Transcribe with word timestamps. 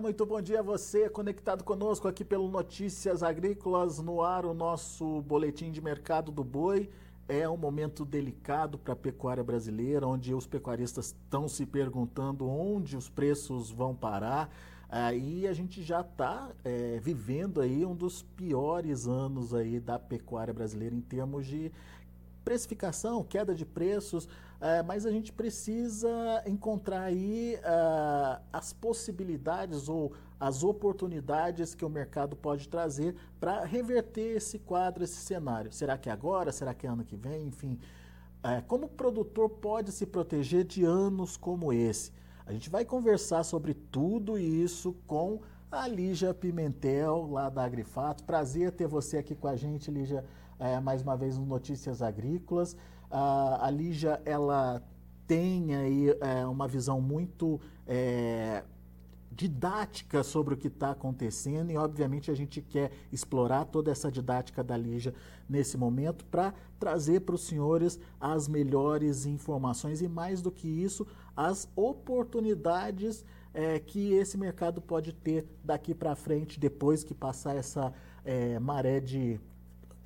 Muito 0.00 0.26
bom 0.26 0.42
dia 0.42 0.60
a 0.60 0.62
você 0.62 1.08
conectado 1.08 1.64
conosco 1.64 2.06
aqui 2.06 2.22
pelo 2.22 2.50
Notícias 2.50 3.22
Agrícolas 3.22 3.98
no 3.98 4.20
ar, 4.20 4.44
o 4.44 4.52
nosso 4.52 5.22
boletim 5.22 5.72
de 5.72 5.80
mercado 5.80 6.30
do 6.30 6.44
boi. 6.44 6.90
É 7.26 7.48
um 7.48 7.56
momento 7.56 8.04
delicado 8.04 8.76
para 8.76 8.92
a 8.92 8.96
pecuária 8.96 9.42
brasileira, 9.42 10.06
onde 10.06 10.34
os 10.34 10.46
pecuaristas 10.46 11.06
estão 11.06 11.48
se 11.48 11.64
perguntando 11.64 12.46
onde 12.46 12.94
os 12.94 13.08
preços 13.08 13.70
vão 13.70 13.94
parar. 13.94 14.50
Aí 14.86 15.48
a 15.48 15.54
gente 15.54 15.82
já 15.82 16.02
está 16.02 16.50
é, 16.62 17.00
vivendo 17.02 17.60
aí 17.62 17.86
um 17.86 17.94
dos 17.94 18.22
piores 18.22 19.06
anos 19.06 19.54
aí 19.54 19.80
da 19.80 19.98
pecuária 19.98 20.52
brasileira 20.52 20.94
em 20.94 21.00
termos 21.00 21.46
de 21.46 21.72
precificação, 22.46 23.24
queda 23.24 23.52
de 23.52 23.66
preços, 23.66 24.28
é, 24.60 24.80
mas 24.80 25.04
a 25.04 25.10
gente 25.10 25.32
precisa 25.32 26.08
encontrar 26.46 27.00
aí 27.00 27.56
uh, 27.56 28.40
as 28.52 28.72
possibilidades 28.72 29.88
ou 29.88 30.12
as 30.38 30.62
oportunidades 30.62 31.74
que 31.74 31.84
o 31.84 31.88
mercado 31.88 32.36
pode 32.36 32.68
trazer 32.68 33.16
para 33.40 33.64
reverter 33.64 34.36
esse 34.36 34.60
quadro, 34.60 35.02
esse 35.02 35.16
cenário. 35.16 35.72
Será 35.72 35.98
que 35.98 36.08
é 36.08 36.12
agora? 36.12 36.52
Será 36.52 36.72
que 36.72 36.86
é 36.86 36.90
ano 36.90 37.04
que 37.04 37.16
vem? 37.16 37.48
Enfim, 37.48 37.80
é, 38.44 38.60
como 38.60 38.86
o 38.86 38.90
produtor 38.90 39.50
pode 39.50 39.90
se 39.90 40.06
proteger 40.06 40.62
de 40.62 40.84
anos 40.84 41.36
como 41.36 41.72
esse? 41.72 42.12
A 42.46 42.52
gente 42.52 42.70
vai 42.70 42.84
conversar 42.84 43.42
sobre 43.42 43.74
tudo 43.74 44.38
isso 44.38 44.94
com 45.04 45.40
a 45.68 45.88
Lígia 45.88 46.32
Pimentel, 46.32 47.28
lá 47.28 47.50
da 47.50 47.64
Agrifato. 47.64 48.22
Prazer 48.22 48.70
ter 48.70 48.86
você 48.86 49.18
aqui 49.18 49.34
com 49.34 49.48
a 49.48 49.56
gente, 49.56 49.90
Lígia 49.90 50.24
é, 50.58 50.80
mais 50.80 51.02
uma 51.02 51.16
vez 51.16 51.38
no 51.38 51.46
Notícias 51.46 52.02
Agrícolas. 52.02 52.76
a 53.10 53.70
Lígia, 53.70 54.20
ela 54.24 54.82
tem 55.26 55.74
aí 55.74 56.16
é, 56.20 56.46
uma 56.46 56.68
visão 56.68 57.00
muito 57.00 57.60
é, 57.86 58.62
didática 59.30 60.22
sobre 60.22 60.54
o 60.54 60.56
que 60.56 60.68
está 60.68 60.92
acontecendo 60.92 61.70
e, 61.70 61.76
obviamente, 61.76 62.30
a 62.30 62.34
gente 62.34 62.62
quer 62.62 62.90
explorar 63.12 63.66
toda 63.66 63.90
essa 63.90 64.10
didática 64.10 64.62
da 64.64 64.76
Lígia 64.76 65.12
nesse 65.48 65.76
momento 65.76 66.24
para 66.24 66.54
trazer 66.78 67.20
para 67.20 67.34
os 67.34 67.42
senhores 67.42 67.98
as 68.20 68.48
melhores 68.48 69.26
informações 69.26 70.00
e, 70.00 70.08
mais 70.08 70.40
do 70.40 70.50
que 70.50 70.68
isso, 70.68 71.06
as 71.36 71.68
oportunidades 71.76 73.24
é, 73.52 73.78
que 73.78 74.12
esse 74.12 74.38
mercado 74.38 74.80
pode 74.80 75.12
ter 75.12 75.46
daqui 75.62 75.94
para 75.94 76.14
frente, 76.14 76.58
depois 76.58 77.02
que 77.04 77.14
passar 77.14 77.56
essa 77.56 77.92
é, 78.24 78.58
maré 78.58 79.00
de 79.00 79.40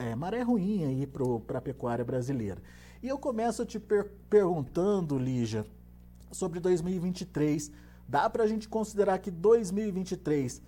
é, 0.00 0.16
maré 0.16 0.40
ruim 0.40 0.84
aí 0.84 1.06
para 1.46 1.58
a 1.58 1.60
pecuária 1.60 2.04
brasileira. 2.04 2.60
E 3.02 3.08
eu 3.08 3.18
começo 3.18 3.64
te 3.66 3.78
per 3.78 4.10
perguntando, 4.30 5.18
Lígia, 5.18 5.66
sobre 6.32 6.58
2023. 6.58 7.70
Dá 8.08 8.28
para 8.28 8.44
a 8.44 8.46
gente 8.46 8.66
considerar 8.66 9.18
que 9.18 9.30
2023 9.30 10.62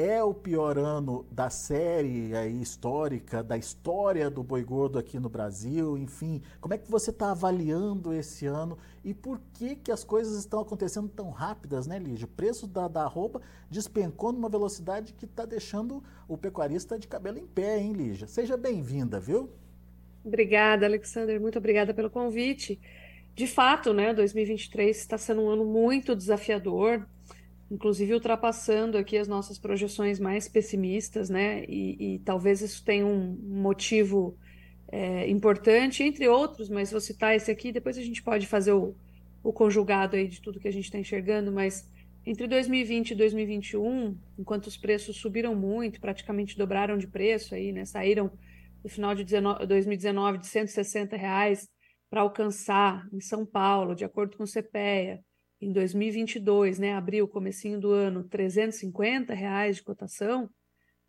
é 0.00 0.22
o 0.22 0.32
pior 0.32 0.78
ano 0.78 1.26
da 1.28 1.50
série 1.50 2.32
aí, 2.36 2.62
histórica, 2.62 3.42
da 3.42 3.58
história 3.58 4.30
do 4.30 4.44
boi 4.44 4.62
gordo 4.62 4.96
aqui 4.96 5.18
no 5.18 5.28
Brasil, 5.28 5.98
enfim. 5.98 6.40
Como 6.60 6.72
é 6.72 6.78
que 6.78 6.88
você 6.88 7.10
está 7.10 7.32
avaliando 7.32 8.14
esse 8.14 8.46
ano 8.46 8.78
e 9.04 9.12
por 9.12 9.40
que, 9.54 9.74
que 9.74 9.90
as 9.90 10.04
coisas 10.04 10.38
estão 10.38 10.60
acontecendo 10.60 11.08
tão 11.08 11.30
rápidas, 11.30 11.88
né, 11.88 11.98
Lígia? 11.98 12.26
O 12.26 12.28
preço 12.28 12.64
da, 12.68 12.86
da 12.86 13.04
roupa 13.06 13.42
despencou 13.68 14.32
numa 14.32 14.48
velocidade 14.48 15.12
que 15.12 15.24
está 15.24 15.44
deixando 15.44 16.00
o 16.28 16.38
pecuarista 16.38 16.96
de 16.96 17.08
cabelo 17.08 17.38
em 17.38 17.46
pé, 17.46 17.80
hein, 17.80 17.92
Lígia? 17.92 18.28
Seja 18.28 18.56
bem-vinda, 18.56 19.18
viu? 19.18 19.50
Obrigada, 20.24 20.86
Alexander. 20.86 21.40
Muito 21.40 21.58
obrigada 21.58 21.92
pelo 21.92 22.08
convite. 22.08 22.80
De 23.34 23.48
fato, 23.48 23.92
né, 23.92 24.14
2023 24.14 24.96
está 24.96 25.18
sendo 25.18 25.42
um 25.42 25.50
ano 25.50 25.64
muito 25.64 26.14
desafiador 26.14 27.04
inclusive 27.70 28.14
ultrapassando 28.14 28.96
aqui 28.96 29.16
as 29.16 29.28
nossas 29.28 29.58
projeções 29.58 30.18
mais 30.18 30.48
pessimistas, 30.48 31.28
né? 31.28 31.64
E, 31.68 32.14
e 32.14 32.18
talvez 32.20 32.62
isso 32.62 32.84
tenha 32.84 33.06
um 33.06 33.36
motivo 33.42 34.36
é, 34.90 35.28
importante, 35.28 36.02
entre 36.02 36.26
outros, 36.28 36.68
mas 36.68 36.90
vou 36.90 37.00
citar 37.00 37.36
esse 37.36 37.50
aqui, 37.50 37.70
depois 37.72 37.98
a 37.98 38.02
gente 38.02 38.22
pode 38.22 38.46
fazer 38.46 38.72
o, 38.72 38.94
o 39.42 39.52
conjugado 39.52 40.16
aí 40.16 40.26
de 40.26 40.40
tudo 40.40 40.60
que 40.60 40.68
a 40.68 40.72
gente 40.72 40.84
está 40.84 40.98
enxergando, 40.98 41.52
mas 41.52 41.90
entre 42.24 42.46
2020 42.46 43.10
e 43.10 43.14
2021, 43.14 44.16
enquanto 44.38 44.66
os 44.66 44.76
preços 44.76 45.16
subiram 45.16 45.54
muito, 45.54 46.00
praticamente 46.00 46.56
dobraram 46.56 46.96
de 46.98 47.06
preço 47.06 47.54
aí, 47.54 47.72
né? 47.72 47.84
Saíram 47.84 48.30
no 48.82 48.88
final 48.88 49.14
de 49.14 49.24
2019 49.24 50.38
de 50.38 50.46
160 50.46 51.16
reais 51.16 51.68
para 52.10 52.22
alcançar 52.22 53.06
em 53.12 53.20
São 53.20 53.44
Paulo, 53.44 53.94
de 53.94 54.04
acordo 54.04 54.36
com 54.36 54.44
o 54.44 54.46
CPEA, 54.46 55.20
em 55.60 55.72
2022, 55.72 56.78
né, 56.78 56.94
abril, 56.94 57.26
comecinho 57.26 57.80
do 57.80 57.90
ano, 57.90 58.24
350 58.24 59.34
reais 59.34 59.76
de 59.76 59.82
cotação, 59.82 60.48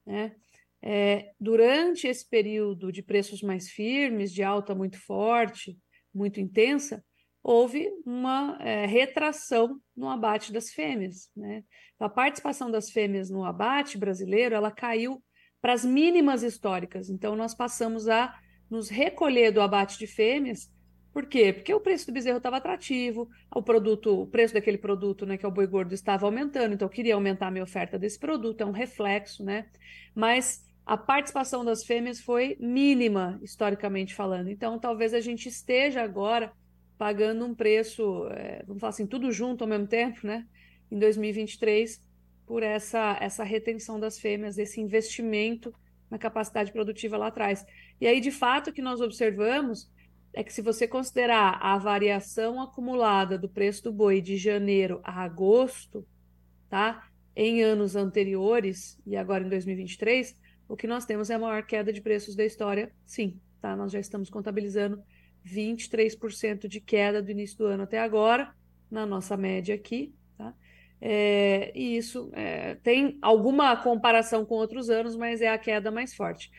né, 0.06 0.36
é, 0.82 1.34
durante 1.40 2.08
esse 2.08 2.28
período 2.28 2.92
de 2.92 3.04
preços 3.04 3.42
mais 3.42 3.70
firmes, 3.70 4.34
de 4.34 4.44
alta 4.44 4.74
muito 4.74 4.98
forte, 4.98 5.78
muito 6.14 6.40
intensa, 6.40 7.04
houve 7.44 7.90
uma 8.06 8.58
é, 8.62 8.86
retração 8.86 9.80
no 9.96 10.10
abate 10.10 10.52
das 10.52 10.72
fêmeas. 10.72 11.30
Né? 11.36 11.64
A 12.00 12.10
participação 12.10 12.72
das 12.72 12.90
fêmeas 12.90 13.30
no 13.30 13.44
abate 13.44 13.98
brasileiro 13.98 14.56
ela 14.56 14.72
caiu 14.72 15.24
para 15.62 15.74
as 15.74 15.84
mínimas 15.84 16.44
históricas. 16.44 17.10
Então, 17.10 17.36
nós 17.36 17.54
passamos 17.54 18.08
a 18.08 18.34
nos 18.70 18.90
recolher 18.90 19.52
do 19.52 19.62
abate 19.62 19.98
de 19.98 20.08
fêmeas 20.08 20.70
por 21.12 21.26
quê? 21.26 21.52
Porque 21.52 21.74
o 21.74 21.80
preço 21.80 22.06
do 22.06 22.14
bezerro 22.14 22.38
estava 22.38 22.58
atrativo, 22.58 23.30
o 23.54 23.64
produto, 23.64 24.22
o 24.22 24.28
preço 24.28 24.54
daquele 24.54 24.78
produto, 24.78 25.26
né, 25.26 25.38
que 25.38 25.46
é 25.46 25.50
o 25.50 25.52
boi 25.52 25.66
gordo, 25.66 25.94
estava 25.94 26.26
aumentando, 26.26 26.74
então 26.74 26.86
eu 26.86 26.92
queria 26.92 27.16
aumentar 27.16 27.48
a 27.48 27.52
minha 27.52 27.64
oferta 27.64 27.98
desse 27.98 28.20
produto, 28.20 28.62
é 28.62 28.66
um 28.66 28.72
reflexo, 28.72 29.44
né? 29.44 29.66
Mas 30.14 30.64
a 30.86 30.98
participação 30.98 31.66
das 31.66 31.84
fêmeas 31.84 32.20
foi 32.20 32.58
mínima, 32.60 33.40
historicamente 33.42 34.14
falando. 34.14 34.50
Então, 34.50 34.80
talvez 34.80 35.14
a 35.14 35.20
gente 35.20 35.48
esteja 35.48 36.02
agora 36.02 36.52
pagando 36.98 37.46
um 37.46 37.56
preço, 37.56 38.28
é, 38.32 38.64
vamos 38.68 38.82
falar 38.82 38.90
assim, 38.90 39.08
tudo 39.08 39.32
junto 39.32 39.64
ao 39.64 39.70
mesmo 39.70 39.88
tempo, 39.88 40.26
né? 40.26 40.46
Em 40.92 41.00
2023, 41.00 42.02
por 42.46 42.64
essa, 42.64 43.18
essa 43.22 43.44
retenção 43.44 44.00
das 44.00 44.20
fêmeas, 44.20 44.58
esse 44.58 44.82
investimento 44.82 45.74
na 46.10 46.18
capacidade 46.18 46.72
produtiva 46.72 47.18
lá 47.18 47.28
atrás. 47.28 47.66
E 48.02 48.08
aí, 48.08 48.20
de 48.20 48.32
fato, 48.32 48.70
o 48.70 48.74
que 48.74 48.82
nós 48.82 49.00
observamos 49.00 49.90
é 50.34 50.44
que 50.44 50.54
se 50.54 50.62
você 50.62 50.88
considerar 50.88 51.60
a 51.62 51.78
variação 51.78 52.62
acumulada 52.62 53.38
do 53.38 53.50
preço 53.50 53.84
do 53.84 53.92
boi 53.92 54.22
de 54.22 54.38
janeiro 54.38 55.00
a 55.04 55.24
agosto, 55.24 56.06
tá? 56.70 57.08
Em 57.36 57.64
anos 57.64 57.96
anteriores 57.96 59.00
e 59.06 59.16
agora 59.16 59.44
em 59.44 59.50
2023, 59.50 60.36
o 60.68 60.76
que 60.76 60.88
nós 60.88 61.06
temos 61.06 61.30
é 61.30 61.36
a 61.36 61.40
maior 61.40 61.64
queda 61.64 61.92
de 61.92 62.02
preços 62.02 62.36
da 62.36 62.46
história, 62.46 62.92
sim, 63.06 63.40
tá? 63.62 63.76
Nós 63.76 63.92
já 63.92 64.00
estamos 64.00 64.30
contabilizando 64.30 65.02
23% 65.46 66.68
de 66.68 66.80
queda 66.80 67.22
do 67.22 67.32
início 67.32 67.58
do 67.58 67.66
ano 67.66 67.84
até 67.84 68.00
agora, 68.00 68.54
na 68.90 69.06
nossa 69.06 69.36
média 69.36 69.74
aqui, 69.74 70.14
tá? 70.38 70.54
É, 71.02 71.72
e 71.74 71.98
isso 71.98 72.30
é, 72.34 72.76
tem 72.76 73.18
alguma 73.22 73.76
comparação 73.78 74.46
com 74.46 74.56
outros 74.56 74.90
anos, 74.90 75.16
mas 75.16 75.42
é 75.42 75.50
a 75.50 75.58
queda 75.58 75.90
mais 75.90 76.14
forte. 76.14 76.52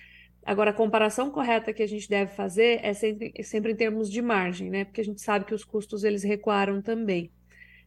Agora, 0.44 0.70
a 0.70 0.74
comparação 0.74 1.30
correta 1.30 1.72
que 1.72 1.82
a 1.82 1.86
gente 1.86 2.08
deve 2.08 2.32
fazer 2.34 2.80
é 2.82 2.94
sempre, 2.94 3.32
sempre 3.42 3.72
em 3.72 3.76
termos 3.76 4.10
de 4.10 4.22
margem, 4.22 4.70
né? 4.70 4.84
Porque 4.84 5.00
a 5.00 5.04
gente 5.04 5.20
sabe 5.20 5.44
que 5.44 5.54
os 5.54 5.64
custos 5.64 6.02
eles 6.02 6.22
recuaram 6.22 6.80
também. 6.80 7.30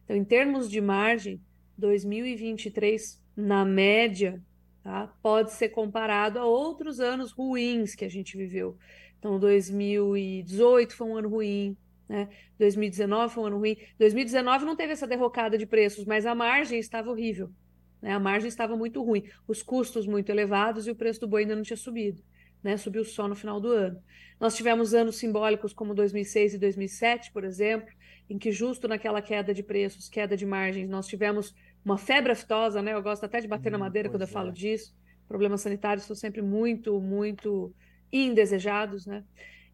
Então, 0.04 0.16
em 0.16 0.24
termos 0.24 0.70
de 0.70 0.80
margem, 0.80 1.40
2023, 1.76 3.20
na 3.36 3.64
média, 3.64 4.40
tá? 4.82 5.12
pode 5.20 5.52
ser 5.52 5.70
comparado 5.70 6.38
a 6.38 6.44
outros 6.44 7.00
anos 7.00 7.32
ruins 7.32 7.94
que 7.94 8.04
a 8.04 8.08
gente 8.08 8.36
viveu. 8.36 8.78
Então, 9.18 9.38
2018 9.38 10.94
foi 10.94 11.08
um 11.08 11.16
ano 11.16 11.28
ruim, 11.28 11.76
né? 12.08 12.28
2019 12.58 13.34
foi 13.34 13.42
um 13.42 13.46
ano 13.46 13.58
ruim. 13.58 13.76
2019 13.98 14.64
não 14.64 14.76
teve 14.76 14.92
essa 14.92 15.06
derrocada 15.06 15.58
de 15.58 15.66
preços, 15.66 16.04
mas 16.04 16.24
a 16.24 16.34
margem 16.34 16.78
estava 16.78 17.10
horrível. 17.10 17.50
Né? 18.00 18.12
A 18.12 18.20
margem 18.20 18.48
estava 18.48 18.76
muito 18.76 19.02
ruim, 19.02 19.24
os 19.48 19.62
custos 19.62 20.06
muito 20.06 20.30
elevados 20.30 20.86
e 20.86 20.90
o 20.90 20.94
preço 20.94 21.20
do 21.20 21.26
boi 21.26 21.42
ainda 21.42 21.56
não 21.56 21.62
tinha 21.62 21.76
subido 21.76 22.22
né, 22.64 22.78
subiu 22.78 23.04
só 23.04 23.28
no 23.28 23.36
final 23.36 23.60
do 23.60 23.68
ano. 23.68 24.02
Nós 24.40 24.56
tivemos 24.56 24.94
anos 24.94 25.16
simbólicos 25.16 25.74
como 25.74 25.94
2006 25.94 26.54
e 26.54 26.58
2007, 26.58 27.30
por 27.30 27.44
exemplo, 27.44 27.92
em 28.28 28.38
que 28.38 28.50
justo 28.50 28.88
naquela 28.88 29.20
queda 29.20 29.52
de 29.52 29.62
preços, 29.62 30.08
queda 30.08 30.34
de 30.34 30.46
margens, 30.46 30.88
nós 30.88 31.06
tivemos 31.06 31.54
uma 31.84 31.98
febre 31.98 32.32
aftosa, 32.32 32.82
né? 32.82 32.94
Eu 32.94 33.02
gosto 33.02 33.24
até 33.24 33.38
de 33.38 33.46
bater 33.46 33.68
hum, 33.68 33.72
na 33.72 33.78
madeira 33.78 34.08
quando 34.08 34.22
eu 34.22 34.28
é. 34.28 34.30
falo 34.30 34.50
disso. 34.50 34.96
Problemas 35.28 35.60
sanitários 35.60 36.06
são 36.06 36.16
sempre 36.16 36.40
muito, 36.40 36.98
muito 37.00 37.72
indesejados, 38.10 39.06
né? 39.06 39.22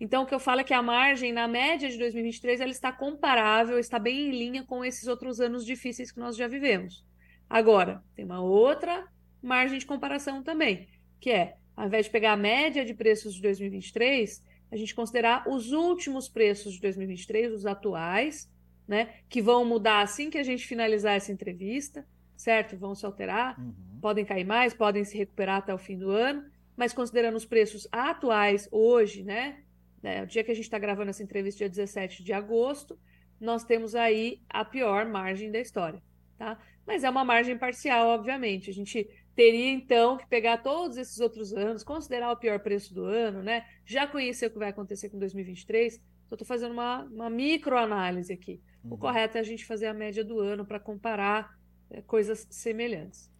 Então, 0.00 0.24
o 0.24 0.26
que 0.26 0.34
eu 0.34 0.40
falo 0.40 0.60
é 0.62 0.64
que 0.64 0.74
a 0.74 0.82
margem, 0.82 1.30
na 1.30 1.46
média 1.46 1.88
de 1.88 1.98
2023, 1.98 2.60
ela 2.60 2.70
está 2.70 2.90
comparável, 2.90 3.78
está 3.78 3.98
bem 3.98 4.28
em 4.28 4.30
linha 4.30 4.64
com 4.64 4.84
esses 4.84 5.06
outros 5.06 5.40
anos 5.40 5.64
difíceis 5.64 6.10
que 6.10 6.18
nós 6.18 6.36
já 6.36 6.48
vivemos. 6.48 7.04
Agora, 7.48 8.02
tem 8.16 8.24
uma 8.24 8.40
outra 8.40 9.06
margem 9.42 9.78
de 9.78 9.86
comparação 9.86 10.42
também, 10.42 10.88
que 11.20 11.30
é 11.30 11.56
ao 11.80 11.86
invés 11.86 12.04
de 12.04 12.12
pegar 12.12 12.32
a 12.32 12.36
média 12.36 12.84
de 12.84 12.92
preços 12.92 13.32
de 13.32 13.40
2023, 13.40 14.44
a 14.70 14.76
gente 14.76 14.94
considerar 14.94 15.48
os 15.48 15.72
últimos 15.72 16.28
preços 16.28 16.74
de 16.74 16.80
2023, 16.82 17.54
os 17.54 17.64
atuais, 17.64 18.52
né, 18.86 19.14
que 19.30 19.40
vão 19.40 19.64
mudar 19.64 20.02
assim 20.02 20.28
que 20.28 20.36
a 20.36 20.42
gente 20.42 20.66
finalizar 20.66 21.14
essa 21.16 21.32
entrevista, 21.32 22.06
certo? 22.36 22.76
Vão 22.76 22.94
se 22.94 23.06
alterar, 23.06 23.58
uhum. 23.58 23.72
podem 23.98 24.26
cair 24.26 24.44
mais, 24.44 24.74
podem 24.74 25.04
se 25.04 25.16
recuperar 25.16 25.56
até 25.56 25.72
o 25.72 25.78
fim 25.78 25.96
do 25.96 26.10
ano, 26.10 26.44
mas 26.76 26.92
considerando 26.92 27.36
os 27.36 27.46
preços 27.46 27.88
atuais 27.90 28.68
hoje, 28.70 29.22
né? 29.22 29.60
né 30.02 30.22
o 30.22 30.26
dia 30.26 30.44
que 30.44 30.50
a 30.50 30.54
gente 30.54 30.64
está 30.64 30.78
gravando 30.78 31.08
essa 31.08 31.22
entrevista, 31.22 31.60
dia 31.60 31.68
17 31.70 32.22
de 32.22 32.34
agosto, 32.34 32.98
nós 33.40 33.64
temos 33.64 33.94
aí 33.94 34.42
a 34.50 34.66
pior 34.66 35.06
margem 35.06 35.50
da 35.50 35.58
história, 35.58 36.02
tá? 36.36 36.58
Mas 36.86 37.04
é 37.04 37.08
uma 37.08 37.24
margem 37.24 37.56
parcial, 37.56 38.08
obviamente. 38.08 38.68
A 38.68 38.74
gente 38.74 39.08
teria 39.34 39.70
então 39.70 40.16
que 40.16 40.26
pegar 40.26 40.58
todos 40.58 40.96
esses 40.96 41.20
outros 41.20 41.52
anos, 41.52 41.82
considerar 41.82 42.30
o 42.32 42.36
pior 42.36 42.58
preço 42.60 42.92
do 42.92 43.04
ano, 43.04 43.42
né? 43.42 43.64
Já 43.84 44.06
conhecer 44.06 44.46
o 44.46 44.50
que 44.50 44.58
vai 44.58 44.70
acontecer 44.70 45.08
com 45.08 45.18
2023. 45.18 45.94
Então, 46.26 46.36
estou 46.36 46.46
fazendo 46.46 46.72
uma, 46.72 47.04
uma 47.04 47.30
microanálise 47.30 48.32
aqui. 48.32 48.60
Uhum. 48.84 48.94
O 48.94 48.98
correto 48.98 49.36
é 49.36 49.40
a 49.40 49.44
gente 49.44 49.64
fazer 49.64 49.86
a 49.86 49.94
média 49.94 50.24
do 50.24 50.38
ano 50.38 50.64
para 50.64 50.78
comparar 50.78 51.58
é, 51.90 52.02
coisas 52.02 52.46
semelhantes. 52.50 53.30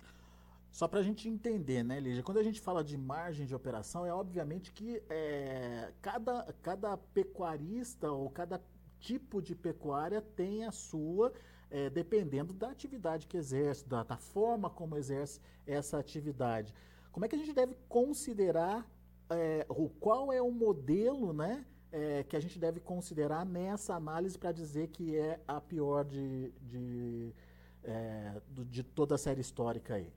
Só 0.72 0.87
para 0.87 1.00
a 1.00 1.02
gente 1.02 1.28
entender, 1.28 1.82
né, 1.82 1.98
Lígia? 1.98 2.22
Quando 2.22 2.38
a 2.38 2.43
gente 2.43 2.60
fala 2.60 2.84
de 2.84 2.96
margem 2.96 3.44
de 3.44 3.54
operação, 3.54 4.06
é 4.06 4.14
obviamente 4.14 4.72
que 4.72 5.02
é, 5.08 5.93
cada, 6.00 6.54
cada 6.62 6.96
pecuarista 6.96 8.10
ou 8.10 8.31
cada 8.31 8.60
tipo 9.00 9.41
de 9.41 9.55
pecuária 9.55 10.20
tem 10.20 10.64
a 10.64 10.70
sua 10.70 11.32
é, 11.70 11.88
dependendo 11.88 12.52
da 12.52 12.70
atividade 12.70 13.26
que 13.26 13.37
exerce, 13.37 13.88
da, 13.88 14.02
da, 14.02 14.17
forma 14.17 14.69
como 14.69 14.97
exerce 14.97 15.41
essa 15.67 15.99
atividade. 15.99 16.75
Como 17.12 17.25
é 17.25 17.29
que 17.29 17.37
a 17.37 17.38
gente 17.38 17.52
deve 17.52 17.75
considerar 17.88 18.87
é, 19.31 19.64
o 19.69 19.88
qual 19.88 20.32
é 20.32 20.43
o 20.43 20.50
modelo, 20.50 21.32
né? 21.32 21.64
É, 21.93 22.23
que 22.23 22.37
a 22.37 22.41
gente 22.41 22.56
deve 22.56 22.79
considerar 22.79 23.44
nessa 23.44 23.94
análise 23.94 24.38
para 24.38 24.52
dizer 24.52 24.88
que 24.88 25.17
é 25.17 25.41
a 25.46 25.61
pior 25.61 26.05
de, 26.05 26.53
de, 26.62 27.35
é, 27.82 28.41
de 28.49 28.85
toda 28.85 29.17
a 29.17 29.19
série 29.19 29.41
histórica 29.41 29.94
aí? 29.94 30.12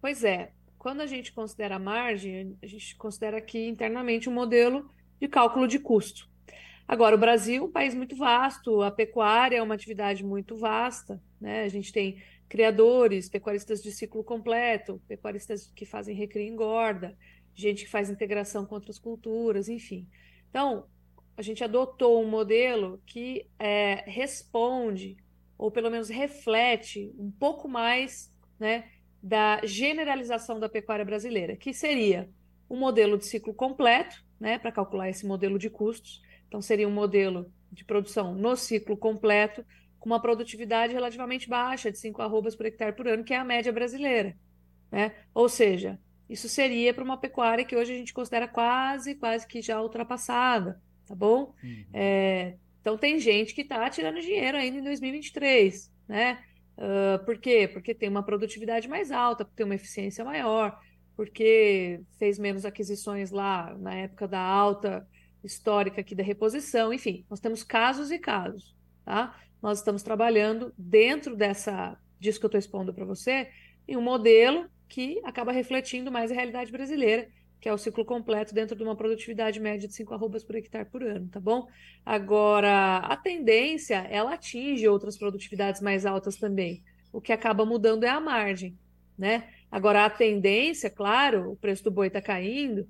Pois 0.00 0.22
é, 0.22 0.52
quando 0.78 1.00
a 1.00 1.06
gente 1.06 1.32
considera 1.32 1.76
a 1.76 1.78
margem, 1.80 2.56
a 2.62 2.66
gente 2.66 2.96
considera 2.96 3.38
aqui 3.38 3.66
internamente 3.66 4.28
um 4.28 4.32
modelo 4.32 4.88
de 5.20 5.26
cálculo 5.26 5.66
de 5.66 5.80
custo. 5.80 6.28
Agora, 6.88 7.14
o 7.14 7.18
Brasil 7.18 7.62
é 7.62 7.66
um 7.66 7.70
país 7.70 7.94
muito 7.94 8.16
vasto, 8.16 8.80
a 8.80 8.90
pecuária 8.90 9.58
é 9.58 9.62
uma 9.62 9.74
atividade 9.74 10.24
muito 10.24 10.56
vasta, 10.56 11.22
né? 11.38 11.64
A 11.64 11.68
gente 11.68 11.92
tem 11.92 12.22
criadores, 12.48 13.28
pecuaristas 13.28 13.82
de 13.82 13.92
ciclo 13.92 14.24
completo, 14.24 14.98
pecuaristas 15.06 15.70
que 15.76 15.84
fazem 15.84 16.16
recria 16.16 16.44
e 16.44 16.48
engorda, 16.48 17.14
gente 17.54 17.84
que 17.84 17.90
faz 17.90 18.08
integração 18.08 18.64
com 18.64 18.74
outras 18.74 18.98
culturas, 18.98 19.68
enfim. 19.68 20.08
Então, 20.48 20.86
a 21.36 21.42
gente 21.42 21.62
adotou 21.62 22.24
um 22.24 22.28
modelo 22.28 23.02
que 23.04 23.46
é, 23.58 24.02
responde, 24.06 25.18
ou 25.58 25.70
pelo 25.70 25.90
menos 25.90 26.08
reflete, 26.08 27.12
um 27.18 27.30
pouco 27.30 27.68
mais 27.68 28.32
né, 28.58 28.88
da 29.22 29.60
generalização 29.62 30.58
da 30.58 30.70
pecuária 30.70 31.04
brasileira, 31.04 31.54
que 31.54 31.74
seria 31.74 32.30
um 32.70 32.78
modelo 32.78 33.18
de 33.18 33.26
ciclo 33.26 33.52
completo, 33.52 34.24
né, 34.40 34.58
para 34.58 34.72
calcular 34.72 35.10
esse 35.10 35.26
modelo 35.26 35.58
de 35.58 35.68
custos, 35.68 36.22
então, 36.48 36.62
seria 36.62 36.88
um 36.88 36.92
modelo 36.92 37.52
de 37.70 37.84
produção 37.84 38.34
no 38.34 38.56
ciclo 38.56 38.96
completo, 38.96 39.64
com 39.98 40.08
uma 40.08 40.20
produtividade 40.20 40.92
relativamente 40.92 41.48
baixa, 41.48 41.92
de 41.92 41.98
5 41.98 42.22
arrobas 42.22 42.56
por 42.56 42.66
hectare 42.66 42.96
por 42.96 43.06
ano, 43.06 43.22
que 43.22 43.34
é 43.34 43.36
a 43.36 43.44
média 43.44 43.72
brasileira. 43.72 44.34
Né? 44.90 45.12
Ou 45.34 45.48
seja, 45.48 45.98
isso 46.28 46.48
seria 46.48 46.94
para 46.94 47.04
uma 47.04 47.18
pecuária 47.18 47.64
que 47.64 47.76
hoje 47.76 47.92
a 47.92 47.96
gente 47.96 48.14
considera 48.14 48.48
quase, 48.48 49.14
quase 49.14 49.46
que 49.46 49.60
já 49.60 49.80
ultrapassada, 49.80 50.80
tá 51.06 51.14
bom? 51.14 51.54
Uhum. 51.62 51.84
É, 51.92 52.54
então, 52.80 52.96
tem 52.96 53.18
gente 53.18 53.54
que 53.54 53.62
está 53.62 53.88
tirando 53.90 54.20
dinheiro 54.20 54.56
ainda 54.56 54.78
em 54.78 54.82
2023, 54.82 55.92
né? 56.08 56.42
Uh, 56.78 57.22
por 57.24 57.38
quê? 57.38 57.68
Porque 57.70 57.92
tem 57.92 58.08
uma 58.08 58.22
produtividade 58.22 58.88
mais 58.88 59.10
alta, 59.10 59.44
porque 59.44 59.56
tem 59.56 59.66
uma 59.66 59.74
eficiência 59.74 60.24
maior, 60.24 60.78
porque 61.16 62.00
fez 62.18 62.38
menos 62.38 62.64
aquisições 62.64 63.32
lá 63.32 63.76
na 63.76 63.94
época 63.94 64.28
da 64.28 64.40
alta 64.40 65.04
histórica 65.42 66.00
aqui 66.00 66.14
da 66.14 66.22
reposição, 66.22 66.92
enfim, 66.92 67.24
nós 67.30 67.40
temos 67.40 67.62
casos 67.62 68.10
e 68.10 68.18
casos, 68.18 68.76
tá? 69.04 69.38
Nós 69.62 69.78
estamos 69.78 70.02
trabalhando 70.02 70.72
dentro 70.76 71.36
dessa 71.36 71.96
disso 72.18 72.40
que 72.40 72.46
eu 72.46 72.48
estou 72.48 72.58
expondo 72.58 72.92
para 72.92 73.04
você, 73.04 73.48
em 73.86 73.96
um 73.96 74.02
modelo 74.02 74.68
que 74.88 75.20
acaba 75.24 75.52
refletindo 75.52 76.10
mais 76.10 76.30
a 76.30 76.34
realidade 76.34 76.72
brasileira, 76.72 77.28
que 77.60 77.68
é 77.68 77.72
o 77.72 77.78
ciclo 77.78 78.04
completo 78.04 78.54
dentro 78.54 78.76
de 78.76 78.82
uma 78.82 78.96
produtividade 78.96 79.60
média 79.60 79.88
de 79.88 79.94
5 79.94 80.14
arrobas 80.14 80.44
por 80.44 80.56
hectare 80.56 80.88
por 80.88 81.02
ano, 81.02 81.28
tá 81.28 81.40
bom? 81.40 81.66
Agora, 82.04 82.98
a 82.98 83.16
tendência, 83.16 83.96
ela 84.10 84.34
atinge 84.34 84.86
outras 84.88 85.16
produtividades 85.16 85.80
mais 85.80 86.06
altas 86.06 86.36
também. 86.36 86.82
O 87.12 87.20
que 87.20 87.32
acaba 87.32 87.64
mudando 87.64 88.04
é 88.04 88.08
a 88.08 88.20
margem, 88.20 88.76
né? 89.16 89.48
Agora, 89.70 90.04
a 90.04 90.10
tendência, 90.10 90.88
claro, 90.88 91.52
o 91.52 91.56
preço 91.56 91.84
do 91.84 91.90
boi 91.90 92.06
está 92.06 92.22
caindo, 92.22 92.88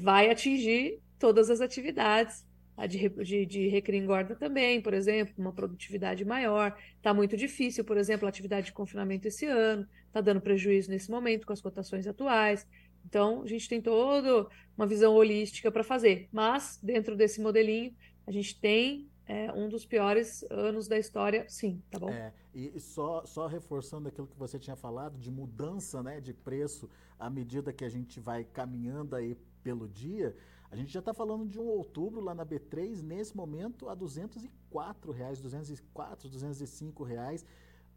vai 0.00 0.30
atingir 0.30 1.00
todas 1.20 1.50
as 1.50 1.60
atividades. 1.60 2.44
A 2.76 2.86
de, 2.86 3.10
de, 3.10 3.46
de 3.46 3.96
engorda 3.96 4.34
também, 4.34 4.80
por 4.80 4.94
exemplo, 4.94 5.34
uma 5.36 5.52
produtividade 5.52 6.24
maior. 6.24 6.74
Está 6.96 7.12
muito 7.12 7.36
difícil, 7.36 7.84
por 7.84 7.98
exemplo, 7.98 8.24
a 8.24 8.30
atividade 8.30 8.66
de 8.66 8.72
confinamento 8.72 9.28
esse 9.28 9.44
ano, 9.44 9.86
está 10.06 10.22
dando 10.22 10.40
prejuízo 10.40 10.90
nesse 10.90 11.10
momento 11.10 11.46
com 11.46 11.52
as 11.52 11.60
cotações 11.60 12.06
atuais. 12.06 12.66
Então, 13.04 13.42
a 13.42 13.46
gente 13.46 13.68
tem 13.68 13.82
toda 13.82 14.48
uma 14.76 14.86
visão 14.86 15.12
holística 15.14 15.70
para 15.70 15.84
fazer. 15.84 16.26
Mas, 16.32 16.80
dentro 16.82 17.14
desse 17.14 17.38
modelinho, 17.38 17.94
a 18.26 18.32
gente 18.32 18.58
tem 18.58 19.10
é, 19.26 19.52
um 19.52 19.68
dos 19.68 19.84
piores 19.84 20.42
anos 20.50 20.88
da 20.88 20.98
história, 20.98 21.44
sim, 21.48 21.82
tá 21.90 21.98
bom? 21.98 22.08
É, 22.08 22.32
e 22.54 22.80
só, 22.80 23.24
só 23.26 23.46
reforçando 23.46 24.08
aquilo 24.08 24.26
que 24.26 24.38
você 24.38 24.58
tinha 24.58 24.74
falado 24.74 25.18
de 25.18 25.30
mudança 25.30 26.02
né, 26.02 26.20
de 26.20 26.32
preço 26.32 26.88
à 27.18 27.28
medida 27.28 27.72
que 27.72 27.84
a 27.84 27.88
gente 27.88 28.18
vai 28.18 28.42
caminhando 28.42 29.14
aí 29.14 29.36
pelo 29.62 29.86
dia, 29.86 30.34
a 30.70 30.76
gente 30.76 30.92
já 30.92 31.00
está 31.00 31.12
falando 31.12 31.48
de 31.48 31.58
um 31.58 31.66
outubro 31.66 32.20
lá 32.20 32.32
na 32.32 32.46
B3, 32.46 33.02
nesse 33.02 33.36
momento, 33.36 33.88
a 33.88 33.94
204 33.94 35.10
reais, 35.10 35.40
204, 35.40 36.28
205 36.28 37.02
reais. 37.02 37.44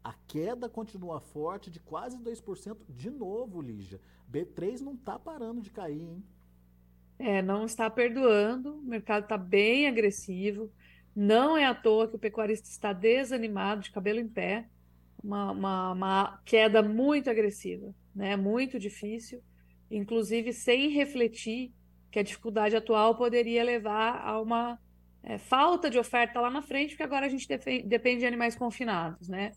A 0.02 0.12
queda 0.26 0.68
continua 0.68 1.20
forte 1.20 1.70
de 1.70 1.78
quase 1.78 2.18
2% 2.18 2.76
de 2.88 3.10
novo, 3.10 3.62
Lígia. 3.62 4.00
B3 4.30 4.80
não 4.80 4.94
está 4.94 5.18
parando 5.18 5.62
de 5.62 5.70
cair, 5.70 6.02
hein? 6.02 6.24
É, 7.16 7.40
não 7.40 7.64
está 7.64 7.88
perdoando, 7.88 8.74
o 8.74 8.82
mercado 8.82 9.22
está 9.22 9.38
bem 9.38 9.86
agressivo. 9.86 10.70
Não 11.14 11.56
é 11.56 11.64
à 11.64 11.74
toa 11.74 12.08
que 12.08 12.16
o 12.16 12.18
pecuarista 12.18 12.68
está 12.68 12.92
desanimado, 12.92 13.82
de 13.82 13.92
cabelo 13.92 14.18
em 14.18 14.28
pé. 14.28 14.68
Uma, 15.22 15.52
uma, 15.52 15.92
uma 15.92 16.42
queda 16.44 16.82
muito 16.82 17.30
agressiva, 17.30 17.94
né? 18.14 18.36
muito 18.36 18.80
difícil, 18.80 19.40
inclusive 19.88 20.52
sem 20.52 20.88
refletir 20.90 21.72
que 22.14 22.20
a 22.20 22.22
dificuldade 22.22 22.76
atual 22.76 23.16
poderia 23.16 23.64
levar 23.64 24.22
a 24.24 24.40
uma 24.40 24.78
é, 25.20 25.36
falta 25.36 25.90
de 25.90 25.98
oferta 25.98 26.40
lá 26.40 26.48
na 26.48 26.62
frente, 26.62 26.90
porque 26.90 27.02
agora 27.02 27.26
a 27.26 27.28
gente 27.28 27.48
depende 27.84 28.20
de 28.20 28.26
animais 28.26 28.54
confinados, 28.54 29.28
né? 29.28 29.50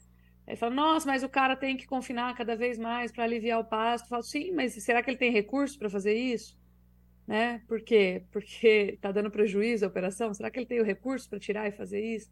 Aí 0.47 0.55
fala, 0.55 0.73
nossa, 0.73 1.05
mas 1.05 1.21
o 1.21 1.29
cara 1.29 1.55
tem 1.55 1.77
que 1.77 1.85
confinar 1.85 2.35
cada 2.35 2.55
vez 2.55 2.79
mais 2.79 3.11
para 3.11 3.25
aliviar 3.25 3.59
o 3.59 3.63
pasto. 3.63 4.05
Eu 4.05 4.09
falo, 4.09 4.23
sim, 4.23 4.51
mas 4.53 4.73
será 4.73 5.03
que 5.03 5.09
ele 5.11 5.19
tem 5.19 5.31
recursos 5.31 5.77
para 5.77 5.87
fazer 5.87 6.15
isso? 6.15 6.57
Né? 7.27 7.61
Por 7.67 7.79
quê? 7.79 8.23
Porque 8.31 8.93
está 8.95 9.11
dando 9.11 9.29
prejuízo 9.29 9.85
à 9.85 9.87
operação? 9.87 10.33
Será 10.33 10.49
que 10.49 10.57
ele 10.57 10.65
tem 10.65 10.81
o 10.81 10.83
recurso 10.83 11.29
para 11.29 11.37
tirar 11.37 11.67
e 11.67 11.71
fazer 11.71 12.01
isso? 12.01 12.27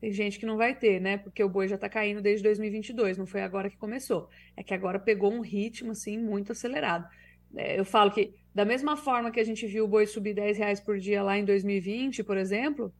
Tem 0.00 0.10
gente 0.10 0.36
que 0.40 0.46
não 0.46 0.56
vai 0.56 0.74
ter, 0.74 1.00
né? 1.00 1.16
Porque 1.16 1.44
o 1.44 1.48
boi 1.48 1.68
já 1.68 1.76
está 1.76 1.88
caindo 1.88 2.20
desde 2.20 2.42
2022, 2.42 3.18
não 3.18 3.26
foi 3.26 3.42
agora 3.42 3.70
que 3.70 3.76
começou. 3.76 4.28
É 4.56 4.64
que 4.64 4.74
agora 4.74 4.98
pegou 4.98 5.32
um 5.32 5.42
ritmo, 5.42 5.92
assim, 5.92 6.18
muito 6.18 6.50
acelerado. 6.50 7.08
É, 7.54 7.78
eu 7.78 7.84
falo 7.84 8.10
que 8.10 8.34
da 8.54 8.64
mesma 8.64 8.96
forma 8.96 9.30
que 9.30 9.40
a 9.40 9.44
gente 9.44 9.66
viu 9.66 9.84
o 9.84 9.88
boi 9.88 10.06
subir 10.06 10.34
10 10.34 10.58
reais 10.58 10.80
por 10.80 10.98
dia 10.98 11.22
lá 11.22 11.38
em 11.38 11.44
2020, 11.44 12.24
por 12.24 12.36
exemplo, 12.36 12.92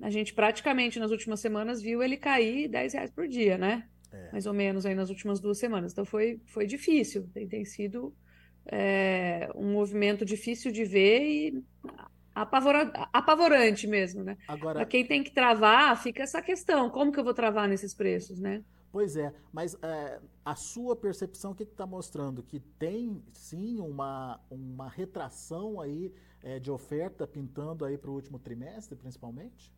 a 0.00 0.10
gente 0.10 0.32
praticamente 0.32 0.98
nas 0.98 1.10
últimas 1.10 1.40
semanas 1.40 1.82
viu 1.82 2.02
ele 2.02 2.16
cair 2.16 2.68
10 2.68 2.94
reais 2.94 3.10
por 3.10 3.26
dia, 3.26 3.58
né? 3.58 3.86
É. 4.12 4.32
Mais 4.32 4.46
ou 4.46 4.52
menos 4.52 4.84
aí 4.84 4.94
nas 4.94 5.10
últimas 5.10 5.40
duas 5.40 5.58
semanas. 5.58 5.92
Então 5.92 6.04
foi, 6.04 6.40
foi 6.46 6.66
difícil, 6.66 7.28
tem, 7.32 7.48
tem 7.48 7.64
sido 7.64 8.14
é, 8.66 9.48
um 9.54 9.72
movimento 9.72 10.24
difícil 10.24 10.70
de 10.70 10.84
ver 10.84 11.22
e 11.22 11.64
apavora, 12.34 12.92
apavorante 13.12 13.86
mesmo, 13.86 14.22
né? 14.22 14.36
Agora... 14.46 14.80
Para 14.80 14.86
quem 14.86 15.04
tem 15.04 15.22
que 15.22 15.32
travar, 15.32 16.00
fica 16.00 16.22
essa 16.22 16.40
questão: 16.40 16.90
como 16.90 17.12
que 17.12 17.18
eu 17.18 17.24
vou 17.24 17.34
travar 17.34 17.68
nesses 17.68 17.94
preços, 17.94 18.38
né? 18.38 18.62
Pois 18.92 19.16
é, 19.16 19.32
mas 19.50 19.74
é, 19.82 20.20
a 20.44 20.54
sua 20.54 20.94
percepção, 20.94 21.52
o 21.52 21.54
que 21.54 21.62
está 21.62 21.86
mostrando? 21.86 22.42
Que 22.42 22.60
tem 22.60 23.22
sim 23.32 23.80
uma, 23.80 24.38
uma 24.50 24.86
retração 24.86 25.80
aí 25.80 26.12
é, 26.42 26.58
de 26.58 26.70
oferta 26.70 27.26
pintando 27.26 27.86
aí 27.86 27.96
para 27.96 28.10
o 28.10 28.14
último 28.14 28.38
trimestre, 28.38 28.94
principalmente? 28.94 29.72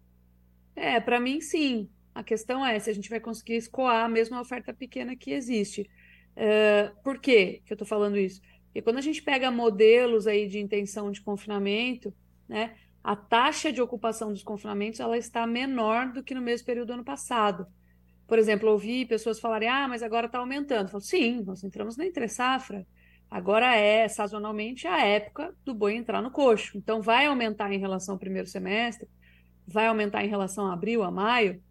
É, 0.74 0.98
para 1.00 1.20
mim 1.20 1.40
sim. 1.40 1.88
A 2.12 2.24
questão 2.24 2.66
é 2.66 2.76
se 2.80 2.90
a 2.90 2.92
gente 2.92 3.08
vai 3.08 3.20
conseguir 3.20 3.54
escoar 3.54 4.10
a 4.10 4.40
oferta 4.40 4.74
pequena 4.74 5.14
que 5.14 5.30
existe. 5.30 5.88
É, 6.34 6.90
por 7.04 7.20
quê 7.20 7.62
que 7.64 7.72
eu 7.72 7.76
estou 7.76 7.86
falando 7.86 8.16
isso? 8.16 8.40
Porque 8.66 8.82
quando 8.82 8.98
a 8.98 9.00
gente 9.00 9.22
pega 9.22 9.48
modelos 9.50 10.26
aí 10.26 10.48
de 10.48 10.58
intenção 10.58 11.12
de 11.12 11.20
confinamento, 11.20 12.12
né, 12.48 12.76
a 13.02 13.14
taxa 13.14 13.72
de 13.72 13.80
ocupação 13.80 14.32
dos 14.32 14.42
confinamentos 14.42 14.98
ela 14.98 15.16
está 15.16 15.46
menor 15.46 16.12
do 16.12 16.22
que 16.24 16.34
no 16.34 16.40
mesmo 16.40 16.66
período 16.66 16.88
do 16.88 16.92
ano 16.94 17.04
passado. 17.04 17.66
Por 18.26 18.38
exemplo, 18.38 18.70
ouvi 18.70 19.04
pessoas 19.04 19.40
falarem, 19.40 19.68
ah, 19.68 19.86
mas 19.88 20.02
agora 20.02 20.26
está 20.26 20.38
aumentando. 20.38 20.88
Falo, 20.88 21.02
sim, 21.02 21.42
nós 21.44 21.62
entramos 21.62 21.96
na 21.96 22.06
entre-safra. 22.06 22.86
Agora 23.30 23.74
é, 23.74 24.06
sazonalmente, 24.08 24.86
a 24.86 25.04
época 25.04 25.54
do 25.64 25.74
boi 25.74 25.96
entrar 25.96 26.22
no 26.22 26.30
coxo. 26.30 26.78
Então, 26.78 27.02
vai 27.02 27.26
aumentar 27.26 27.72
em 27.72 27.78
relação 27.78 28.14
ao 28.14 28.18
primeiro 28.18 28.48
semestre, 28.48 29.08
vai 29.66 29.86
aumentar 29.86 30.24
em 30.24 30.28
relação 30.28 30.66
a 30.66 30.72
abril, 30.72 31.02
a 31.02 31.10
maio, 31.10 31.62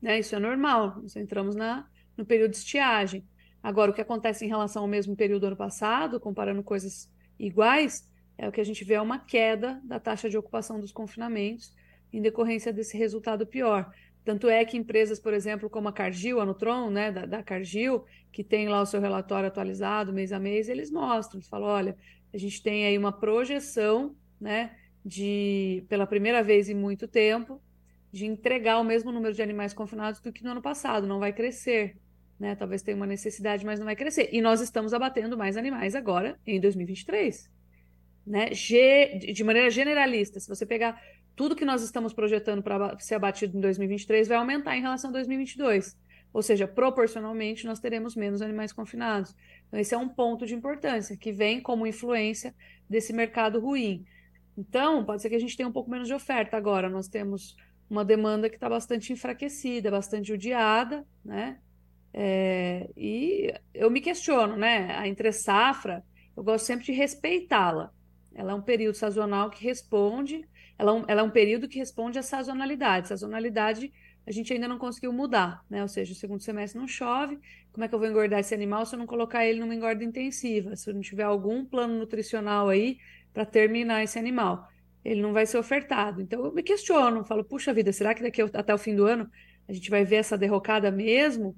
né? 0.00 0.18
Isso 0.18 0.34
é 0.34 0.38
normal. 0.38 1.00
Nós 1.02 1.16
entramos 1.16 1.54
na, 1.54 1.86
no 2.16 2.24
período 2.24 2.52
de 2.52 2.58
estiagem. 2.58 3.24
Agora, 3.62 3.90
o 3.90 3.94
que 3.94 4.00
acontece 4.00 4.44
em 4.44 4.48
relação 4.48 4.82
ao 4.82 4.88
mesmo 4.88 5.14
período 5.14 5.40
do 5.40 5.46
ano 5.48 5.56
passado, 5.56 6.18
comparando 6.18 6.62
coisas 6.62 7.10
iguais, 7.38 8.08
é 8.38 8.48
o 8.48 8.52
que 8.52 8.60
a 8.60 8.64
gente 8.64 8.84
vê 8.84 8.94
é 8.94 9.00
uma 9.00 9.18
queda 9.18 9.80
da 9.84 10.00
taxa 10.00 10.28
de 10.30 10.38
ocupação 10.38 10.80
dos 10.80 10.92
confinamentos 10.92 11.74
em 12.12 12.22
decorrência 12.22 12.72
desse 12.72 12.96
resultado 12.96 13.46
pior. 13.46 13.92
Tanto 14.24 14.48
é 14.48 14.64
que 14.64 14.76
empresas, 14.76 15.18
por 15.18 15.32
exemplo, 15.32 15.70
como 15.70 15.88
a 15.88 15.92
Cargill, 15.92 16.40
a 16.40 16.46
Nutron, 16.46 16.90
né, 16.90 17.10
da, 17.10 17.24
da 17.24 17.42
Cargill, 17.42 18.04
que 18.30 18.44
tem 18.44 18.68
lá 18.68 18.82
o 18.82 18.86
seu 18.86 19.00
relatório 19.00 19.48
atualizado 19.48 20.12
mês 20.12 20.32
a 20.32 20.38
mês, 20.38 20.68
eles 20.68 20.90
mostram, 20.90 21.38
eles 21.38 21.48
falam, 21.48 21.68
olha, 21.68 21.96
a 22.32 22.36
gente 22.36 22.62
tem 22.62 22.84
aí 22.84 22.96
uma 22.98 23.12
projeção, 23.12 24.14
né, 24.40 24.76
de, 25.04 25.84
pela 25.88 26.06
primeira 26.06 26.42
vez 26.42 26.68
em 26.68 26.74
muito 26.74 27.08
tempo, 27.08 27.60
de 28.12 28.26
entregar 28.26 28.78
o 28.78 28.84
mesmo 28.84 29.10
número 29.10 29.34
de 29.34 29.42
animais 29.42 29.72
confinados 29.72 30.20
do 30.20 30.32
que 30.32 30.44
no 30.44 30.50
ano 30.50 30.62
passado, 30.62 31.06
não 31.06 31.18
vai 31.18 31.32
crescer, 31.32 31.96
né, 32.38 32.54
talvez 32.54 32.82
tenha 32.82 32.96
uma 32.96 33.06
necessidade, 33.06 33.64
mas 33.64 33.78
não 33.78 33.86
vai 33.86 33.96
crescer. 33.96 34.28
E 34.32 34.40
nós 34.40 34.60
estamos 34.60 34.92
abatendo 34.92 35.36
mais 35.36 35.56
animais 35.56 35.94
agora 35.94 36.38
em 36.46 36.60
2023, 36.60 37.50
né, 38.26 38.50
de 38.50 39.44
maneira 39.44 39.70
generalista, 39.70 40.38
se 40.38 40.48
você 40.48 40.66
pegar 40.66 41.00
tudo 41.36 41.56
que 41.56 41.64
nós 41.64 41.82
estamos 41.82 42.12
projetando 42.12 42.62
para 42.62 42.98
ser 42.98 43.14
abatido 43.14 43.56
em 43.56 43.60
2023 43.60 44.28
vai 44.28 44.36
aumentar 44.36 44.76
em 44.76 44.82
relação 44.82 45.10
a 45.10 45.12
2022. 45.14 45.96
Ou 46.32 46.42
seja, 46.42 46.68
proporcionalmente, 46.68 47.66
nós 47.66 47.80
teremos 47.80 48.14
menos 48.14 48.40
animais 48.40 48.72
confinados. 48.72 49.34
Então, 49.66 49.80
esse 49.80 49.94
é 49.94 49.98
um 49.98 50.08
ponto 50.08 50.46
de 50.46 50.54
importância 50.54 51.16
que 51.16 51.32
vem 51.32 51.60
como 51.60 51.86
influência 51.86 52.54
desse 52.88 53.12
mercado 53.12 53.58
ruim. 53.58 54.04
Então, 54.56 55.04
pode 55.04 55.22
ser 55.22 55.28
que 55.28 55.34
a 55.34 55.40
gente 55.40 55.56
tenha 55.56 55.68
um 55.68 55.72
pouco 55.72 55.90
menos 55.90 56.06
de 56.06 56.14
oferta 56.14 56.56
agora. 56.56 56.88
Nós 56.88 57.08
temos 57.08 57.56
uma 57.88 58.04
demanda 58.04 58.48
que 58.48 58.54
está 58.54 58.68
bastante 58.68 59.12
enfraquecida, 59.12 59.90
bastante 59.90 60.28
judiada, 60.28 61.04
né? 61.24 61.58
É, 62.12 62.88
e 62.96 63.52
eu 63.74 63.90
me 63.90 64.00
questiono, 64.00 64.56
né? 64.56 64.96
A 64.96 65.08
entre 65.08 65.32
safra, 65.32 66.04
eu 66.36 66.44
gosto 66.44 66.66
sempre 66.66 66.84
de 66.84 66.92
respeitá-la. 66.92 67.90
Ela 68.32 68.52
é 68.52 68.54
um 68.54 68.62
período 68.62 68.94
sazonal 68.94 69.50
que 69.50 69.64
responde 69.64 70.46
ela, 70.80 70.98
é 70.98 71.04
ela 71.08 71.20
é 71.20 71.24
um 71.24 71.30
período 71.30 71.68
que 71.68 71.78
responde 71.78 72.18
à 72.18 72.22
sazonalidade. 72.22 73.08
Sazonalidade 73.08 73.92
a 74.26 74.32
gente 74.32 74.52
ainda 74.52 74.66
não 74.66 74.78
conseguiu 74.78 75.12
mudar, 75.12 75.62
né? 75.68 75.82
Ou 75.82 75.88
seja, 75.88 76.12
o 76.12 76.16
segundo 76.16 76.42
semestre 76.42 76.80
não 76.80 76.88
chove, 76.88 77.38
como 77.72 77.84
é 77.84 77.88
que 77.88 77.94
eu 77.94 77.98
vou 77.98 78.08
engordar 78.08 78.40
esse 78.40 78.54
animal 78.54 78.86
se 78.86 78.94
eu 78.94 78.98
não 78.98 79.06
colocar 79.06 79.46
ele 79.46 79.60
numa 79.60 79.74
engorda 79.74 80.02
intensiva? 80.02 80.74
Se 80.76 80.88
eu 80.88 80.94
não 80.94 81.00
tiver 81.00 81.22
algum 81.22 81.64
plano 81.64 81.98
nutricional 81.98 82.68
aí 82.68 82.98
para 83.32 83.44
terminar 83.44 84.02
esse 84.02 84.18
animal, 84.18 84.68
ele 85.04 85.20
não 85.20 85.32
vai 85.32 85.46
ser 85.46 85.58
ofertado. 85.58 86.22
Então 86.22 86.44
eu 86.44 86.52
me 86.52 86.62
questiono, 86.62 87.24
falo, 87.24 87.44
puxa 87.44 87.74
vida, 87.74 87.92
será 87.92 88.14
que 88.14 88.22
daqui 88.22 88.40
até 88.42 88.74
o 88.74 88.78
fim 88.78 88.94
do 88.94 89.04
ano 89.04 89.30
a 89.68 89.72
gente 89.72 89.90
vai 89.90 90.04
ver 90.04 90.16
essa 90.16 90.36
derrocada 90.38 90.90
mesmo? 90.90 91.56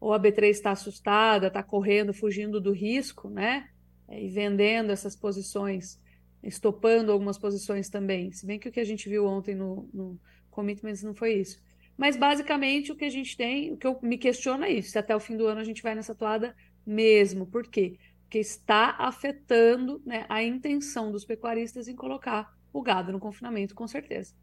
Ou 0.00 0.12
a 0.12 0.20
B3 0.20 0.50
está 0.50 0.70
assustada, 0.72 1.46
está 1.46 1.62
correndo, 1.62 2.12
fugindo 2.12 2.60
do 2.60 2.72
risco, 2.72 3.30
né? 3.30 3.68
E 4.10 4.28
vendendo 4.28 4.90
essas 4.90 5.16
posições 5.16 5.98
estopando 6.46 7.10
algumas 7.10 7.38
posições 7.38 7.88
também. 7.88 8.32
Se 8.32 8.46
bem 8.46 8.58
que 8.58 8.68
o 8.68 8.72
que 8.72 8.80
a 8.80 8.84
gente 8.84 9.08
viu 9.08 9.26
ontem 9.26 9.54
no, 9.54 9.88
no 9.92 10.20
Commitments 10.50 11.02
não 11.02 11.14
foi 11.14 11.34
isso. 11.34 11.62
Mas 11.96 12.16
basicamente 12.16 12.92
o 12.92 12.96
que 12.96 13.04
a 13.04 13.10
gente 13.10 13.36
tem, 13.36 13.72
o 13.72 13.76
que 13.76 13.86
eu 13.86 13.98
me 14.02 14.18
questiono 14.18 14.64
é 14.64 14.70
isso: 14.70 14.90
se 14.90 14.98
até 14.98 15.14
o 15.14 15.20
fim 15.20 15.36
do 15.36 15.46
ano 15.46 15.60
a 15.60 15.64
gente 15.64 15.82
vai 15.82 15.94
nessa 15.94 16.14
toada 16.14 16.54
mesmo. 16.84 17.46
Por 17.46 17.66
quê? 17.66 17.98
Porque 18.22 18.38
está 18.38 18.96
afetando 18.98 20.02
né, 20.04 20.26
a 20.28 20.42
intenção 20.42 21.10
dos 21.10 21.24
pecuaristas 21.24 21.88
em 21.88 21.94
colocar 21.94 22.56
o 22.72 22.82
gado 22.82 23.12
no 23.12 23.20
confinamento, 23.20 23.74
com 23.74 23.86
certeza. 23.86 24.34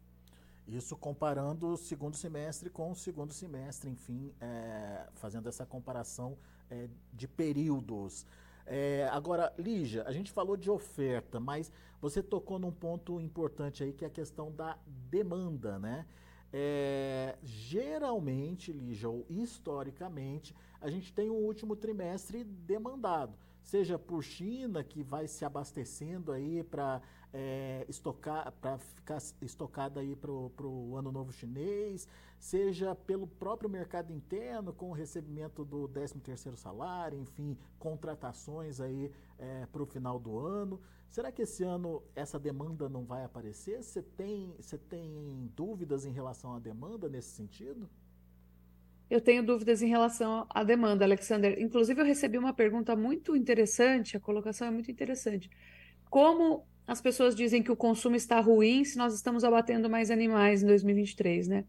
Isso 0.66 0.96
comparando 0.96 1.68
o 1.68 1.76
segundo 1.76 2.16
semestre 2.16 2.70
com 2.70 2.90
o 2.90 2.94
segundo 2.94 3.32
semestre, 3.32 3.90
enfim, 3.90 4.32
é, 4.40 5.06
fazendo 5.14 5.48
essa 5.48 5.66
comparação 5.66 6.38
é, 6.70 6.88
de 7.12 7.28
períodos. 7.28 8.26
É, 8.66 9.08
agora, 9.10 9.52
Lígia, 9.58 10.04
a 10.04 10.12
gente 10.12 10.30
falou 10.30 10.56
de 10.56 10.70
oferta, 10.70 11.40
mas 11.40 11.72
você 12.00 12.22
tocou 12.22 12.58
num 12.58 12.72
ponto 12.72 13.20
importante 13.20 13.82
aí 13.82 13.92
que 13.92 14.04
é 14.04 14.08
a 14.08 14.10
questão 14.10 14.50
da 14.50 14.78
demanda, 14.86 15.78
né? 15.78 16.06
É, 16.52 17.36
geralmente, 17.42 18.72
Lígia, 18.72 19.08
ou 19.08 19.24
historicamente, 19.28 20.54
a 20.80 20.90
gente 20.90 21.12
tem 21.12 21.30
o 21.30 21.34
último 21.34 21.74
trimestre 21.74 22.44
demandado, 22.44 23.34
seja 23.62 23.98
por 23.98 24.22
China, 24.22 24.84
que 24.84 25.02
vai 25.02 25.26
se 25.26 25.44
abastecendo 25.44 26.30
aí 26.30 26.62
para 26.62 27.00
é, 27.32 27.84
estocar, 27.88 28.52
para 28.60 28.78
ficar 28.78 29.18
estocada 29.40 30.00
aí 30.00 30.14
para 30.14 30.30
o 30.30 30.96
ano 30.96 31.10
novo 31.10 31.32
chinês, 31.32 32.06
seja 32.38 32.94
pelo 32.94 33.26
próprio 33.26 33.70
mercado 33.70 34.12
interno, 34.12 34.72
com 34.72 34.90
o 34.90 34.92
recebimento 34.92 35.64
do 35.64 35.88
13º 35.88 36.56
salário, 36.56 37.18
enfim, 37.18 37.56
contratações 37.78 38.80
aí 38.80 39.10
é, 39.38 39.66
para 39.66 39.82
o 39.82 39.86
final 39.86 40.18
do 40.18 40.38
ano. 40.38 40.80
Será 41.08 41.30
que 41.30 41.42
esse 41.42 41.62
ano 41.62 42.02
essa 42.14 42.38
demanda 42.38 42.88
não 42.88 43.04
vai 43.04 43.24
aparecer? 43.24 43.82
Você 43.82 44.02
tem, 44.02 44.54
você 44.58 44.78
tem 44.78 45.50
dúvidas 45.54 46.04
em 46.04 46.10
relação 46.10 46.54
à 46.54 46.58
demanda 46.58 47.08
nesse 47.08 47.30
sentido? 47.30 47.88
Eu 49.10 49.20
tenho 49.20 49.44
dúvidas 49.44 49.82
em 49.82 49.88
relação 49.88 50.46
à 50.48 50.64
demanda, 50.64 51.04
Alexander. 51.04 51.60
Inclusive, 51.60 52.00
eu 52.00 52.06
recebi 52.06 52.38
uma 52.38 52.54
pergunta 52.54 52.96
muito 52.96 53.36
interessante, 53.36 54.16
a 54.16 54.20
colocação 54.20 54.66
é 54.66 54.70
muito 54.70 54.90
interessante. 54.90 55.50
Como 56.08 56.66
as 56.86 57.00
pessoas 57.00 57.34
dizem 57.34 57.62
que 57.62 57.72
o 57.72 57.76
consumo 57.76 58.16
está 58.16 58.40
ruim 58.40 58.84
se 58.84 58.98
nós 58.98 59.14
estamos 59.14 59.44
abatendo 59.44 59.88
mais 59.88 60.10
animais 60.10 60.62
em 60.62 60.66
2023, 60.66 61.48
né? 61.48 61.64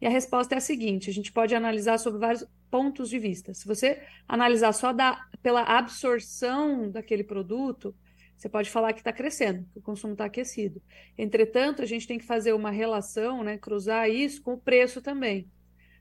E 0.00 0.06
a 0.06 0.10
resposta 0.10 0.54
é 0.54 0.58
a 0.58 0.60
seguinte: 0.60 1.10
a 1.10 1.12
gente 1.12 1.32
pode 1.32 1.54
analisar 1.54 1.98
sobre 1.98 2.18
vários 2.20 2.44
pontos 2.70 3.08
de 3.08 3.18
vista. 3.18 3.54
Se 3.54 3.66
você 3.66 4.02
analisar 4.26 4.72
só 4.72 4.92
da, 4.92 5.24
pela 5.42 5.62
absorção 5.62 6.90
daquele 6.90 7.22
produto, 7.22 7.94
você 8.36 8.48
pode 8.48 8.70
falar 8.70 8.92
que 8.92 9.00
está 9.00 9.12
crescendo, 9.12 9.64
que 9.72 9.78
o 9.78 9.82
consumo 9.82 10.14
está 10.14 10.24
aquecido. 10.24 10.82
Entretanto, 11.16 11.82
a 11.82 11.86
gente 11.86 12.08
tem 12.08 12.18
que 12.18 12.24
fazer 12.24 12.52
uma 12.52 12.70
relação, 12.70 13.44
né, 13.44 13.56
cruzar 13.56 14.10
isso 14.10 14.42
com 14.42 14.54
o 14.54 14.58
preço 14.58 15.00
também. 15.00 15.48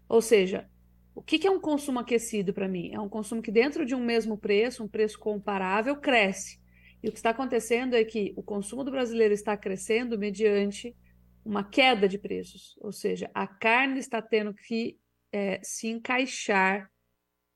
Ou 0.10 0.22
seja, 0.22 0.68
o 1.13 1.22
que, 1.22 1.38
que 1.38 1.46
é 1.46 1.51
um 1.51 1.60
consumo 1.60 2.00
aquecido 2.00 2.53
para 2.53 2.68
mim? 2.68 2.91
É 2.94 3.00
um 3.00 3.10
consumo 3.10 3.41
que, 3.41 3.51
dentro 3.51 3.86
de 3.86 3.94
um 3.94 4.03
mesmo 4.03 4.38
preço, 4.38 4.84
um 4.84 4.88
preço 4.88 5.20
comparável, 5.20 5.96
cresce. 5.98 6.61
E 7.03 7.10
o 7.10 7.12
que 7.12 7.17
está 7.17 7.31
acontecendo 7.31 7.96
é 7.96 8.03
que 8.03 8.34
o 8.36 8.43
consumo 8.43 8.84
do 8.84 8.91
brasileiro 8.91 9.34
está 9.34 9.58
crescendo 9.58 10.17
mediante 10.17 10.96
uma 11.43 11.63
queda 11.63 12.08
de 12.08 12.20
preços, 12.20 12.77
ou 12.79 12.91
seja, 12.91 13.29
a 13.34 13.48
carne 13.48 14.00
está 14.00 14.22
tendo 14.22 14.53
que 14.53 15.00
é, 15.31 15.60
se 15.63 15.88
encaixar 15.88 16.91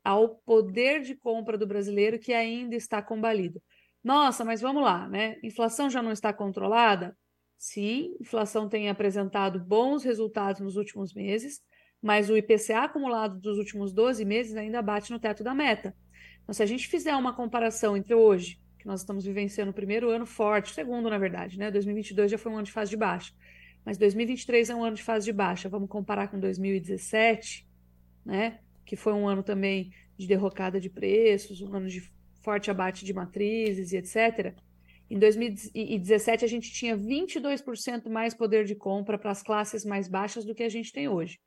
ao 0.03 0.35
poder 0.37 1.01
de 1.01 1.15
compra 1.15 1.57
do 1.57 1.67
brasileiro 1.67 2.19
que 2.19 2.33
ainda 2.33 2.75
está 2.75 3.01
combalido. 3.01 3.61
Nossa, 4.03 4.43
mas 4.45 4.61
vamos 4.61 4.83
lá, 4.83 5.07
né? 5.07 5.37
Inflação 5.43 5.89
já 5.89 6.01
não 6.01 6.11
está 6.11 6.31
controlada? 6.31 7.17
Sim, 7.57 8.15
inflação 8.19 8.69
tem 8.69 8.89
apresentado 8.89 9.59
bons 9.59 10.03
resultados 10.03 10.61
nos 10.61 10.75
últimos 10.75 11.13
meses, 11.13 11.61
mas 12.01 12.29
o 12.29 12.37
IPCA 12.37 12.83
acumulado 12.83 13.39
dos 13.39 13.57
últimos 13.57 13.93
12 13.93 14.23
meses 14.25 14.55
ainda 14.55 14.81
bate 14.81 15.11
no 15.11 15.19
teto 15.19 15.43
da 15.43 15.55
meta. 15.55 15.95
Então, 16.43 16.53
se 16.53 16.61
a 16.61 16.65
gente 16.67 16.87
fizer 16.87 17.15
uma 17.15 17.35
comparação 17.35 17.97
entre 17.97 18.13
hoje, 18.13 18.59
que 18.85 18.89
nós 18.89 19.01
estamos 19.01 19.25
vivenciando 19.25 19.71
o 19.71 19.73
primeiro 19.73 20.09
ano 20.09 20.25
forte, 20.25 20.73
segundo, 20.73 21.09
na 21.09 21.17
verdade, 21.17 21.57
né? 21.57 21.71
2022 21.71 22.31
já 22.31 22.37
foi 22.37 22.51
um 22.51 22.55
ano 22.55 22.65
de 22.65 22.71
fase 22.71 22.91
de 22.91 22.97
baixa 22.97 23.33
mas 23.85 23.99
2023 23.99 24.71
é 24.71 24.75
um 24.75 24.83
ano 24.83 24.95
de 24.95 25.03
fase 25.03 25.25
de 25.25 25.31
baixa. 25.31 25.69
Vamos 25.69 25.87
comparar 25.87 26.27
com 26.27 26.39
2017, 26.39 27.67
né? 28.25 28.59
Que 28.83 28.95
foi 28.95 29.13
um 29.13 29.27
ano 29.27 29.43
também 29.43 29.93
de 30.17 30.27
derrocada 30.27 30.79
de 30.79 30.89
preços, 30.89 31.61
um 31.61 31.73
ano 31.73 31.87
de 31.87 32.01
forte 32.41 32.71
abate 32.71 33.05
de 33.05 33.13
matrizes 33.13 33.91
e 33.91 33.97
etc. 33.97 34.55
Em 35.07 35.19
2017 35.19 36.43
a 36.43 36.47
gente 36.47 36.71
tinha 36.71 36.97
22% 36.97 38.09
mais 38.09 38.33
poder 38.33 38.65
de 38.65 38.73
compra 38.73 39.19
para 39.19 39.29
as 39.29 39.43
classes 39.43 39.85
mais 39.85 40.07
baixas 40.07 40.43
do 40.43 40.55
que 40.55 40.63
a 40.63 40.69
gente 40.69 40.91
tem 40.91 41.07
hoje. 41.07 41.37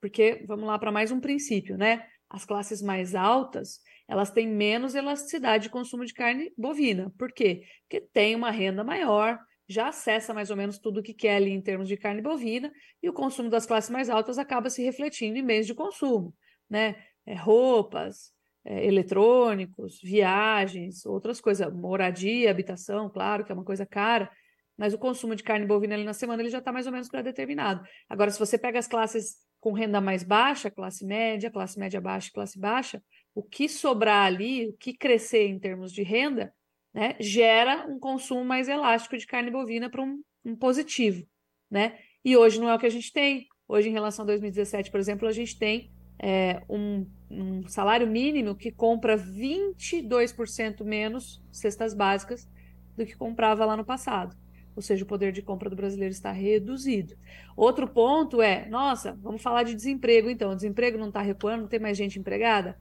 Porque 0.00 0.42
vamos 0.46 0.66
lá 0.66 0.78
para 0.78 0.90
mais 0.90 1.12
um 1.12 1.20
princípio, 1.20 1.76
né? 1.76 2.06
As 2.30 2.46
classes 2.46 2.80
mais 2.80 3.14
altas, 3.14 3.80
elas 4.10 4.32
têm 4.32 4.48
menos 4.48 4.96
elasticidade 4.96 5.64
de 5.64 5.70
consumo 5.70 6.04
de 6.04 6.12
carne 6.12 6.52
bovina. 6.58 7.12
Por 7.16 7.30
quê? 7.30 7.62
Porque 7.82 8.00
tem 8.12 8.34
uma 8.34 8.50
renda 8.50 8.82
maior, 8.82 9.38
já 9.68 9.86
acessa 9.86 10.34
mais 10.34 10.50
ou 10.50 10.56
menos 10.56 10.80
tudo 10.80 10.98
o 10.98 11.02
que 11.02 11.14
quer 11.14 11.36
ali 11.36 11.52
em 11.52 11.62
termos 11.62 11.86
de 11.86 11.96
carne 11.96 12.20
bovina, 12.20 12.72
e 13.00 13.08
o 13.08 13.12
consumo 13.12 13.48
das 13.48 13.66
classes 13.66 13.88
mais 13.88 14.10
altas 14.10 14.36
acaba 14.36 14.68
se 14.68 14.82
refletindo 14.82 15.38
em 15.38 15.42
meios 15.42 15.64
de 15.64 15.74
consumo, 15.74 16.34
né? 16.68 16.96
É, 17.24 17.34
roupas, 17.34 18.32
é, 18.64 18.84
eletrônicos, 18.84 20.00
viagens, 20.02 21.06
outras 21.06 21.40
coisas, 21.40 21.72
moradia, 21.72 22.50
habitação, 22.50 23.08
claro 23.08 23.44
que 23.44 23.52
é 23.52 23.54
uma 23.54 23.64
coisa 23.64 23.86
cara, 23.86 24.28
mas 24.76 24.92
o 24.92 24.98
consumo 24.98 25.36
de 25.36 25.44
carne 25.44 25.66
bovina 25.66 25.94
ali 25.94 26.02
na 26.02 26.14
semana 26.14 26.42
ele 26.42 26.50
já 26.50 26.58
está 26.58 26.72
mais 26.72 26.86
ou 26.86 26.92
menos 26.92 27.08
pré-determinado. 27.08 27.86
Agora, 28.08 28.30
se 28.32 28.40
você 28.40 28.58
pega 28.58 28.80
as 28.80 28.88
classes 28.88 29.36
com 29.60 29.72
renda 29.72 30.00
mais 30.00 30.24
baixa, 30.24 30.68
classe 30.68 31.06
média, 31.06 31.48
classe 31.48 31.78
média 31.78 32.00
baixa, 32.00 32.30
classe 32.34 32.58
baixa, 32.58 33.00
o 33.34 33.42
que 33.42 33.68
sobrar 33.68 34.26
ali, 34.26 34.68
o 34.68 34.72
que 34.72 34.92
crescer 34.92 35.46
em 35.46 35.58
termos 35.58 35.92
de 35.92 36.02
renda, 36.02 36.52
né, 36.92 37.16
gera 37.20 37.86
um 37.88 37.98
consumo 37.98 38.44
mais 38.44 38.68
elástico 38.68 39.16
de 39.16 39.26
carne 39.26 39.50
bovina 39.50 39.88
para 39.88 40.02
um, 40.02 40.22
um, 40.44 40.56
positivo, 40.56 41.24
né? 41.70 41.98
E 42.24 42.36
hoje 42.36 42.60
não 42.60 42.68
é 42.68 42.74
o 42.74 42.78
que 42.78 42.86
a 42.86 42.90
gente 42.90 43.12
tem. 43.12 43.46
Hoje, 43.68 43.88
em 43.88 43.92
relação 43.92 44.24
a 44.24 44.26
2017, 44.26 44.90
por 44.90 44.98
exemplo, 44.98 45.28
a 45.28 45.32
gente 45.32 45.56
tem 45.56 45.92
é, 46.18 46.60
um, 46.68 47.06
um, 47.30 47.66
salário 47.68 48.06
mínimo 48.06 48.56
que 48.56 48.72
compra 48.72 49.16
22% 49.16 50.84
menos 50.84 51.42
cestas 51.52 51.94
básicas 51.94 52.48
do 52.96 53.06
que 53.06 53.16
comprava 53.16 53.64
lá 53.64 53.76
no 53.76 53.84
passado. 53.84 54.36
Ou 54.74 54.82
seja, 54.82 55.04
o 55.04 55.06
poder 55.06 55.32
de 55.32 55.42
compra 55.42 55.70
do 55.70 55.76
brasileiro 55.76 56.12
está 56.12 56.32
reduzido. 56.32 57.14
Outro 57.56 57.88
ponto 57.88 58.42
é, 58.42 58.68
nossa, 58.68 59.16
vamos 59.20 59.42
falar 59.42 59.62
de 59.62 59.74
desemprego 59.74 60.28
então. 60.28 60.50
O 60.50 60.56
desemprego 60.56 60.98
não 60.98 61.08
está 61.08 61.22
recuando, 61.22 61.62
não 61.62 61.68
tem 61.68 61.80
mais 61.80 61.96
gente 61.96 62.18
empregada? 62.18 62.78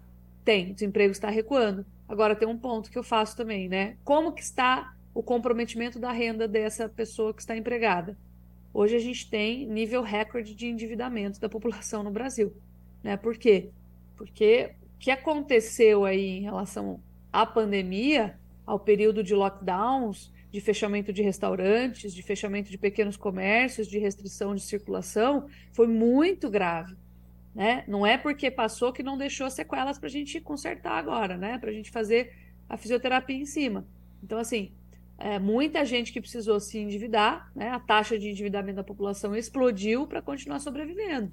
Tem, 0.49 0.71
o 0.71 0.73
desemprego 0.73 1.11
está 1.11 1.29
recuando. 1.29 1.85
Agora 2.07 2.35
tem 2.35 2.47
um 2.47 2.57
ponto 2.57 2.89
que 2.89 2.97
eu 2.97 3.03
faço 3.03 3.37
também, 3.37 3.69
né? 3.69 3.97
Como 4.03 4.31
que 4.31 4.41
está 4.41 4.95
o 5.13 5.21
comprometimento 5.21 5.99
da 5.99 6.11
renda 6.11 6.47
dessa 6.47 6.89
pessoa 6.89 7.35
que 7.35 7.41
está 7.41 7.55
empregada? 7.55 8.17
Hoje 8.73 8.95
a 8.95 8.99
gente 8.99 9.29
tem 9.29 9.67
nível 9.67 10.01
recorde 10.01 10.55
de 10.55 10.65
endividamento 10.65 11.39
da 11.39 11.47
população 11.47 12.01
no 12.01 12.09
Brasil. 12.09 12.51
Né? 13.03 13.15
Por 13.15 13.37
quê? 13.37 13.69
Porque 14.17 14.71
o 14.95 14.97
que 14.97 15.11
aconteceu 15.11 16.03
aí 16.03 16.39
em 16.39 16.41
relação 16.41 16.99
à 17.31 17.45
pandemia, 17.45 18.35
ao 18.65 18.79
período 18.79 19.23
de 19.23 19.35
lockdowns, 19.35 20.33
de 20.51 20.59
fechamento 20.59 21.13
de 21.13 21.21
restaurantes, 21.21 22.11
de 22.11 22.23
fechamento 22.23 22.71
de 22.71 22.77
pequenos 22.79 23.15
comércios, 23.15 23.87
de 23.87 23.99
restrição 23.99 24.55
de 24.55 24.61
circulação, 24.63 25.45
foi 25.73 25.85
muito 25.87 26.49
grave. 26.49 26.95
Né? 27.53 27.83
Não 27.87 28.05
é 28.05 28.17
porque 28.17 28.51
passou 28.51 28.93
que 28.93 29.03
não 29.03 29.17
deixou 29.17 29.49
sequelas 29.49 29.97
para 29.97 30.07
a 30.07 30.11
gente 30.11 30.39
consertar 30.39 30.97
agora, 30.97 31.37
né? 31.37 31.57
Para 31.57 31.71
a 31.71 31.73
gente 31.73 31.91
fazer 31.91 32.33
a 32.69 32.77
fisioterapia 32.77 33.35
em 33.35 33.45
cima. 33.45 33.87
Então, 34.23 34.37
assim, 34.37 34.71
é, 35.17 35.37
muita 35.39 35.83
gente 35.83 36.13
que 36.13 36.21
precisou 36.21 36.59
se 36.59 36.77
endividar, 36.77 37.51
né? 37.55 37.69
A 37.69 37.79
taxa 37.79 38.17
de 38.17 38.29
endividamento 38.29 38.77
da 38.77 38.83
população 38.83 39.35
explodiu 39.35 40.07
para 40.07 40.21
continuar 40.21 40.59
sobrevivendo, 40.59 41.31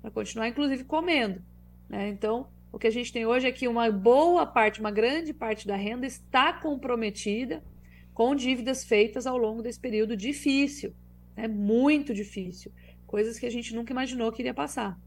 para 0.00 0.10
continuar, 0.10 0.48
inclusive, 0.48 0.84
comendo. 0.84 1.42
Né? 1.88 2.08
Então, 2.08 2.48
o 2.72 2.78
que 2.78 2.86
a 2.86 2.90
gente 2.90 3.12
tem 3.12 3.26
hoje 3.26 3.46
é 3.46 3.52
que 3.52 3.66
uma 3.66 3.90
boa 3.90 4.44
parte, 4.46 4.80
uma 4.80 4.90
grande 4.90 5.32
parte 5.32 5.66
da 5.66 5.76
renda 5.76 6.06
está 6.06 6.52
comprometida 6.52 7.64
com 8.12 8.34
dívidas 8.34 8.84
feitas 8.84 9.26
ao 9.26 9.36
longo 9.36 9.62
desse 9.62 9.80
período 9.80 10.16
difícil, 10.16 10.94
né? 11.36 11.48
muito 11.48 12.14
difícil, 12.14 12.72
coisas 13.06 13.38
que 13.38 13.46
a 13.46 13.50
gente 13.50 13.74
nunca 13.74 13.92
imaginou 13.92 14.30
que 14.30 14.42
iria 14.42 14.54
passar. 14.54 14.98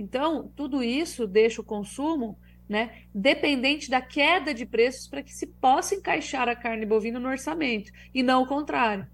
Então, 0.00 0.50
tudo 0.56 0.82
isso 0.82 1.26
deixa 1.26 1.60
o 1.60 1.64
consumo 1.64 2.38
né, 2.66 3.02
dependente 3.14 3.90
da 3.90 4.00
queda 4.00 4.54
de 4.54 4.64
preços 4.64 5.06
para 5.06 5.22
que 5.22 5.30
se 5.30 5.46
possa 5.46 5.94
encaixar 5.94 6.48
a 6.48 6.56
carne 6.56 6.86
bovina 6.86 7.20
no 7.20 7.28
orçamento, 7.28 7.92
e 8.14 8.22
não 8.22 8.42
o 8.42 8.46
contrário. 8.46 9.06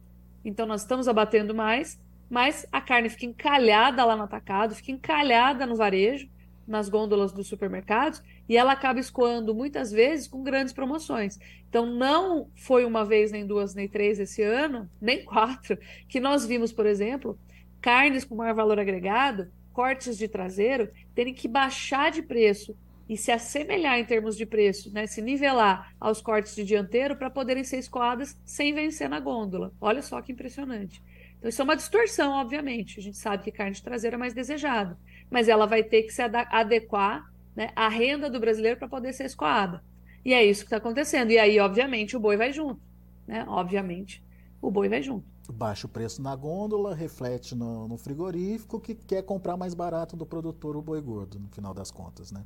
Então, 0.44 0.64
nós 0.64 0.82
estamos 0.82 1.08
abatendo 1.08 1.52
mais, 1.52 2.00
mas 2.30 2.64
a 2.70 2.80
carne 2.80 3.08
fica 3.08 3.26
encalhada 3.26 4.04
lá 4.04 4.14
no 4.14 4.22
atacado, 4.22 4.76
fica 4.76 4.92
encalhada 4.92 5.66
no 5.66 5.74
varejo, 5.74 6.28
nas 6.68 6.88
gôndolas 6.88 7.32
dos 7.32 7.48
supermercados, 7.48 8.22
e 8.48 8.56
ela 8.56 8.70
acaba 8.70 9.00
escoando 9.00 9.52
muitas 9.52 9.90
vezes 9.90 10.28
com 10.28 10.44
grandes 10.44 10.72
promoções. 10.72 11.36
Então, 11.68 11.84
não 11.84 12.48
foi 12.54 12.84
uma 12.84 13.04
vez, 13.04 13.32
nem 13.32 13.44
duas, 13.44 13.74
nem 13.74 13.88
três 13.88 14.20
esse 14.20 14.40
ano, 14.40 14.88
nem 15.00 15.24
quatro, 15.26 15.76
que 16.08 16.20
nós 16.20 16.46
vimos, 16.46 16.72
por 16.72 16.86
exemplo, 16.86 17.36
carnes 17.80 18.24
com 18.24 18.36
maior 18.36 18.54
valor 18.54 18.78
agregado 18.78 19.50
cortes 19.76 20.16
de 20.16 20.26
traseiro 20.26 20.88
terem 21.14 21.34
que 21.34 21.46
baixar 21.46 22.10
de 22.10 22.22
preço 22.22 22.74
e 23.06 23.14
se 23.14 23.30
assemelhar 23.30 23.98
em 23.98 24.06
termos 24.06 24.34
de 24.34 24.46
preço, 24.46 24.90
né, 24.90 25.06
se 25.06 25.20
nivelar 25.20 25.94
aos 26.00 26.22
cortes 26.22 26.56
de 26.56 26.64
dianteiro 26.64 27.14
para 27.14 27.28
poderem 27.28 27.62
ser 27.62 27.76
escoadas 27.76 28.40
sem 28.42 28.72
vencer 28.72 29.06
na 29.06 29.20
gôndola. 29.20 29.70
Olha 29.78 30.00
só 30.00 30.22
que 30.22 30.32
impressionante. 30.32 31.02
Então, 31.36 31.50
isso 31.50 31.60
é 31.60 31.64
uma 31.64 31.76
distorção, 31.76 32.32
obviamente. 32.32 32.98
A 32.98 33.02
gente 33.02 33.18
sabe 33.18 33.44
que 33.44 33.52
carne 33.52 33.74
de 33.74 33.82
traseiro 33.82 34.16
é 34.16 34.18
mais 34.18 34.32
desejada, 34.32 34.98
mas 35.30 35.46
ela 35.46 35.66
vai 35.66 35.84
ter 35.84 36.04
que 36.04 36.10
se 36.10 36.22
adequar 36.22 37.30
né, 37.54 37.70
à 37.76 37.86
renda 37.86 38.30
do 38.30 38.40
brasileiro 38.40 38.78
para 38.78 38.88
poder 38.88 39.12
ser 39.12 39.26
escoada. 39.26 39.84
E 40.24 40.32
é 40.32 40.42
isso 40.42 40.62
que 40.62 40.68
está 40.68 40.78
acontecendo. 40.78 41.30
E 41.32 41.38
aí, 41.38 41.60
obviamente, 41.60 42.16
o 42.16 42.20
boi 42.20 42.38
vai 42.38 42.50
junto. 42.50 42.80
Né? 43.26 43.44
Obviamente, 43.46 44.24
o 44.62 44.70
boi 44.70 44.88
vai 44.88 45.02
junto 45.02 45.35
baixa 45.52 45.86
o 45.86 45.90
preço 45.90 46.22
na 46.22 46.34
gôndola, 46.34 46.94
reflete 46.94 47.54
no, 47.54 47.88
no, 47.88 47.96
frigorífico 47.96 48.80
que 48.80 48.94
quer 48.94 49.22
comprar 49.22 49.56
mais 49.56 49.74
barato 49.74 50.16
do 50.16 50.26
produtor 50.26 50.76
o 50.76 50.82
boi 50.82 51.00
gordo, 51.00 51.38
no 51.38 51.48
final 51.48 51.72
das 51.72 51.90
contas, 51.90 52.32
né? 52.32 52.44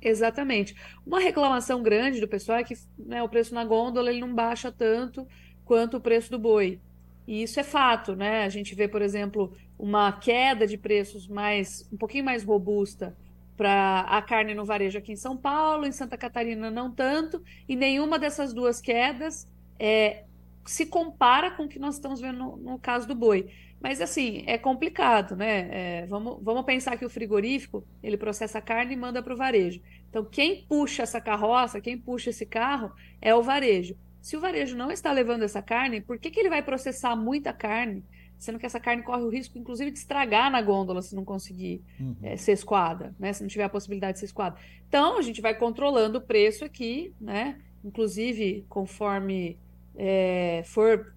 Exatamente. 0.00 0.76
Uma 1.06 1.20
reclamação 1.20 1.82
grande 1.82 2.20
do 2.20 2.28
pessoal 2.28 2.58
é 2.58 2.64
que 2.64 2.74
né, 2.98 3.22
o 3.22 3.28
preço 3.28 3.54
na 3.54 3.64
gôndola 3.64 4.10
ele 4.10 4.20
não 4.20 4.34
baixa 4.34 4.70
tanto 4.70 5.26
quanto 5.64 5.96
o 5.96 6.00
preço 6.00 6.30
do 6.30 6.38
boi. 6.38 6.80
E 7.26 7.42
isso 7.42 7.58
é 7.58 7.64
fato, 7.64 8.14
né? 8.14 8.44
A 8.44 8.48
gente 8.48 8.74
vê, 8.74 8.86
por 8.86 9.02
exemplo, 9.02 9.52
uma 9.78 10.12
queda 10.12 10.66
de 10.66 10.78
preços 10.78 11.26
mais 11.26 11.88
um 11.92 11.96
pouquinho 11.96 12.24
mais 12.24 12.44
robusta 12.44 13.16
para 13.56 14.00
a 14.02 14.22
carne 14.22 14.54
no 14.54 14.64
varejo 14.64 14.98
aqui 14.98 15.12
em 15.12 15.16
São 15.16 15.36
Paulo, 15.36 15.86
em 15.86 15.92
Santa 15.92 16.16
Catarina 16.16 16.70
não 16.70 16.90
tanto, 16.90 17.42
e 17.66 17.74
nenhuma 17.74 18.18
dessas 18.18 18.52
duas 18.52 18.80
quedas 18.80 19.48
é, 19.78 20.24
se 20.66 20.86
compara 20.86 21.50
com 21.50 21.64
o 21.64 21.68
que 21.68 21.78
nós 21.78 21.94
estamos 21.94 22.20
vendo 22.20 22.38
no, 22.38 22.56
no 22.56 22.78
caso 22.78 23.06
do 23.06 23.14
boi. 23.14 23.48
Mas 23.80 24.00
assim, 24.00 24.42
é 24.46 24.56
complicado, 24.56 25.36
né? 25.36 25.68
É, 25.70 26.06
vamos, 26.06 26.38
vamos 26.42 26.64
pensar 26.64 26.96
que 26.96 27.04
o 27.04 27.10
frigorífico 27.10 27.84
ele 28.02 28.16
processa 28.16 28.60
carne 28.60 28.94
e 28.94 28.96
manda 28.96 29.22
para 29.22 29.34
o 29.34 29.36
varejo. 29.36 29.80
Então, 30.08 30.24
quem 30.24 30.64
puxa 30.68 31.02
essa 31.02 31.20
carroça, 31.20 31.80
quem 31.80 31.98
puxa 31.98 32.30
esse 32.30 32.46
carro 32.46 32.90
é 33.20 33.34
o 33.34 33.42
varejo. 33.42 33.96
Se 34.20 34.36
o 34.36 34.40
varejo 34.40 34.76
não 34.76 34.90
está 34.90 35.12
levando 35.12 35.42
essa 35.42 35.62
carne, 35.62 36.00
por 36.00 36.18
que, 36.18 36.30
que 36.30 36.40
ele 36.40 36.48
vai 36.48 36.62
processar 36.62 37.14
muita 37.14 37.52
carne, 37.52 38.02
sendo 38.38 38.58
que 38.58 38.66
essa 38.66 38.80
carne 38.80 39.02
corre 39.02 39.22
o 39.22 39.28
risco, 39.28 39.58
inclusive, 39.58 39.90
de 39.90 39.98
estragar 39.98 40.50
na 40.50 40.60
gôndola 40.60 41.00
se 41.02 41.14
não 41.14 41.24
conseguir 41.24 41.82
uhum. 42.00 42.16
é, 42.22 42.36
ser 42.36 42.52
escoada, 42.52 43.14
né? 43.18 43.32
Se 43.32 43.42
não 43.42 43.48
tiver 43.48 43.64
a 43.64 43.68
possibilidade 43.68 44.14
de 44.14 44.20
ser 44.20 44.26
escoada. 44.26 44.56
Então, 44.88 45.18
a 45.18 45.22
gente 45.22 45.40
vai 45.40 45.54
controlando 45.54 46.18
o 46.18 46.20
preço 46.20 46.64
aqui, 46.64 47.14
né? 47.20 47.60
Inclusive, 47.84 48.64
conforme 48.68 49.58
é, 49.96 50.62
for 50.64 51.14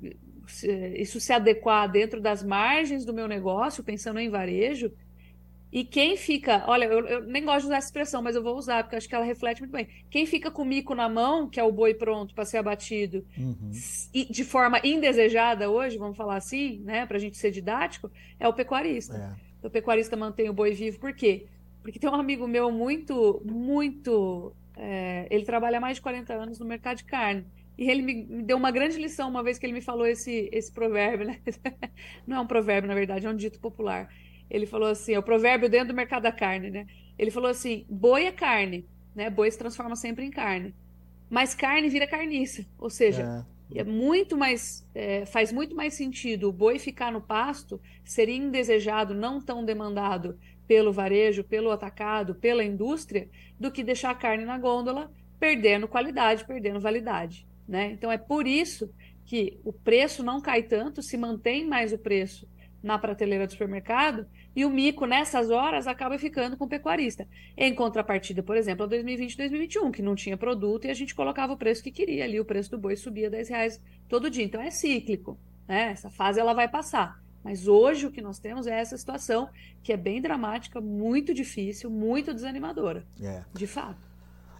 isso 0.95 1.19
se 1.19 1.31
adequar 1.31 1.89
dentro 1.91 2.19
das 2.19 2.43
margens 2.43 3.05
do 3.05 3.13
meu 3.13 3.27
negócio, 3.27 3.83
pensando 3.83 4.19
em 4.19 4.29
varejo, 4.29 4.91
e 5.71 5.83
quem 5.83 6.17
fica, 6.17 6.63
olha, 6.67 6.85
eu, 6.85 7.05
eu, 7.05 7.23
nem 7.25 7.45
gosto 7.45 7.61
de 7.61 7.65
usar 7.67 7.77
essa 7.77 7.87
expressão, 7.87 8.23
mas 8.23 8.35
eu 8.35 8.41
vou 8.41 8.57
usar, 8.57 8.83
porque 8.83 8.95
acho 8.95 9.07
que 9.07 9.13
ela 9.13 9.23
reflete 9.23 9.59
muito 9.59 9.71
bem. 9.71 9.87
Quem 10.09 10.25
fica 10.25 10.49
com 10.49 10.63
o 10.63 10.65
mico 10.65 10.95
na 10.95 11.07
mão, 11.07 11.47
que 11.47 11.59
é 11.59 11.63
o 11.63 11.71
boi 11.71 11.93
pronto 11.93 12.33
para 12.33 12.43
ser 12.43 12.57
abatido, 12.57 13.23
uhum. 13.37 13.71
e 14.11 14.25
de 14.25 14.43
forma 14.43 14.81
indesejada 14.83 15.69
hoje, 15.69 15.97
vamos 15.97 16.17
falar 16.17 16.37
assim, 16.37 16.79
né, 16.79 17.05
para 17.05 17.17
a 17.17 17.19
gente 17.19 17.37
ser 17.37 17.51
didático, 17.51 18.11
é 18.39 18.47
o 18.47 18.53
pecuarista. 18.53 19.37
É. 19.63 19.67
O 19.67 19.69
pecuarista 19.69 20.17
mantém 20.17 20.49
o 20.49 20.53
boi 20.53 20.73
vivo, 20.73 20.99
por 20.99 21.13
quê? 21.13 21.45
Porque 21.83 21.99
tem 21.99 22.09
um 22.09 22.15
amigo 22.15 22.47
meu 22.47 22.71
muito, 22.71 23.41
muito. 23.45 24.53
É, 24.75 25.27
ele 25.29 25.45
trabalha 25.45 25.77
há 25.77 25.81
mais 25.81 25.97
de 25.97 26.01
40 26.01 26.33
anos 26.33 26.59
no 26.59 26.65
mercado 26.65 26.97
de 26.97 27.03
carne. 27.03 27.45
E 27.79 27.89
ele 27.89 28.01
me, 28.01 28.25
me, 28.25 28.43
deu 28.43 28.57
uma 28.57 28.71
grande 28.71 28.97
lição 28.97 29.29
uma 29.29 29.41
vez 29.41 29.57
que 29.57 29.65
ele 29.65 29.71
me 29.71 29.79
falou 29.79 30.05
esse, 30.05 30.49
esse 30.51 30.69
provérbio, 30.69 31.25
né? 31.25 31.39
Não 32.27 32.35
é 32.35 32.39
um 32.41 32.45
provérbio, 32.45 32.89
na 32.89 32.93
verdade, 32.93 33.25
é 33.25 33.29
um 33.29 33.35
dito 33.35 33.57
popular. 33.57 34.13
Ele 34.49 34.65
falou 34.65 34.89
assim, 34.89 35.13
é 35.13 35.19
o 35.19 35.23
provérbio 35.23 35.69
dentro 35.69 35.87
do 35.87 35.93
mercado 35.93 36.23
da 36.23 36.31
carne, 36.31 36.69
né? 36.69 36.85
Ele 37.17 37.31
falou 37.31 37.49
assim, 37.49 37.85
boi 37.89 38.25
é 38.25 38.33
carne, 38.33 38.85
né? 39.15 39.29
Boi 39.29 39.49
se 39.49 39.57
transforma 39.57 39.95
sempre 39.95 40.25
em 40.25 40.29
carne. 40.29 40.75
Mas 41.29 41.55
carne 41.55 41.87
vira 41.87 42.05
carniça, 42.05 42.65
ou 42.77 42.89
seja, 42.89 43.45
é, 43.73 43.79
é 43.79 43.83
muito 43.85 44.37
mais, 44.37 44.85
é, 44.93 45.25
faz 45.25 45.53
muito 45.53 45.73
mais 45.73 45.93
sentido 45.93 46.49
o 46.49 46.53
boi 46.53 46.79
ficar 46.79 47.13
no 47.13 47.21
pasto, 47.21 47.79
seria 48.03 48.35
indesejado, 48.35 49.15
não 49.15 49.39
tão 49.39 49.63
demandado 49.63 50.37
pelo 50.67 50.91
varejo, 50.91 51.45
pelo 51.45 51.71
atacado, 51.71 52.35
pela 52.35 52.61
indústria, 52.61 53.29
do 53.57 53.71
que 53.71 53.85
deixar 53.85 54.09
a 54.09 54.15
carne 54.15 54.43
na 54.43 54.57
gôndola, 54.57 55.09
perdendo 55.39 55.87
qualidade, 55.87 56.45
perdendo 56.45 56.81
validade. 56.81 57.47
Né? 57.69 57.91
Então 57.91 58.11
é 58.11 58.17
por 58.17 58.47
isso 58.47 58.91
que 59.23 59.59
o 59.63 59.71
preço 59.71 60.23
não 60.23 60.41
cai 60.41 60.63
tanto, 60.63 61.03
se 61.03 61.15
mantém 61.15 61.67
mais 61.67 61.93
o 61.93 61.99
preço 61.99 62.49
na 62.81 62.97
prateleira 62.97 63.45
do 63.45 63.51
supermercado 63.51 64.25
e 64.55 64.65
o 64.65 64.71
mico 64.71 65.05
nessas 65.05 65.51
horas 65.51 65.85
acaba 65.85 66.17
ficando 66.17 66.57
com 66.57 66.65
o 66.65 66.67
pecuarista. 66.67 67.27
Em 67.55 67.75
contrapartida, 67.75 68.41
por 68.41 68.57
exemplo, 68.57 68.85
a 68.85 68.87
2020 68.87 69.37
2021, 69.37 69.91
que 69.91 70.01
não 70.01 70.15
tinha 70.15 70.35
produto 70.35 70.85
e 70.85 70.89
a 70.89 70.95
gente 70.95 71.13
colocava 71.13 71.53
o 71.53 71.57
preço 71.57 71.83
que 71.83 71.91
queria 71.91 72.23
ali, 72.23 72.39
o 72.39 72.45
preço 72.45 72.71
do 72.71 72.79
boi 72.79 72.95
subia 72.95 73.29
10 73.29 73.49
reais 73.49 73.81
todo 74.07 74.31
dia. 74.31 74.43
Então 74.43 74.59
é 74.59 74.71
cíclico, 74.71 75.39
né? 75.67 75.91
Essa 75.91 76.09
fase 76.09 76.39
ela 76.39 76.55
vai 76.55 76.67
passar. 76.67 77.21
Mas 77.43 77.67
hoje 77.67 78.07
o 78.07 78.11
que 78.11 78.21
nós 78.21 78.39
temos 78.39 78.65
é 78.65 78.79
essa 78.79 78.97
situação 78.97 79.47
que 79.83 79.93
é 79.93 79.97
bem 79.97 80.19
dramática, 80.19 80.81
muito 80.81 81.35
difícil, 81.35 81.91
muito 81.91 82.33
desanimadora. 82.33 83.05
É. 83.21 83.43
De 83.53 83.67
fato. 83.67 84.08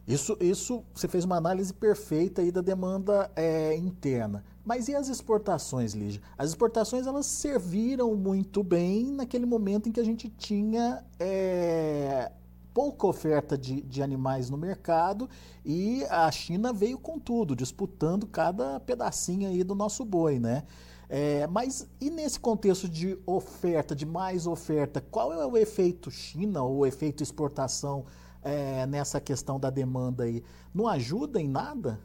Isso, 0.10 0.36
isso 0.42 0.84
você 0.92 1.08
fez 1.08 1.24
uma 1.24 1.38
análise 1.38 1.72
perfeita 1.72 2.42
aí 2.42 2.52
da 2.52 2.62
demanda 2.62 3.30
é, 3.36 3.76
interna. 3.76 4.44
Mas 4.66 4.88
e 4.88 4.96
as 4.96 5.08
exportações, 5.08 5.94
Lígia? 5.94 6.20
As 6.36 6.50
exportações 6.50 7.06
elas 7.06 7.28
serviram 7.28 8.16
muito 8.16 8.64
bem 8.64 9.12
naquele 9.12 9.46
momento 9.46 9.88
em 9.88 9.92
que 9.92 10.00
a 10.00 10.04
gente 10.04 10.28
tinha 10.28 11.06
é, 11.20 12.32
pouca 12.74 13.06
oferta 13.06 13.56
de, 13.56 13.82
de 13.82 14.02
animais 14.02 14.50
no 14.50 14.58
mercado 14.58 15.30
e 15.64 16.04
a 16.10 16.32
China 16.32 16.74
veio 16.74 16.98
com 16.98 17.20
tudo, 17.20 17.56
disputando 17.56 18.26
cada 18.26 18.80
pedacinho 18.80 19.48
aí 19.48 19.64
do 19.64 19.76
nosso 19.76 20.04
boi, 20.04 20.40
né? 20.40 20.64
É, 21.08 21.46
mas 21.46 21.88
e 22.02 22.10
nesse 22.10 22.40
contexto 22.40 22.90
de 22.90 23.16
oferta, 23.28 23.96
de 23.96 24.08
mais 24.08 24.48
oferta, 24.48 25.02
qual 25.02 25.32
é 25.32 25.46
o 25.46 25.56
efeito 25.56 26.10
China 26.10 26.64
ou 26.64 26.78
o 26.78 26.86
efeito 26.86 27.22
exportação 27.22 28.06
é, 28.44 28.86
nessa 28.86 29.20
questão 29.20 29.60
da 29.60 29.70
demanda 29.70 30.24
aí, 30.24 30.44
não 30.74 30.88
ajuda 30.88 31.42
em 31.42 31.48
nada? 31.48 32.00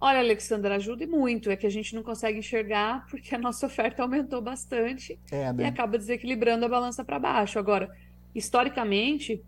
Olha, 0.00 0.18
Alexandra, 0.18 0.74
ajuda 0.74 1.04
e 1.04 1.06
muito. 1.06 1.50
É 1.50 1.56
que 1.56 1.66
a 1.66 1.70
gente 1.70 1.94
não 1.94 2.02
consegue 2.02 2.38
enxergar 2.38 3.06
porque 3.08 3.34
a 3.34 3.38
nossa 3.38 3.64
oferta 3.66 4.02
aumentou 4.02 4.42
bastante 4.42 5.18
é, 5.30 5.52
né? 5.52 5.64
e 5.64 5.66
acaba 5.66 5.96
desequilibrando 5.96 6.64
a 6.64 6.68
balança 6.68 7.04
para 7.04 7.18
baixo. 7.18 7.58
Agora, 7.58 7.90
historicamente, 8.34 9.42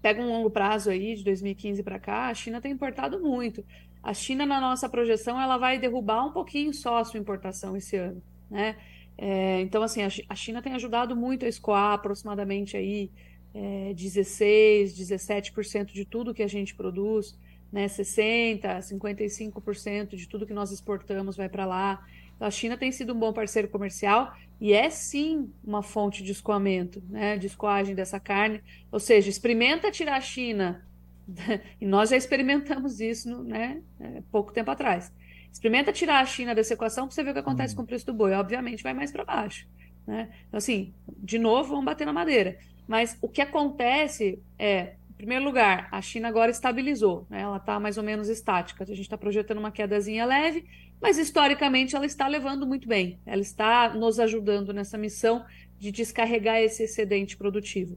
pega 0.00 0.22
um 0.22 0.28
longo 0.28 0.50
prazo 0.50 0.88
aí, 0.90 1.14
de 1.16 1.24
2015 1.24 1.82
para 1.82 1.98
cá, 1.98 2.28
a 2.28 2.34
China 2.34 2.60
tem 2.60 2.72
importado 2.72 3.20
muito. 3.20 3.64
A 4.02 4.14
China, 4.14 4.46
na 4.46 4.60
nossa 4.60 4.88
projeção, 4.88 5.40
ela 5.40 5.58
vai 5.58 5.78
derrubar 5.78 6.24
um 6.24 6.32
pouquinho 6.32 6.72
só 6.72 6.98
a 6.98 7.04
sua 7.04 7.18
importação 7.18 7.76
esse 7.76 7.96
ano, 7.96 8.22
né? 8.50 8.76
É, 9.18 9.60
então, 9.62 9.82
assim, 9.82 10.02
a 10.02 10.34
China 10.34 10.62
tem 10.62 10.74
ajudado 10.74 11.16
muito 11.16 11.44
a 11.44 11.48
escoar 11.48 11.94
aproximadamente 11.94 12.76
aí 12.76 13.10
é, 13.56 13.94
16, 13.94 14.94
17% 14.94 15.86
de 15.86 16.04
tudo 16.04 16.34
que 16.34 16.42
a 16.42 16.46
gente 16.46 16.74
produz, 16.74 17.38
né, 17.72 17.88
60, 17.88 18.78
55% 18.80 20.14
de 20.14 20.28
tudo 20.28 20.46
que 20.46 20.52
nós 20.52 20.70
exportamos 20.70 21.36
vai 21.36 21.48
para 21.48 21.64
lá. 21.64 22.06
Então, 22.34 22.46
a 22.46 22.50
China 22.50 22.76
tem 22.76 22.92
sido 22.92 23.14
um 23.14 23.18
bom 23.18 23.32
parceiro 23.32 23.68
comercial 23.68 24.34
e 24.60 24.74
é 24.74 24.90
sim 24.90 25.50
uma 25.64 25.82
fonte 25.82 26.22
de 26.22 26.32
escoamento, 26.32 27.02
né, 27.08 27.38
de 27.38 27.46
escoagem 27.46 27.94
dessa 27.94 28.20
carne. 28.20 28.60
Ou 28.92 29.00
seja, 29.00 29.30
experimenta 29.30 29.90
tirar 29.90 30.16
a 30.16 30.20
China, 30.20 30.86
e 31.80 31.86
nós 31.86 32.10
já 32.10 32.16
experimentamos 32.16 33.00
isso 33.00 33.42
né, 33.42 33.80
é, 33.98 34.22
pouco 34.30 34.52
tempo 34.52 34.70
atrás. 34.70 35.10
Experimenta 35.50 35.92
tirar 35.92 36.20
a 36.20 36.26
China 36.26 36.54
dessa 36.54 36.74
equação 36.74 37.06
para 37.06 37.14
você 37.14 37.24
ver 37.24 37.30
o 37.30 37.32
que 37.32 37.40
acontece 37.40 37.72
hum. 37.72 37.78
com 37.78 37.82
o 37.84 37.86
preço 37.86 38.04
do 38.04 38.12
boi. 38.12 38.32
Obviamente 38.34 38.82
vai 38.82 38.92
mais 38.92 39.10
para 39.10 39.24
baixo. 39.24 39.66
Né? 40.06 40.28
Então, 40.46 40.58
assim, 40.58 40.92
de 41.18 41.38
novo, 41.38 41.70
vamos 41.70 41.86
bater 41.86 42.04
na 42.04 42.12
madeira. 42.12 42.58
Mas 42.86 43.18
o 43.20 43.28
que 43.28 43.40
acontece 43.40 44.38
é, 44.58 44.94
em 45.10 45.14
primeiro 45.16 45.44
lugar, 45.44 45.88
a 45.90 46.02
China 46.02 46.28
agora 46.28 46.50
estabilizou, 46.50 47.26
né? 47.30 47.40
ela 47.40 47.56
está 47.56 47.80
mais 47.80 47.96
ou 47.96 48.04
menos 48.04 48.28
estática. 48.28 48.84
A 48.84 48.86
gente 48.86 49.00
está 49.00 49.16
projetando 49.16 49.58
uma 49.58 49.70
quedazinha 49.70 50.24
leve, 50.24 50.66
mas 51.00 51.18
historicamente 51.18 51.96
ela 51.96 52.06
está 52.06 52.28
levando 52.28 52.66
muito 52.66 52.86
bem. 52.86 53.18
Ela 53.24 53.40
está 53.40 53.94
nos 53.94 54.20
ajudando 54.20 54.72
nessa 54.72 54.98
missão 54.98 55.44
de 55.78 55.90
descarregar 55.90 56.58
esse 56.58 56.82
excedente 56.82 57.36
produtivo. 57.36 57.96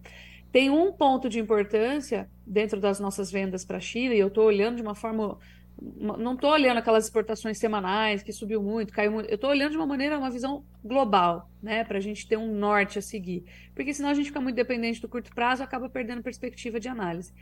Tem 0.52 0.70
um 0.70 0.92
ponto 0.92 1.30
de 1.30 1.40
importância 1.40 2.30
dentro 2.46 2.80
das 2.80 3.00
nossas 3.00 3.32
vendas 3.32 3.64
para 3.64 3.78
a 3.78 3.82
China, 3.82 4.16
e 4.16 4.20
eu 4.20 4.30
estou 4.30 4.46
olhando 4.46 4.78
de 4.78 4.82
uma 4.82 4.96
forma 4.96 5.38
não 5.82 6.34
estou 6.34 6.52
olhando 6.52 6.78
aquelas 6.78 7.06
exportações 7.06 7.58
semanais 7.58 8.22
que 8.22 8.34
subiu 8.34 8.62
muito, 8.62 8.92
caiu 8.94 9.12
muito. 9.12 9.30
Eu 9.30 9.36
estou 9.36 9.50
olhando 9.50 9.72
de 9.72 9.78
uma 9.78 9.86
maneira, 9.86 10.18
uma 10.18 10.30
visão 10.30 10.66
global, 10.84 11.50
né? 11.62 11.84
Para 11.84 11.98
a 11.98 12.02
gente 12.02 12.28
ter 12.28 12.38
um 12.38 12.54
norte 12.54 13.00
a 13.00 13.02
seguir. 13.02 13.46
Porque 13.74 13.94
senão 13.94 14.10
a 14.10 14.14
gente 14.14 14.28
fica 14.28 14.42
muito 14.42 14.56
dependente 14.56 15.02
do 15.02 15.08
curto 15.08 15.34
prazo 15.34 15.64
acaba 15.64 15.90
perdendo 15.90 16.22
perspectiva 16.22 16.80
de 16.80 16.90
análise. 16.90 17.34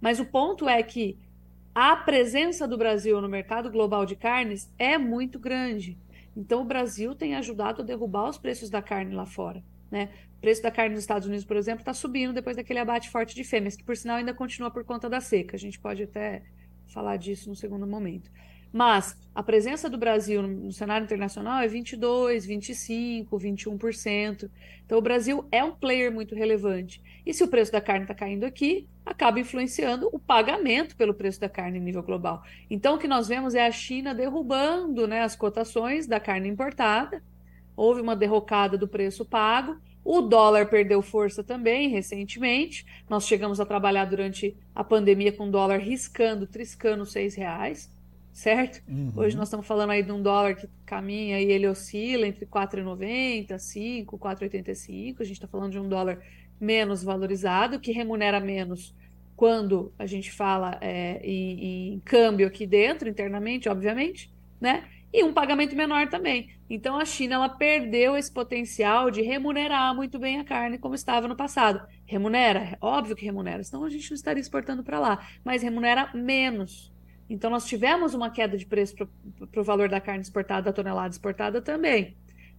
Mas 0.00 0.18
o 0.18 0.24
ponto 0.24 0.68
é 0.68 0.82
que 0.82 1.18
a 1.74 1.96
presença 1.96 2.66
do 2.66 2.76
Brasil 2.76 3.20
no 3.20 3.28
mercado 3.28 3.70
global 3.70 4.04
de 4.04 4.16
carnes 4.16 4.72
é 4.78 4.98
muito 4.98 5.38
grande. 5.38 5.98
Então 6.36 6.62
o 6.62 6.64
Brasil 6.64 7.14
tem 7.14 7.34
ajudado 7.36 7.82
a 7.82 7.84
derrubar 7.84 8.28
os 8.28 8.38
preços 8.38 8.70
da 8.70 8.82
carne 8.82 9.14
lá 9.14 9.26
fora. 9.26 9.62
Né? 9.90 10.08
O 10.38 10.40
preço 10.40 10.62
da 10.62 10.70
carne 10.70 10.94
nos 10.94 11.04
Estados 11.04 11.26
Unidos, 11.26 11.44
por 11.44 11.56
exemplo, 11.56 11.80
está 11.80 11.94
subindo 11.94 12.32
depois 12.32 12.56
daquele 12.56 12.80
abate 12.80 13.08
forte 13.08 13.34
de 13.34 13.44
fêmeas, 13.44 13.76
que 13.76 13.84
por 13.84 13.96
sinal 13.96 14.16
ainda 14.16 14.34
continua 14.34 14.70
por 14.70 14.84
conta 14.84 15.08
da 15.08 15.20
seca. 15.20 15.56
A 15.56 15.58
gente 15.58 15.78
pode 15.78 16.02
até 16.02 16.42
falar 16.94 17.16
disso 17.16 17.50
no 17.50 17.56
segundo 17.56 17.86
momento. 17.86 18.30
Mas 18.72 19.16
a 19.32 19.40
presença 19.40 19.88
do 19.88 19.96
Brasil 19.96 20.42
no 20.42 20.72
cenário 20.72 21.04
internacional 21.04 21.60
é 21.60 21.68
22, 21.68 22.44
25, 22.44 23.38
21%. 23.38 24.50
Então 24.84 24.98
o 24.98 25.00
Brasil 25.00 25.46
é 25.52 25.62
um 25.62 25.70
player 25.70 26.12
muito 26.12 26.34
relevante. 26.34 27.00
E 27.24 27.32
se 27.32 27.44
o 27.44 27.48
preço 27.48 27.70
da 27.70 27.80
carne 27.80 28.02
está 28.02 28.14
caindo 28.14 28.42
aqui, 28.42 28.88
acaba 29.06 29.38
influenciando 29.38 30.08
o 30.12 30.18
pagamento 30.18 30.96
pelo 30.96 31.14
preço 31.14 31.40
da 31.40 31.48
carne 31.48 31.78
em 31.78 31.82
nível 31.82 32.02
global. 32.02 32.42
Então 32.68 32.96
o 32.96 32.98
que 32.98 33.06
nós 33.06 33.28
vemos 33.28 33.54
é 33.54 33.64
a 33.64 33.70
China 33.70 34.12
derrubando 34.12 35.06
né, 35.06 35.22
as 35.22 35.36
cotações 35.36 36.08
da 36.08 36.18
carne 36.18 36.48
importada. 36.48 37.22
Houve 37.76 38.00
uma 38.00 38.16
derrocada 38.16 38.76
do 38.76 38.88
preço 38.88 39.24
pago 39.24 39.80
o 40.04 40.20
dólar 40.20 40.66
perdeu 40.66 41.00
força 41.00 41.42
também 41.42 41.88
recentemente. 41.88 42.84
Nós 43.08 43.26
chegamos 43.26 43.58
a 43.58 43.64
trabalhar 43.64 44.04
durante 44.04 44.54
a 44.74 44.84
pandemia 44.84 45.32
com 45.32 45.48
o 45.48 45.50
dólar 45.50 45.78
riscando, 45.78 46.46
triscando 46.46 47.06
seis 47.06 47.34
reais, 47.34 47.90
certo? 48.30 48.82
Uhum. 48.86 49.12
Hoje 49.16 49.36
nós 49.36 49.48
estamos 49.48 49.66
falando 49.66 49.90
aí 49.90 50.02
de 50.02 50.12
um 50.12 50.20
dólar 50.20 50.56
que 50.56 50.68
caminha 50.84 51.40
e 51.40 51.50
ele 51.50 51.66
oscila 51.66 52.26
entre 52.26 52.44
4,90, 52.44 53.58
5, 53.58 54.18
4,85. 54.18 55.20
A 55.20 55.24
gente 55.24 55.32
está 55.32 55.48
falando 55.48 55.72
de 55.72 55.78
um 55.78 55.88
dólar 55.88 56.20
menos 56.60 57.02
valorizado, 57.02 57.80
que 57.80 57.90
remunera 57.90 58.40
menos 58.40 58.94
quando 59.34 59.92
a 59.98 60.06
gente 60.06 60.30
fala 60.30 60.78
é, 60.80 61.20
em, 61.24 61.94
em 61.94 62.00
câmbio 62.00 62.46
aqui 62.46 62.66
dentro, 62.66 63.08
internamente, 63.08 63.68
obviamente, 63.68 64.30
né? 64.60 64.84
E 65.14 65.22
um 65.22 65.32
pagamento 65.32 65.76
menor 65.76 66.08
também. 66.08 66.50
Então 66.68 66.98
a 66.98 67.04
China 67.04 67.36
ela 67.36 67.48
perdeu 67.48 68.16
esse 68.16 68.32
potencial 68.32 69.12
de 69.12 69.22
remunerar 69.22 69.94
muito 69.94 70.18
bem 70.18 70.40
a 70.40 70.44
carne 70.44 70.76
como 70.76 70.96
estava 70.96 71.28
no 71.28 71.36
passado. 71.36 71.86
Remunera, 72.04 72.76
óbvio 72.80 73.14
que 73.14 73.24
remunera, 73.24 73.62
senão 73.62 73.84
a 73.84 73.88
gente 73.88 74.10
não 74.10 74.16
estaria 74.16 74.40
exportando 74.40 74.82
para 74.82 74.98
lá, 74.98 75.24
mas 75.44 75.62
remunera 75.62 76.10
menos. 76.12 76.92
Então 77.30 77.48
nós 77.48 77.64
tivemos 77.64 78.12
uma 78.12 78.28
queda 78.28 78.58
de 78.58 78.66
preço 78.66 78.96
para 78.96 79.60
o 79.60 79.64
valor 79.64 79.88
da 79.88 80.00
carne 80.00 80.22
exportada, 80.22 80.62
da 80.62 80.72
tonelada 80.72 81.10
exportada 81.10 81.62
também. 81.62 82.16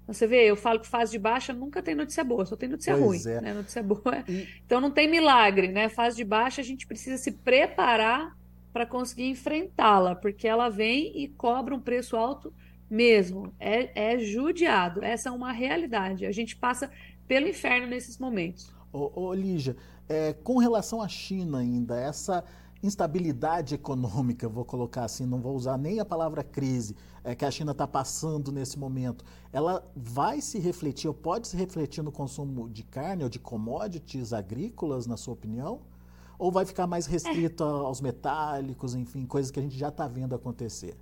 Você 0.08 0.26
vê, 0.26 0.46
eu 0.46 0.56
falo 0.56 0.80
que 0.80 0.88
fase 0.88 1.12
de 1.12 1.20
baixa 1.20 1.52
nunca 1.52 1.84
tem 1.84 1.94
notícia 1.94 2.24
boa, 2.24 2.46
só 2.46 2.56
tem 2.56 2.70
notícia 2.70 2.96
pois 2.96 3.26
ruim. 3.26 3.36
É. 3.36 3.42
Né? 3.42 3.54
Notícia 3.54 3.84
boa. 3.84 4.24
Então 4.66 4.80
não 4.80 4.92
tem 4.92 5.10
milagre, 5.10 5.68
né? 5.68 5.90
Fase 5.90 6.16
de 6.16 6.24
baixa 6.24 6.62
a 6.62 6.64
gente 6.64 6.88
precisa 6.88 7.18
se 7.18 7.34
preparar 7.34 8.34
para 8.76 8.86
conseguir 8.86 9.30
enfrentá-la, 9.30 10.14
porque 10.16 10.46
ela 10.46 10.68
vem 10.68 11.18
e 11.18 11.30
cobra 11.30 11.74
um 11.74 11.80
preço 11.80 12.18
alto 12.18 12.54
mesmo. 12.90 13.54
É, 13.58 14.12
é 14.16 14.20
judiado. 14.20 15.02
Essa 15.02 15.30
é 15.30 15.32
uma 15.32 15.54
realidade. 15.54 16.26
A 16.26 16.32
gente 16.34 16.58
passa 16.58 16.92
pelo 17.26 17.48
inferno 17.48 17.88
nesses 17.88 18.18
momentos. 18.18 18.76
Ô, 18.92 19.28
ô 19.28 19.34
Lígia, 19.34 19.78
é, 20.10 20.34
com 20.34 20.58
relação 20.58 21.02
à 21.02 21.08
China 21.08 21.60
ainda, 21.60 21.98
essa 21.98 22.44
instabilidade 22.84 23.76
econômica, 23.76 24.50
vou 24.50 24.66
colocar 24.66 25.06
assim, 25.06 25.26
não 25.26 25.40
vou 25.40 25.56
usar 25.56 25.78
nem 25.78 26.02
a 26.02 26.06
palavra 26.06 26.44
crise, 26.44 26.98
é, 27.24 27.34
que 27.34 27.46
a 27.46 27.52
China 27.52 27.72
está 27.72 27.88
passando 27.88 28.52
nesse 28.52 28.78
momento, 28.78 29.24
ela 29.54 29.90
vai 29.96 30.42
se 30.42 30.60
refletir, 30.60 31.08
ou 31.08 31.14
pode 31.14 31.48
se 31.48 31.56
refletir 31.56 32.04
no 32.04 32.12
consumo 32.12 32.70
de 32.70 32.84
carne 32.84 33.24
ou 33.24 33.30
de 33.30 33.40
commodities 33.40 34.34
agrícolas, 34.34 35.08
na 35.08 35.16
sua 35.16 35.34
opinião? 35.34 35.95
Ou 36.38 36.52
vai 36.52 36.66
ficar 36.66 36.86
mais 36.88 37.06
restrito 37.06 37.64
é. 37.64 37.68
aos 37.68 38.02
metálicos, 38.02 38.96
enfim, 38.96 39.26
coisas 39.26 39.52
que 39.52 39.60
a 39.60 39.64
gente 39.64 39.78
já 39.78 39.90
está 39.90 40.08
vendo 40.08 40.36
acontecer? 40.36 40.96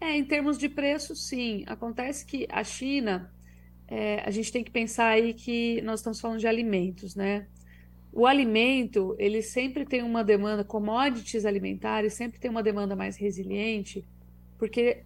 É, 0.00 0.16
em 0.16 0.24
termos 0.24 0.58
de 0.58 0.68
preço, 0.68 1.14
sim. 1.14 1.64
Acontece 1.66 2.26
que 2.26 2.46
a 2.50 2.64
China, 2.64 3.32
é, 3.86 4.20
a 4.26 4.30
gente 4.30 4.50
tem 4.50 4.64
que 4.64 4.70
pensar 4.70 5.06
aí 5.06 5.32
que 5.32 5.80
nós 5.82 6.00
estamos 6.00 6.20
falando 6.20 6.40
de 6.40 6.46
alimentos, 6.46 7.14
né? 7.14 7.46
O 8.12 8.26
alimento, 8.26 9.16
ele 9.18 9.40
sempre 9.40 9.86
tem 9.86 10.02
uma 10.02 10.22
demanda, 10.22 10.62
commodities 10.64 11.46
alimentares 11.46 12.12
sempre 12.14 12.38
tem 12.38 12.50
uma 12.50 12.62
demanda 12.62 12.94
mais 12.94 13.16
resiliente, 13.16 14.04
porque 14.58 15.04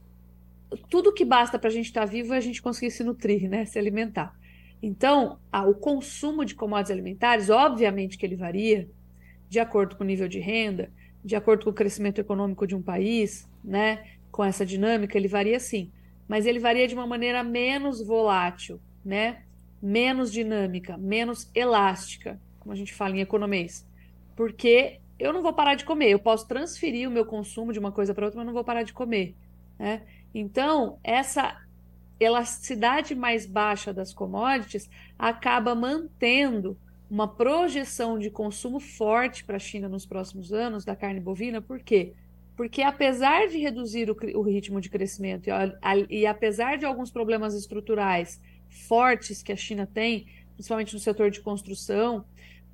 tudo 0.91 1.13
que 1.13 1.25
basta 1.25 1.59
para 1.59 1.69
a 1.69 1.73
gente 1.73 1.87
estar 1.87 2.01
tá 2.01 2.07
vivo 2.07 2.35
é 2.35 2.39
a 2.39 2.41
gente 2.41 2.61
conseguir 2.61 2.91
se 2.91 3.05
nutrir, 3.05 3.49
né? 3.49 3.65
Se 3.65 3.79
alimentar. 3.79 4.35
Então, 4.83 5.39
o 5.53 5.75
consumo 5.75 6.45
de 6.45 6.55
commodities 6.55 6.91
alimentares, 6.91 7.51
obviamente 7.51 8.19
que 8.19 8.27
ele 8.27 8.37
varia, 8.37 8.91
de 9.57 9.61
acordo 9.61 9.97
com 9.97 10.05
o 10.05 10.07
nível 10.07 10.29
de 10.29 10.39
renda, 10.39 10.93
de 11.25 11.35
acordo 11.35 11.65
com 11.65 11.71
o 11.71 11.73
crescimento 11.73 12.21
econômico 12.21 12.67
de 12.67 12.77
um 12.77 12.83
país, 12.83 13.49
né? 13.65 14.05
Com 14.31 14.45
essa 14.45 14.67
dinâmica, 14.67 15.17
ele 15.17 15.29
varia 15.29 15.59
sim, 15.59 15.91
mas 16.29 16.45
ele 16.45 16.59
varia 16.59 16.87
de 16.87 16.95
uma 16.95 17.07
maneira 17.07 17.43
menos 17.43 18.07
volátil, 18.07 18.79
né? 19.03 19.45
Menos 19.81 20.31
dinâmica, 20.31 20.99
menos 20.99 21.51
elástica, 21.55 22.39
como 22.61 22.75
a 22.75 22.77
gente 22.77 22.93
fala 22.93 23.17
em 23.17 23.21
economês. 23.21 23.89
Porque 24.37 25.01
eu 25.19 25.33
não 25.33 25.41
vou 25.41 25.55
parar 25.55 25.75
de 25.75 25.87
comer, 25.87 26.11
eu 26.11 26.19
posso 26.19 26.47
transferir 26.47 27.09
o 27.09 27.11
meu 27.11 27.25
consumo 27.25 27.73
de 27.73 27.79
uma 27.79 27.91
coisa 27.91 28.13
para 28.13 28.27
outra, 28.27 28.37
mas 28.37 28.47
não 28.47 28.53
vou 28.53 28.63
parar 28.63 28.83
de 28.83 28.93
comer, 28.93 29.35
né? 29.79 30.03
Então, 30.35 30.99
essa 31.03 31.63
elasticidade 32.21 33.15
mais 33.15 33.47
baixa 33.47 33.91
das 33.91 34.13
commodities 34.13 34.91
acaba 35.19 35.75
mantendo 35.75 36.77
uma 37.09 37.29
projeção 37.29 38.19
de 38.19 38.31
consumo 38.31 38.81
forte 38.81 39.45
para 39.45 39.57
a 39.57 39.61
China 39.61 39.89
nos 39.89 40.05
próximos 40.05 40.53
anos 40.53 40.85
da 40.85 40.97
carne 40.97 41.21
bovina, 41.21 41.63
por 41.63 41.81
quê? 41.81 42.15
Porque 42.57 42.83
apesar 42.83 43.49
de 43.49 43.59
reduzir 43.59 44.11
o, 44.11 44.17
o 44.39 44.43
ritmo 44.43 44.81
de 44.81 44.89
crescimento 44.89 45.47
e, 45.47 45.51
a, 45.51 45.97
e 46.11 46.27
apesar 46.27 46.79
de 46.79 46.85
alguns 46.85 47.11
problemas 47.11 47.55
estruturais 47.55 48.41
fortes 48.69 49.43
que 49.43 49.53
a 49.53 49.57
China 49.57 49.87
tem, 49.87 50.27
principalmente 50.55 50.95
no 50.95 51.01
setor 51.01 51.31
de 51.31 51.41
construção, 51.41 52.25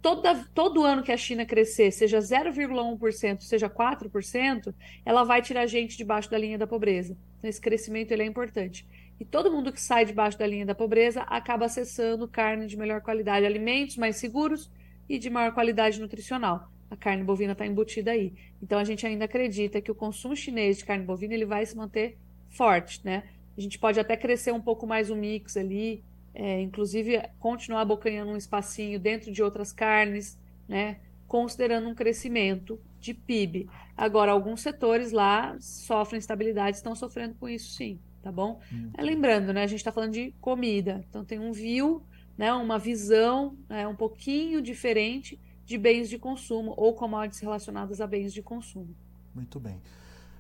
toda, 0.01 0.45
todo 0.55 0.85
ano 0.85 1.03
que 1.03 1.13
a 1.13 1.17
China 1.17 1.45
crescer, 1.45 1.91
seja 1.93 2.19
0,1%, 2.19 3.41
seja 3.41 3.69
4%, 3.69 4.75
ela 5.05 5.25
vai 5.25 5.43
tirar 5.43 5.67
gente 5.67 5.97
debaixo 5.97 6.31
da 6.31 6.39
linha 6.39 6.59
da 6.59 6.67
pobreza. 6.67 7.17
Então, 7.39 7.51
esse 7.51 7.61
crescimento 7.61 8.13
ele 8.13 8.23
é 8.23 8.27
importante. 8.27 8.87
E 9.23 9.25
todo 9.25 9.53
mundo 9.53 9.73
que 9.73 9.81
sai 9.81 10.05
debaixo 10.05 10.37
da 10.37 10.45
linha 10.45 10.67
da 10.67 10.75
pobreza 10.75 11.21
acaba 11.29 11.67
acessando 11.67 12.27
carne 12.27 12.67
de 12.67 12.77
melhor 12.77 13.01
qualidade, 13.01 13.47
alimentos 13.47 13.97
mais 13.97 14.17
seguros 14.17 14.69
e 15.09 15.17
de 15.17 15.31
maior 15.31 15.55
qualidade 15.55 16.01
nutricional. 16.01 16.69
A 16.91 16.97
carne 16.97 17.23
bovina 17.23 17.53
está 17.53 17.65
embutida 17.65 18.11
aí. 18.11 18.35
Então 18.61 18.81
a 18.81 18.83
gente 18.83 19.07
ainda 19.07 19.27
acredita 19.27 19.81
que 19.81 19.93
o 19.93 19.95
consumo 19.95 20.35
chinês 20.35 20.79
de 20.79 20.85
carne 20.85 21.05
bovina 21.05 21.35
ele 21.35 21.47
vai 21.47 21.65
se 21.65 21.77
manter 21.77 22.19
forte, 22.51 23.01
né? 23.05 23.23
A 23.57 23.61
gente 23.61 23.79
pode 23.79 24.01
até 24.01 24.17
crescer 24.17 24.51
um 24.51 24.61
pouco 24.61 24.89
mais 24.89 25.09
o 25.09 25.15
mix 25.15 25.57
ali, 25.57 26.03
é, 26.35 26.61
inclusive 26.61 27.23
continuar 27.39 27.83
abocanhando 27.83 28.33
um 28.33 28.37
espacinho 28.37 28.99
dentro 28.99 29.31
de 29.31 29.41
outras 29.41 29.73
carnes, 29.73 30.37
né? 30.67 30.99
Considerando 31.29 31.89
um 31.89 31.95
crescimento 31.95 32.81
de 32.99 33.15
PIB. 33.15 33.69
Agora, 33.97 34.33
alguns 34.33 34.63
setores 34.63 35.13
lá 35.13 35.57
sofrem 35.61 36.19
instabilidade, 36.19 36.79
estão 36.79 36.97
sofrendo 36.97 37.37
com 37.37 37.49
isso 37.49 37.71
sim 37.71 38.01
tá 38.23 38.31
bom? 38.31 38.61
Hum. 38.73 38.91
É, 38.97 39.03
lembrando, 39.03 39.53
né, 39.53 39.65
a 39.65 39.67
gente 39.67 39.81
está 39.81 39.93
falando 39.93 40.13
de 40.13 40.33
comida, 40.41 41.05
então 41.09 41.25
tem 41.25 41.39
um 41.39 41.53
view, 41.53 42.03
né, 42.39 42.53
uma 42.53 42.79
visão 42.79 43.57
né, 43.69 43.87
um 43.87 43.97
pouquinho 43.97 44.63
diferente 44.63 45.39
de 45.65 45.77
bens 45.77 46.09
de 46.09 46.19
consumo 46.19 46.73
ou 46.77 46.95
commodities 46.95 47.41
relacionadas 47.41 48.01
a 48.01 48.07
bens 48.07 48.33
de 48.33 48.43
consumo. 48.43 48.95
Muito 49.35 49.59
bem. 49.59 49.81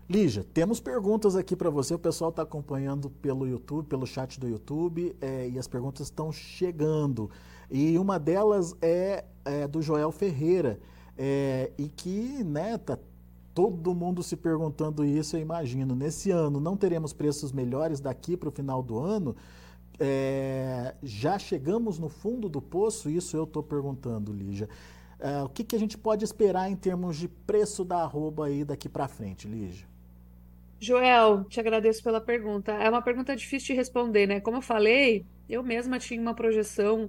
Lígia, 0.08 0.44
temos 0.52 0.80
perguntas 0.80 1.36
aqui 1.36 1.56
para 1.56 1.70
você. 1.70 1.94
O 1.94 1.98
pessoal 1.98 2.30
está 2.30 2.42
acompanhando 2.42 3.08
pelo 3.08 3.46
YouTube, 3.46 3.86
pelo 3.86 4.06
chat 4.06 4.38
do 4.38 4.48
YouTube, 4.48 5.16
é, 5.20 5.48
e 5.48 5.58
as 5.58 5.66
perguntas 5.66 6.08
estão 6.08 6.30
chegando. 6.30 7.30
E 7.70 7.96
uma 7.98 8.18
delas 8.18 8.76
é, 8.82 9.24
é 9.44 9.66
do 9.66 9.80
Joel 9.80 10.12
Ferreira, 10.12 10.78
é, 11.16 11.72
e 11.78 11.88
que 11.88 12.44
né, 12.44 12.76
tá 12.76 12.98
todo 13.54 13.94
mundo 13.94 14.22
se 14.22 14.36
perguntando 14.36 15.04
isso, 15.04 15.36
eu 15.36 15.40
imagino. 15.40 15.94
Nesse 15.94 16.30
ano, 16.30 16.60
não 16.60 16.76
teremos 16.76 17.12
preços 17.12 17.52
melhores 17.52 18.00
daqui 18.00 18.36
para 18.36 18.48
o 18.48 18.52
final 18.52 18.82
do 18.82 18.98
ano? 18.98 19.36
É, 19.98 20.94
já 21.02 21.38
chegamos 21.38 21.98
no 21.98 22.08
fundo 22.08 22.48
do 22.48 22.60
poço? 22.60 23.10
Isso 23.10 23.36
eu 23.36 23.44
estou 23.44 23.62
perguntando, 23.62 24.32
Lígia. 24.32 24.68
É, 25.18 25.42
o 25.42 25.48
que, 25.48 25.62
que 25.62 25.76
a 25.76 25.78
gente 25.78 25.96
pode 25.96 26.24
esperar 26.24 26.70
em 26.70 26.74
termos 26.74 27.16
de 27.16 27.28
preço 27.28 27.84
da 27.84 27.98
arroba 27.98 28.46
aí 28.46 28.64
daqui 28.64 28.88
para 28.88 29.06
frente, 29.06 29.46
Lígia? 29.46 29.86
Joel, 30.80 31.44
te 31.44 31.60
agradeço 31.60 32.02
pela 32.02 32.20
pergunta. 32.20 32.72
É 32.72 32.90
uma 32.90 33.02
pergunta 33.02 33.36
difícil 33.36 33.68
de 33.68 33.74
responder, 33.74 34.26
né? 34.26 34.40
Como 34.40 34.56
eu 34.56 34.62
falei, 34.62 35.24
eu 35.48 35.62
mesma 35.62 35.98
tinha 35.98 36.20
uma 36.20 36.34
projeção 36.34 37.08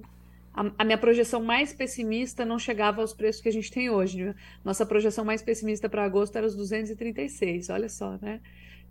a, 0.54 0.70
a, 0.78 0.84
minha 0.84 0.96
projeção 0.96 1.42
mais 1.42 1.72
pessimista 1.72 2.44
não 2.44 2.58
chegava 2.58 3.00
aos 3.00 3.12
preços 3.12 3.42
que 3.42 3.48
a 3.48 3.52
gente 3.52 3.70
tem 3.70 3.90
hoje. 3.90 4.24
Né? 4.24 4.34
Nossa 4.64 4.86
projeção 4.86 5.24
mais 5.24 5.42
pessimista 5.42 5.88
para 5.88 6.04
agosto 6.04 6.36
era 6.36 6.46
os 6.46 6.54
236, 6.54 7.70
olha 7.70 7.88
só, 7.88 8.16
né? 8.22 8.40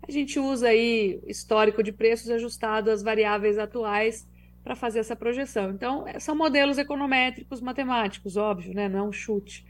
A 0.06 0.12
gente 0.12 0.38
usa 0.38 0.68
aí 0.68 1.18
histórico 1.26 1.82
de 1.82 1.90
preços 1.90 2.28
ajustado 2.28 2.90
às 2.90 3.02
variáveis 3.02 3.58
atuais 3.58 4.28
para 4.62 4.76
fazer 4.76 4.98
essa 4.98 5.16
projeção. 5.16 5.70
Então, 5.70 6.06
é, 6.06 6.20
são 6.20 6.36
modelos 6.36 6.76
econométricos 6.76 7.62
matemáticos, 7.62 8.36
óbvio, 8.36 8.74
né? 8.74 8.86
Não 8.86 8.98
é 8.98 9.02
um 9.02 9.12
chute. 9.12 9.64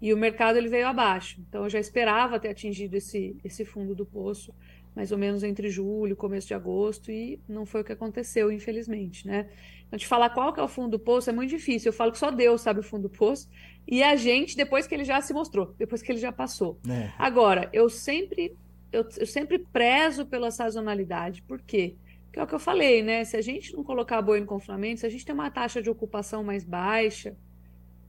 E 0.00 0.12
o 0.12 0.16
mercado 0.16 0.58
ele 0.58 0.68
veio 0.68 0.86
abaixo. 0.86 1.40
Então, 1.48 1.64
eu 1.64 1.70
já 1.70 1.78
esperava 1.78 2.38
ter 2.38 2.48
atingido 2.48 2.96
esse, 2.96 3.34
esse 3.42 3.64
fundo 3.64 3.94
do 3.94 4.04
poço, 4.04 4.54
mais 4.94 5.10
ou 5.10 5.16
menos 5.16 5.42
entre 5.42 5.70
julho, 5.70 6.14
começo 6.14 6.48
de 6.48 6.54
agosto, 6.54 7.10
e 7.10 7.40
não 7.48 7.64
foi 7.64 7.80
o 7.80 7.84
que 7.84 7.92
aconteceu, 7.92 8.52
infelizmente, 8.52 9.26
né? 9.26 9.48
Então, 9.88 9.98
te 9.98 10.06
falar 10.06 10.30
qual 10.30 10.52
que 10.52 10.60
é 10.60 10.62
o 10.62 10.68
fundo 10.68 10.90
do 10.90 10.98
poço 10.98 11.30
é 11.30 11.32
muito 11.32 11.50
difícil. 11.50 11.88
Eu 11.88 11.92
falo 11.94 12.12
que 12.12 12.18
só 12.18 12.30
Deus 12.30 12.60
sabe 12.60 12.80
o 12.80 12.82
fundo 12.82 13.08
do 13.08 13.10
poço. 13.10 13.48
E 13.86 14.02
a 14.02 14.14
gente, 14.16 14.54
depois 14.54 14.86
que 14.86 14.94
ele 14.94 15.04
já 15.04 15.20
se 15.20 15.32
mostrou, 15.32 15.74
depois 15.78 16.02
que 16.02 16.12
ele 16.12 16.18
já 16.18 16.30
passou. 16.30 16.78
É. 16.88 17.10
Agora, 17.18 17.70
eu 17.72 17.88
sempre, 17.88 18.54
eu, 18.92 19.06
eu, 19.16 19.26
sempre 19.26 19.58
prezo 19.58 20.26
pela 20.26 20.50
sazonalidade. 20.50 21.42
Por 21.42 21.60
quê? 21.62 21.96
Porque 22.26 22.38
é 22.38 22.42
o 22.42 22.46
que 22.46 22.54
eu 22.54 22.58
falei, 22.58 23.02
né? 23.02 23.24
Se 23.24 23.34
a 23.34 23.40
gente 23.40 23.74
não 23.74 23.82
colocar 23.82 24.20
boi 24.20 24.40
no 24.40 24.46
confinamento, 24.46 25.00
se 25.00 25.06
a 25.06 25.08
gente 25.08 25.24
tem 25.24 25.34
uma 25.34 25.50
taxa 25.50 25.80
de 25.80 25.88
ocupação 25.88 26.44
mais 26.44 26.64
baixa, 26.64 27.34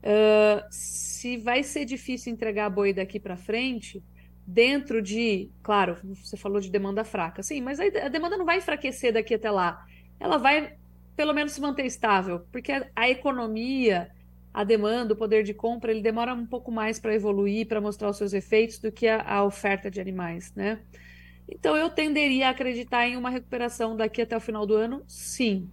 uh, 0.02 0.62
se 0.70 1.38
vai 1.38 1.62
ser 1.62 1.86
difícil 1.86 2.30
entregar 2.30 2.68
boi 2.68 2.92
daqui 2.92 3.18
para 3.18 3.38
frente, 3.38 4.02
dentro 4.46 5.00
de, 5.00 5.48
claro, 5.62 5.96
você 6.04 6.36
falou 6.36 6.60
de 6.60 6.70
demanda 6.70 7.04
fraca, 7.04 7.42
sim, 7.42 7.62
mas 7.62 7.80
a 7.80 8.08
demanda 8.08 8.36
não 8.36 8.44
vai 8.44 8.58
enfraquecer 8.58 9.14
daqui 9.14 9.34
até 9.34 9.50
lá. 9.50 9.82
Ela 10.18 10.36
vai 10.36 10.76
pelo 11.16 11.32
menos 11.32 11.52
se 11.52 11.60
manter 11.60 11.86
estável, 11.86 12.40
porque 12.52 12.72
a, 12.94 13.08
economia, 13.08 14.10
a 14.52 14.64
demanda, 14.64 15.14
o 15.14 15.16
poder 15.16 15.42
de 15.42 15.54
compra, 15.54 15.90
ele 15.90 16.00
demora 16.00 16.34
um 16.34 16.46
pouco 16.46 16.70
mais 16.70 16.98
para 16.98 17.14
evoluir, 17.14 17.66
para 17.66 17.80
mostrar 17.80 18.08
os 18.08 18.16
seus 18.16 18.32
efeitos 18.32 18.78
do 18.78 18.90
que 18.90 19.06
a, 19.06 19.22
a 19.22 19.44
oferta 19.44 19.90
de 19.90 20.00
animais, 20.00 20.52
né? 20.54 20.80
Então 21.48 21.76
eu 21.76 21.90
tenderia 21.90 22.48
a 22.48 22.50
acreditar 22.50 23.06
em 23.06 23.16
uma 23.16 23.28
recuperação 23.28 23.96
daqui 23.96 24.22
até 24.22 24.36
o 24.36 24.40
final 24.40 24.64
do 24.64 24.74
ano, 24.74 25.02
sim, 25.06 25.68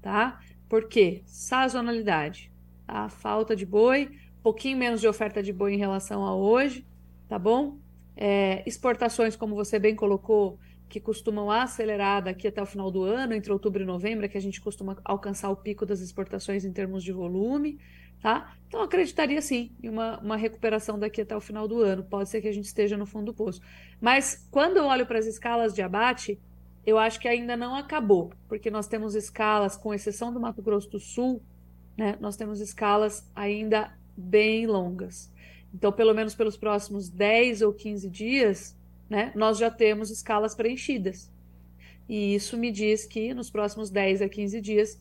tá? 0.00 0.40
Por 0.68 0.88
quê? 0.88 1.22
Sazonalidade, 1.24 2.52
tá? 2.86 3.08
Falta 3.08 3.56
de 3.56 3.64
boi, 3.64 4.10
pouquinho 4.42 4.76
menos 4.76 5.00
de 5.00 5.08
oferta 5.08 5.42
de 5.42 5.52
boi 5.52 5.74
em 5.74 5.78
relação 5.78 6.24
a 6.24 6.34
hoje, 6.34 6.86
tá 7.28 7.38
bom? 7.38 7.78
É, 8.16 8.62
exportações, 8.66 9.36
como 9.36 9.54
você 9.54 9.78
bem 9.78 9.96
colocou, 9.96 10.58
que 10.92 11.00
costumam 11.00 11.50
acelerar 11.50 12.22
daqui 12.22 12.46
até 12.46 12.60
o 12.60 12.66
final 12.66 12.90
do 12.90 13.02
ano, 13.02 13.32
entre 13.32 13.50
outubro 13.50 13.82
e 13.82 13.86
novembro, 13.86 14.26
é 14.26 14.28
que 14.28 14.36
a 14.36 14.40
gente 14.40 14.60
costuma 14.60 14.94
alcançar 15.02 15.48
o 15.48 15.56
pico 15.56 15.86
das 15.86 16.00
exportações 16.00 16.66
em 16.66 16.72
termos 16.72 17.02
de 17.02 17.10
volume, 17.12 17.78
tá? 18.20 18.54
Então, 18.68 18.82
acreditaria 18.82 19.40
sim 19.40 19.74
em 19.82 19.88
uma, 19.88 20.20
uma 20.20 20.36
recuperação 20.36 20.98
daqui 20.98 21.22
até 21.22 21.34
o 21.34 21.40
final 21.40 21.66
do 21.66 21.80
ano. 21.80 22.04
Pode 22.04 22.28
ser 22.28 22.42
que 22.42 22.48
a 22.48 22.52
gente 22.52 22.66
esteja 22.66 22.94
no 22.94 23.06
fundo 23.06 23.32
do 23.32 23.34
poço. 23.34 23.62
Mas, 23.98 24.46
quando 24.50 24.76
eu 24.76 24.84
olho 24.84 25.06
para 25.06 25.18
as 25.18 25.24
escalas 25.24 25.72
de 25.72 25.80
abate, 25.80 26.38
eu 26.84 26.98
acho 26.98 27.18
que 27.18 27.26
ainda 27.26 27.56
não 27.56 27.74
acabou, 27.74 28.30
porque 28.46 28.70
nós 28.70 28.86
temos 28.86 29.14
escalas, 29.14 29.74
com 29.74 29.94
exceção 29.94 30.30
do 30.30 30.38
Mato 30.38 30.60
Grosso 30.60 30.90
do 30.90 31.00
Sul, 31.00 31.42
né, 31.96 32.18
nós 32.20 32.36
temos 32.36 32.60
escalas 32.60 33.26
ainda 33.34 33.96
bem 34.14 34.66
longas. 34.66 35.32
Então, 35.72 35.90
pelo 35.90 36.12
menos 36.12 36.34
pelos 36.34 36.58
próximos 36.58 37.08
10 37.08 37.62
ou 37.62 37.72
15 37.72 38.10
dias, 38.10 38.76
né, 39.12 39.30
nós 39.34 39.58
já 39.58 39.70
temos 39.70 40.10
escalas 40.10 40.54
preenchidas. 40.54 41.30
E 42.08 42.34
isso 42.34 42.56
me 42.56 42.72
diz 42.72 43.04
que 43.04 43.34
nos 43.34 43.50
próximos 43.50 43.90
10 43.90 44.22
a 44.22 44.28
15 44.28 44.58
dias 44.62 44.98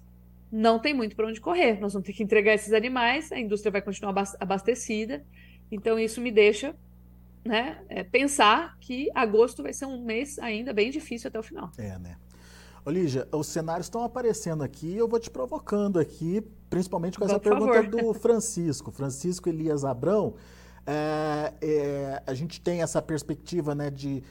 não 0.52 0.80
tem 0.80 0.94
muito 0.94 1.16
para 1.16 1.28
onde 1.28 1.40
correr. 1.40 1.80
Nós 1.80 1.94
vamos 1.94 2.06
ter 2.06 2.12
que 2.12 2.22
entregar 2.22 2.54
esses 2.54 2.74
animais, 2.74 3.32
a 3.32 3.40
indústria 3.40 3.72
vai 3.72 3.82
continuar 3.82 4.14
abastecida. 4.38 5.26
Então, 5.72 5.98
isso 5.98 6.20
me 6.20 6.30
deixa 6.30 6.76
né, 7.46 7.82
é, 7.88 8.04
pensar 8.04 8.78
que 8.82 9.10
agosto 9.16 9.64
vai 9.64 9.72
ser 9.72 9.86
um 9.86 10.04
mês 10.04 10.38
ainda 10.40 10.74
bem 10.74 10.92
difícil 10.92 11.30
até 11.30 11.40
o 11.40 11.44
final. 11.44 11.72
É, 11.78 11.98
né? 11.98 12.18
Olígia, 12.84 13.26
os 13.32 13.48
cenários 13.48 13.86
estão 13.86 14.04
aparecendo 14.04 14.62
aqui 14.62 14.88
e 14.88 14.98
eu 14.98 15.08
vou 15.08 15.22
te 15.22 15.30
provocando 15.30 15.98
aqui, 15.98 16.44
principalmente 16.70 17.18
com 17.18 17.24
essa 17.24 17.40
Por 17.40 17.50
pergunta 17.50 17.76
favor. 17.76 17.90
do 17.90 18.12
Francisco. 18.20 18.92
Francisco 18.92 19.48
Elias 19.48 19.86
Abrão 19.86 20.36
é, 20.86 21.54
é, 21.62 22.24
a 22.26 22.34
gente 22.34 22.60
tem 22.60 22.82
essa 22.82 23.02
perspectiva 23.02 23.76
né, 23.76 23.90
de, 23.90 24.24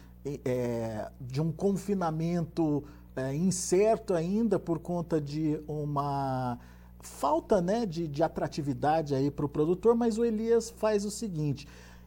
é, 0.45 1.11
de 1.21 1.41
um 1.41 1.53
confinamento 1.53 2.85
é, 3.17 3.35
incerto 3.35 4.15
ainda 4.15 4.59
por 4.59 4.79
conta 4.79 5.21
de 5.21 5.61
uma 5.67 6.59
falta 7.01 7.61
né, 7.61 7.87
de, 7.87 8.07
de 8.07 8.23
atratividade 8.23 9.15
para 9.31 9.45
o 9.45 9.49
produtor, 9.49 9.95
mas 9.95 10.19
o 10.19 10.25
Elias 10.25 10.71
faz 10.71 11.05
o 11.05 11.11
seguinte: 11.11 11.67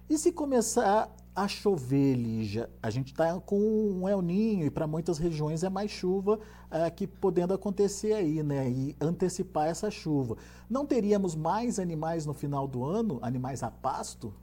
e 0.10 0.18
se 0.18 0.32
começar 0.32 1.14
a 1.36 1.48
chover, 1.48 2.16
Lígia? 2.16 2.70
A 2.82 2.90
gente 2.90 3.12
está 3.12 3.40
com 3.40 3.60
um 3.60 4.08
El 4.08 4.22
Ninho 4.22 4.66
e 4.66 4.70
para 4.70 4.86
muitas 4.86 5.18
regiões 5.18 5.64
é 5.64 5.70
mais 5.70 5.90
chuva 5.90 6.40
é, 6.70 6.90
que 6.90 7.08
podendo 7.08 7.54
acontecer 7.54 8.14
aí, 8.14 8.44
né? 8.44 8.70
E 8.70 8.96
antecipar 9.02 9.68
essa 9.68 9.90
chuva. 9.90 10.38
Não 10.70 10.86
teríamos 10.86 11.36
mais 11.36 11.80
animais 11.80 12.26
no 12.26 12.34
final 12.34 12.68
do 12.68 12.84
ano, 12.84 13.20
animais 13.22 13.64
a 13.64 13.72
pasto? 13.72 14.34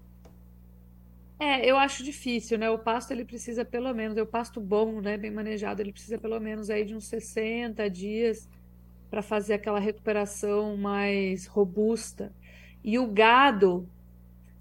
É, 1.38 1.64
eu 1.64 1.78
acho 1.78 2.04
difícil, 2.04 2.58
né? 2.58 2.68
O 2.68 2.78
pasto 2.78 3.12
ele 3.12 3.24
precisa 3.24 3.64
pelo 3.64 3.94
menos, 3.94 4.16
é 4.16 4.22
o 4.22 4.26
pasto 4.26 4.60
bom, 4.60 5.00
né, 5.00 5.16
bem 5.16 5.30
manejado, 5.30 5.80
ele 5.80 5.92
precisa 5.92 6.18
pelo 6.18 6.38
menos 6.38 6.68
aí 6.68 6.84
de 6.84 6.94
uns 6.94 7.06
60 7.06 7.88
dias 7.88 8.48
para 9.10 9.22
fazer 9.22 9.54
aquela 9.54 9.80
recuperação 9.80 10.76
mais 10.76 11.46
robusta. 11.46 12.32
E 12.84 12.98
o 12.98 13.06
gado, 13.06 13.88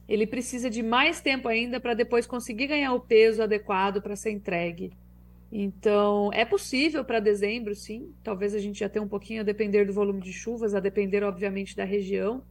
ele 0.09 0.25
precisa 0.25 0.71
de 0.71 0.81
mais 0.81 1.21
tempo 1.21 1.47
ainda 1.47 1.79
para 1.79 1.93
depois 1.93 2.25
conseguir 2.25 2.65
ganhar 2.65 2.91
o 2.93 2.99
peso 2.99 3.43
adequado 3.43 4.01
para 4.01 4.15
ser 4.15 4.31
entregue. 4.31 4.91
Então, 5.51 6.31
é 6.33 6.43
possível 6.43 7.05
para 7.05 7.19
dezembro, 7.19 7.75
sim. 7.75 8.11
Talvez 8.23 8.55
a 8.55 8.59
gente 8.59 8.79
já 8.79 8.89
tenha 8.89 9.05
um 9.05 9.07
pouquinho 9.07 9.41
a 9.41 9.43
depender 9.43 9.85
do 9.85 9.93
volume 9.93 10.19
de 10.19 10.33
chuvas, 10.33 10.73
a 10.73 10.79
depender, 10.79 11.23
obviamente, 11.23 11.75
da 11.75 11.83
região. 11.83 12.43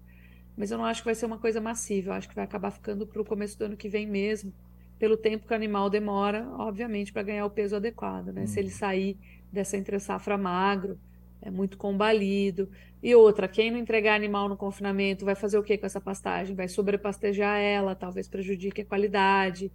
mas 0.57 0.71
eu 0.71 0.79
não 0.79 0.85
acho 0.85 1.03
que 1.03 1.07
vai 1.07 1.14
ser 1.14 1.27
uma 1.27 1.38
coisa 1.38 1.61
massiva. 1.61 2.11
Eu 2.11 2.14
acho 2.14 2.29
que 2.29 2.35
vai 2.35 2.44
acabar 2.44 2.71
ficando 2.71 3.07
para 3.07 3.21
o 3.21 3.25
começo 3.25 3.59
do 3.59 3.64
ano 3.64 3.77
que 3.77 3.88
vem 3.88 4.07
mesmo, 4.07 4.53
pelo 4.99 5.16
tempo 5.16 5.47
que 5.47 5.53
o 5.53 5.57
animal 5.57 5.90
demora, 5.90 6.49
obviamente, 6.59 7.12
para 7.12 7.23
ganhar 7.23 7.44
o 7.44 7.51
peso 7.51 7.75
adequado. 7.77 8.33
Né? 8.33 8.42
Hum. 8.42 8.47
Se 8.47 8.61
ele 8.61 8.71
sair 8.71 9.16
dessa 9.53 9.77
entre 9.77 9.99
safra 9.99 10.38
magro, 10.38 10.99
é 11.40 11.51
muito 11.51 11.77
combalido. 11.77 12.68
E 13.03 13.14
outra, 13.14 13.46
quem 13.46 13.70
não 13.70 13.79
entregar 13.79 14.14
animal 14.14 14.48
no 14.48 14.57
confinamento 14.57 15.24
vai 15.24 15.35
fazer 15.35 15.59
o 15.59 15.62
que 15.62 15.79
com 15.79 15.87
essa 15.87 16.01
pastagem? 16.01 16.55
Vai 16.55 16.68
sobrepastejar 16.68 17.59
ela, 17.59 17.94
talvez 17.94 18.29
prejudique 18.29 18.81
a 18.81 18.85
qualidade. 18.85 19.70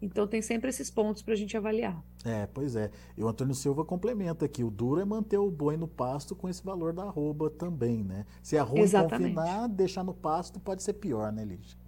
Então 0.00 0.26
tem 0.26 0.42
sempre 0.42 0.68
esses 0.68 0.90
pontos 0.90 1.22
para 1.22 1.32
a 1.32 1.36
gente 1.36 1.56
avaliar. 1.56 2.02
É, 2.24 2.46
pois 2.52 2.76
é. 2.76 2.90
E 3.16 3.22
o 3.22 3.28
Antônio 3.28 3.54
Silva 3.54 3.84
complementa 3.84 4.44
aqui, 4.44 4.62
o 4.62 4.70
duro 4.70 5.00
é 5.00 5.04
manter 5.04 5.38
o 5.38 5.50
boi 5.50 5.76
no 5.76 5.88
pasto 5.88 6.36
com 6.36 6.48
esse 6.48 6.62
valor 6.62 6.92
da 6.92 7.04
arroba 7.04 7.48
também, 7.48 8.04
né? 8.04 8.26
Se 8.42 8.58
a 8.58 8.60
arroba 8.60 9.08
confinar, 9.08 9.68
deixar 9.68 10.04
no 10.04 10.12
pasto 10.12 10.60
pode 10.60 10.82
ser 10.82 10.94
pior, 10.94 11.32
né, 11.32 11.44
Lígia? 11.44 11.78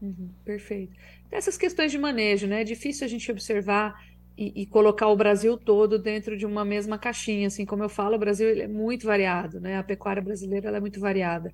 Uhum, 0.00 0.30
perfeito. 0.44 0.96
Essas 1.30 1.58
questões 1.58 1.90
de 1.90 1.98
manejo, 1.98 2.46
né? 2.46 2.62
É 2.62 2.64
difícil 2.64 3.04
a 3.04 3.08
gente 3.08 3.30
observar 3.30 4.02
e, 4.38 4.62
e, 4.62 4.66
colocar 4.66 5.08
o 5.08 5.16
Brasil 5.16 5.58
todo 5.58 5.98
dentro 5.98 6.36
de 6.36 6.46
uma 6.46 6.64
mesma 6.64 6.96
caixinha. 6.96 7.48
Assim 7.48 7.66
como 7.66 7.82
eu 7.82 7.88
falo, 7.88 8.14
o 8.14 8.18
Brasil 8.18 8.48
é 8.48 8.68
muito 8.68 9.04
variado, 9.04 9.60
né? 9.60 9.76
A 9.76 9.82
pecuária 9.82 10.22
brasileira 10.22 10.70
é 10.70 10.80
muito 10.80 11.00
variada. 11.00 11.52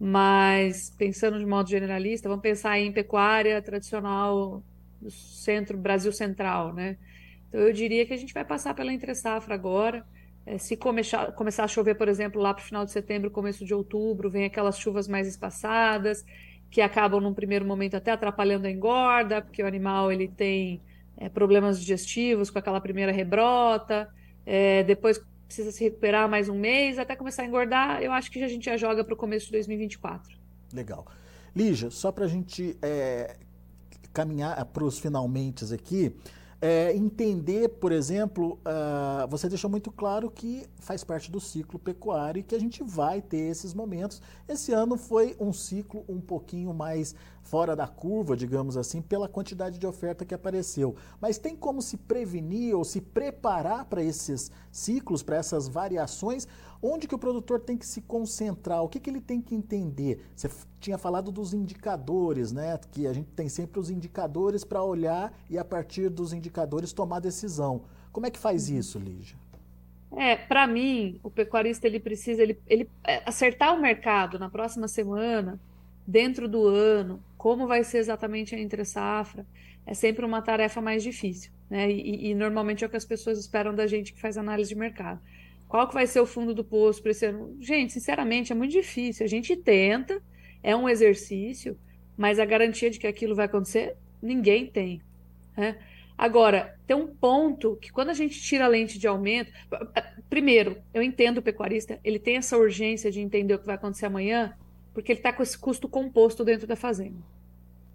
Mas, 0.00 0.88
pensando 0.96 1.38
de 1.38 1.44
modo 1.44 1.68
generalista, 1.68 2.30
vamos 2.30 2.42
pensar 2.42 2.78
em 2.78 2.90
pecuária 2.90 3.60
tradicional 3.60 4.62
do 4.98 5.10
centro, 5.10 5.76
Brasil 5.76 6.10
central, 6.10 6.72
né? 6.72 6.96
Então, 7.48 7.60
eu 7.60 7.72
diria 7.72 8.06
que 8.06 8.14
a 8.14 8.16
gente 8.16 8.32
vai 8.32 8.46
passar 8.46 8.72
pela 8.72 8.94
entre-safra 8.94 9.54
agora. 9.54 10.02
É, 10.46 10.56
se 10.56 10.74
começar, 10.74 11.32
começar 11.32 11.64
a 11.64 11.68
chover, 11.68 11.96
por 11.96 12.08
exemplo, 12.08 12.40
lá 12.40 12.54
para 12.54 12.62
o 12.62 12.64
final 12.64 12.84
de 12.86 12.92
setembro, 12.92 13.30
começo 13.30 13.62
de 13.62 13.74
outubro, 13.74 14.30
vem 14.30 14.46
aquelas 14.46 14.78
chuvas 14.78 15.06
mais 15.06 15.28
espaçadas, 15.28 16.24
que 16.70 16.80
acabam 16.80 17.20
num 17.20 17.34
primeiro 17.34 17.66
momento 17.66 17.94
até 17.94 18.10
atrapalhando 18.10 18.66
a 18.66 18.70
engorda, 18.70 19.42
porque 19.42 19.62
o 19.62 19.66
animal 19.66 20.10
ele 20.10 20.28
tem 20.28 20.80
é, 21.22 21.28
problemas 21.28 21.78
digestivos 21.78 22.50
com 22.50 22.58
aquela 22.58 22.80
primeira 22.80 23.12
rebrota, 23.12 24.08
é, 24.44 24.82
depois 24.82 25.20
precisa 25.46 25.70
se 25.70 25.84
recuperar 25.84 26.28
mais 26.28 26.48
um 26.48 26.58
mês 26.58 26.98
até 26.98 27.14
começar 27.14 27.42
a 27.42 27.46
engordar. 27.46 28.02
Eu 28.02 28.10
acho 28.10 28.28
que 28.30 28.42
a 28.42 28.48
gente 28.48 28.64
já 28.64 28.76
joga 28.76 29.04
para 29.04 29.14
o 29.14 29.16
começo 29.16 29.46
de 29.46 29.52
2024. 29.52 30.36
Legal. 30.74 31.06
Lígia, 31.54 31.90
só 31.90 32.10
para 32.10 32.24
a 32.24 32.28
gente 32.28 32.76
é, 32.82 33.36
caminhar 34.12 34.64
para 34.64 34.82
os 34.82 34.98
finalmente 34.98 35.72
aqui, 35.72 36.12
é, 36.60 36.94
entender, 36.94 37.68
por 37.68 37.92
exemplo, 37.92 38.58
uh, 38.64 39.26
você 39.28 39.48
deixou 39.48 39.68
muito 39.68 39.90
claro 39.90 40.30
que 40.30 40.64
faz 40.78 41.02
parte 41.02 41.28
do 41.30 41.40
ciclo 41.40 41.76
pecuário 41.76 42.38
e 42.38 42.42
que 42.44 42.54
a 42.54 42.60
gente 42.60 42.84
vai 42.84 43.20
ter 43.20 43.50
esses 43.50 43.74
momentos. 43.74 44.22
Esse 44.48 44.72
ano 44.72 44.96
foi 44.96 45.36
um 45.40 45.52
ciclo 45.52 46.04
um 46.08 46.20
pouquinho 46.20 46.72
mais 46.72 47.16
fora 47.42 47.76
da 47.76 47.86
curva, 47.86 48.36
digamos 48.36 48.76
assim, 48.76 49.02
pela 49.02 49.28
quantidade 49.28 49.78
de 49.78 49.86
oferta 49.86 50.24
que 50.24 50.34
apareceu. 50.34 50.94
Mas 51.20 51.38
tem 51.38 51.54
como 51.54 51.82
se 51.82 51.96
prevenir 51.96 52.76
ou 52.76 52.84
se 52.84 53.00
preparar 53.00 53.84
para 53.84 54.02
esses 54.02 54.50
ciclos, 54.70 55.22
para 55.22 55.36
essas 55.36 55.68
variações? 55.68 56.46
Onde 56.80 57.06
que 57.06 57.14
o 57.14 57.18
produtor 57.18 57.60
tem 57.60 57.76
que 57.76 57.86
se 57.86 58.00
concentrar? 58.00 58.82
O 58.82 58.88
que, 58.88 58.98
que 58.98 59.08
ele 59.08 59.20
tem 59.20 59.40
que 59.40 59.54
entender? 59.54 60.24
Você 60.34 60.50
tinha 60.80 60.98
falado 60.98 61.30
dos 61.30 61.54
indicadores, 61.54 62.52
né? 62.52 62.78
Que 62.90 63.06
a 63.06 63.12
gente 63.12 63.30
tem 63.30 63.48
sempre 63.48 63.78
os 63.78 63.90
indicadores 63.90 64.64
para 64.64 64.82
olhar 64.82 65.32
e 65.48 65.58
a 65.58 65.64
partir 65.64 66.08
dos 66.08 66.32
indicadores 66.32 66.92
tomar 66.92 67.20
decisão. 67.20 67.82
Como 68.10 68.26
é 68.26 68.30
que 68.30 68.38
faz 68.38 68.68
uhum. 68.68 68.78
isso, 68.78 68.98
Lígia? 68.98 69.36
É, 70.16 70.36
para 70.36 70.66
mim, 70.66 71.18
o 71.22 71.30
pecuarista 71.30 71.86
ele 71.86 71.98
precisa 71.98 72.42
ele, 72.42 72.60
ele 72.66 72.88
é, 73.04 73.22
acertar 73.24 73.74
o 73.74 73.80
mercado 73.80 74.38
na 74.38 74.50
próxima 74.50 74.86
semana, 74.86 75.58
dentro 76.06 76.48
do 76.48 76.66
ano, 76.66 77.22
como 77.42 77.66
vai 77.66 77.82
ser 77.82 77.98
exatamente 77.98 78.54
a 78.54 78.58
entre 78.60 78.84
safra, 78.84 79.44
é 79.84 79.94
sempre 79.94 80.24
uma 80.24 80.40
tarefa 80.40 80.80
mais 80.80 81.02
difícil, 81.02 81.50
né? 81.68 81.90
E, 81.90 82.30
e, 82.30 82.34
normalmente 82.36 82.84
é 82.84 82.86
o 82.86 82.88
que 82.88 82.96
as 82.96 83.04
pessoas 83.04 83.36
esperam 83.36 83.74
da 83.74 83.84
gente 83.84 84.12
que 84.12 84.20
faz 84.20 84.38
análise 84.38 84.68
de 84.68 84.76
mercado. 84.76 85.20
Qual 85.66 85.88
que 85.88 85.92
vai 85.92 86.06
ser 86.06 86.20
o 86.20 86.24
fundo 86.24 86.54
do 86.54 86.62
poço 86.62 87.02
para 87.02 87.10
esse 87.10 87.26
ano? 87.26 87.56
Gente, 87.60 87.94
sinceramente, 87.94 88.52
é 88.52 88.54
muito 88.54 88.70
difícil. 88.70 89.26
A 89.26 89.28
gente 89.28 89.56
tenta, 89.56 90.22
é 90.62 90.76
um 90.76 90.88
exercício, 90.88 91.76
mas 92.16 92.38
a 92.38 92.44
garantia 92.44 92.88
de 92.88 93.00
que 93.00 93.08
aquilo 93.08 93.34
vai 93.34 93.46
acontecer, 93.46 93.96
ninguém 94.22 94.68
tem. 94.68 95.02
Né? 95.56 95.76
Agora, 96.16 96.78
tem 96.86 96.96
um 96.96 97.08
ponto 97.08 97.74
que 97.74 97.90
quando 97.90 98.10
a 98.10 98.14
gente 98.14 98.40
tira 98.40 98.66
a 98.66 98.68
lente 98.68 99.00
de 99.00 99.08
aumento. 99.08 99.50
Primeiro, 100.30 100.80
eu 100.94 101.02
entendo 101.02 101.38
o 101.38 101.42
pecuarista, 101.42 101.98
ele 102.04 102.20
tem 102.20 102.36
essa 102.36 102.56
urgência 102.56 103.10
de 103.10 103.20
entender 103.20 103.54
o 103.54 103.58
que 103.58 103.66
vai 103.66 103.74
acontecer 103.74 104.06
amanhã, 104.06 104.56
porque 104.92 105.12
ele 105.12 105.20
está 105.20 105.32
com 105.32 105.42
esse 105.42 105.58
custo 105.58 105.88
composto 105.88 106.44
dentro 106.44 106.66
da 106.66 106.76
fazenda. 106.76 107.18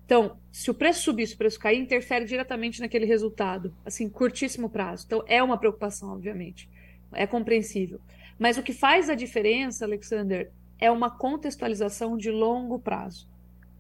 Então, 0.05 0.38
se 0.51 0.71
o 0.71 0.73
preço 0.73 1.01
subir, 1.01 1.27
se 1.27 1.36
o 1.36 1.38
preço 1.38 1.60
cair, 1.60 1.79
interfere 1.79 2.23
diretamente 2.23 2.79
naquele 2.79 3.05
resultado, 3.05 3.73
assim, 3.86 4.07
curtíssimo 4.07 4.69
prazo. 4.69 5.03
Então, 5.05 5.23
é 5.27 5.43
uma 5.43 5.57
preocupação, 5.57 6.13
obviamente. 6.13 6.69
É 7.12 7.27
compreensível. 7.27 7.99
Mas 8.39 8.57
o 8.57 8.63
que 8.63 8.71
faz 8.71 9.10
a 9.10 9.15
diferença, 9.15 9.83
Alexander, 9.83 10.49
é 10.79 10.89
uma 10.89 11.10
contextualização 11.10 12.15
de 12.15 12.31
longo 12.31 12.79
prazo. 12.79 13.27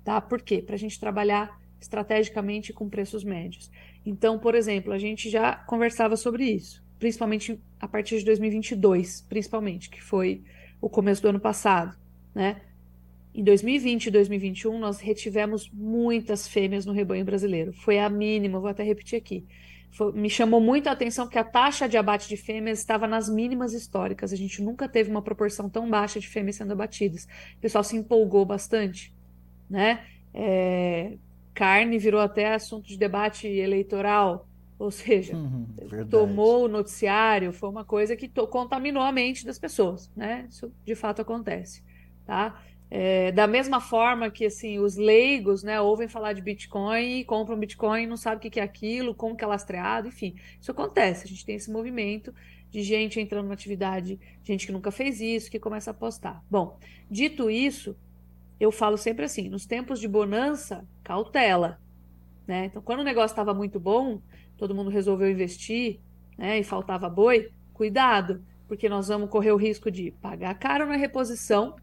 Tá? 0.03 0.19
Por 0.19 0.41
quê? 0.41 0.61
Para 0.61 0.75
a 0.75 0.77
gente 0.77 0.99
trabalhar 0.99 1.57
estrategicamente 1.79 2.73
com 2.73 2.89
preços 2.89 3.23
médios. 3.23 3.71
Então, 4.05 4.39
por 4.39 4.55
exemplo, 4.55 4.91
a 4.91 4.97
gente 4.97 5.29
já 5.29 5.55
conversava 5.55 6.17
sobre 6.17 6.45
isso, 6.45 6.83
principalmente 6.97 7.59
a 7.79 7.87
partir 7.87 8.19
de 8.19 8.25
2022, 8.25 9.21
principalmente, 9.29 9.89
que 9.89 10.01
foi 10.01 10.43
o 10.81 10.89
começo 10.89 11.21
do 11.21 11.29
ano 11.29 11.39
passado, 11.39 11.97
né? 12.33 12.61
Em 13.37 13.43
2020 13.43 14.07
e 14.07 14.11
2021, 14.11 14.79
nós 14.79 14.99
retivemos 14.99 15.69
muitas 15.71 16.47
fêmeas 16.47 16.87
no 16.87 16.91
rebanho 16.91 17.23
brasileiro. 17.23 17.71
Foi 17.71 17.99
a 17.99 18.09
mínima, 18.09 18.59
vou 18.59 18.67
até 18.67 18.81
repetir 18.81 19.15
aqui. 19.15 19.45
Foi, 19.91 20.11
me 20.11 20.27
chamou 20.27 20.59
muito 20.59 20.87
a 20.87 20.91
atenção 20.91 21.27
que 21.27 21.37
a 21.37 21.43
taxa 21.43 21.87
de 21.87 21.99
abate 21.99 22.27
de 22.27 22.35
fêmeas 22.35 22.79
estava 22.79 23.05
nas 23.05 23.29
mínimas 23.29 23.73
históricas. 23.73 24.33
A 24.33 24.35
gente 24.35 24.59
nunca 24.63 24.89
teve 24.89 25.11
uma 25.11 25.21
proporção 25.21 25.69
tão 25.69 25.87
baixa 25.87 26.19
de 26.19 26.27
fêmeas 26.27 26.55
sendo 26.55 26.71
abatidas. 26.71 27.27
O 27.57 27.61
pessoal 27.61 27.83
se 27.83 27.95
empolgou 27.95 28.43
bastante, 28.43 29.13
né? 29.69 30.03
É, 30.33 31.15
carne 31.53 31.99
virou 31.99 32.19
até 32.19 32.55
assunto 32.55 32.87
de 32.87 32.97
debate 32.97 33.45
eleitoral, 33.47 34.47
ou 34.79 34.89
seja, 34.89 35.35
uhum, 35.35 35.67
tomou 36.09 36.65
o 36.65 36.67
noticiário, 36.67 37.53
foi 37.53 37.69
uma 37.69 37.85
coisa 37.85 38.15
que 38.15 38.27
contaminou 38.27 39.03
a 39.03 39.11
mente 39.11 39.45
das 39.45 39.59
pessoas, 39.59 40.11
né? 40.15 40.47
Isso 40.49 40.73
de 40.83 40.95
fato 40.95 41.21
acontece, 41.21 41.83
tá? 42.25 42.63
É, 42.89 43.33
da 43.33 43.45
mesma 43.45 43.81
forma 43.81 44.31
que 44.31 44.45
assim 44.45 44.79
os 44.79 44.95
leigos 44.95 45.61
né, 45.61 45.79
ouvem 45.81 46.07
falar 46.07 46.31
de 46.31 46.41
Bitcoin 46.41 47.21
compram 47.25 47.59
Bitcoin 47.59 48.07
não 48.07 48.15
sabem 48.15 48.37
o 48.37 48.51
que 48.51 48.61
é 48.61 48.63
aquilo, 48.63 49.13
como 49.13 49.35
que 49.35 49.43
é 49.43 49.47
lastreado, 49.47 50.07
enfim, 50.07 50.35
isso 50.59 50.71
acontece. 50.71 51.25
A 51.25 51.27
gente 51.27 51.45
tem 51.45 51.55
esse 51.55 51.69
movimento 51.69 52.33
de 52.69 52.81
gente 52.81 53.19
entrando 53.19 53.47
na 53.47 53.53
atividade, 53.53 54.19
gente 54.43 54.65
que 54.65 54.71
nunca 54.71 54.91
fez 54.91 55.19
isso, 55.19 55.51
que 55.51 55.59
começa 55.59 55.89
a 55.89 55.93
apostar. 55.93 56.43
Bom, 56.49 56.77
dito 57.09 57.49
isso, 57.49 57.95
eu 58.59 58.71
falo 58.71 58.97
sempre 58.97 59.25
assim: 59.25 59.49
nos 59.49 59.65
tempos 59.65 59.99
de 59.99 60.07
bonança, 60.07 60.87
cautela. 61.03 61.79
Né? 62.47 62.65
Então, 62.65 62.81
quando 62.81 63.01
o 63.01 63.03
negócio 63.03 63.33
estava 63.33 63.53
muito 63.53 63.79
bom, 63.79 64.21
todo 64.57 64.73
mundo 64.73 64.89
resolveu 64.89 65.29
investir 65.29 65.99
né, 66.37 66.57
e 66.57 66.63
faltava 66.63 67.09
boi, 67.09 67.51
cuidado, 67.73 68.41
porque 68.67 68.87
nós 68.87 69.09
vamos 69.09 69.29
correr 69.29 69.51
o 69.51 69.57
risco 69.57 69.91
de 69.91 70.11
pagar 70.11 70.57
caro 70.57 70.85
na 70.85 70.95
reposição 70.95 71.75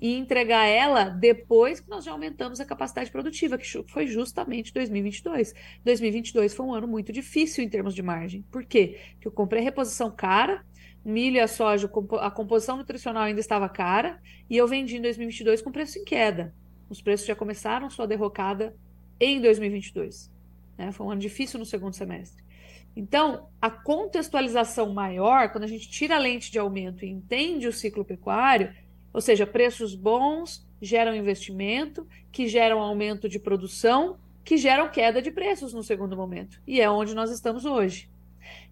e 0.00 0.14
entregar 0.14 0.66
ela 0.66 1.04
depois 1.04 1.80
que 1.80 1.88
nós 1.88 2.04
já 2.04 2.12
aumentamos 2.12 2.60
a 2.60 2.64
capacidade 2.64 3.10
produtiva, 3.10 3.56
que 3.56 3.66
foi 3.88 4.06
justamente 4.06 4.72
2022. 4.72 5.54
2022 5.84 6.54
foi 6.54 6.66
um 6.66 6.74
ano 6.74 6.86
muito 6.86 7.12
difícil 7.12 7.64
em 7.64 7.68
termos 7.68 7.94
de 7.94 8.02
margem. 8.02 8.42
Por 8.50 8.64
quê? 8.64 8.98
Porque 9.12 9.28
eu 9.28 9.32
comprei 9.32 9.62
reposição 9.62 10.10
cara, 10.10 10.64
milho 11.04 11.36
e 11.36 11.40
a 11.40 11.48
soja, 11.48 11.90
a 12.20 12.30
composição 12.30 12.76
nutricional 12.76 13.22
ainda 13.22 13.40
estava 13.40 13.68
cara, 13.68 14.20
e 14.48 14.56
eu 14.56 14.66
vendi 14.66 14.96
em 14.96 15.02
2022 15.02 15.62
com 15.62 15.70
preço 15.70 15.98
em 15.98 16.04
queda. 16.04 16.54
Os 16.88 17.00
preços 17.00 17.26
já 17.26 17.34
começaram 17.34 17.88
sua 17.88 18.06
derrocada 18.06 18.76
em 19.18 19.40
2022. 19.40 20.30
Né? 20.76 20.92
Foi 20.92 21.06
um 21.06 21.10
ano 21.10 21.20
difícil 21.20 21.58
no 21.58 21.64
segundo 21.64 21.94
semestre. 21.94 22.44
Então, 22.96 23.48
a 23.60 23.68
contextualização 23.70 24.92
maior, 24.92 25.50
quando 25.50 25.64
a 25.64 25.68
gente 25.68 25.88
tira 25.88 26.14
a 26.14 26.18
lente 26.18 26.52
de 26.52 26.58
aumento 26.58 27.04
e 27.04 27.08
entende 27.08 27.66
o 27.66 27.72
ciclo 27.72 28.04
pecuário, 28.04 28.72
ou 29.14 29.20
seja, 29.20 29.46
preços 29.46 29.94
bons 29.94 30.66
geram 30.82 31.14
investimento, 31.14 32.06
que 32.32 32.48
geram 32.48 32.80
aumento 32.80 33.28
de 33.28 33.38
produção, 33.38 34.18
que 34.44 34.56
geram 34.56 34.90
queda 34.90 35.22
de 35.22 35.30
preços 35.30 35.72
no 35.72 35.84
segundo 35.84 36.16
momento. 36.16 36.60
E 36.66 36.80
é 36.80 36.90
onde 36.90 37.14
nós 37.14 37.30
estamos 37.30 37.64
hoje. 37.64 38.10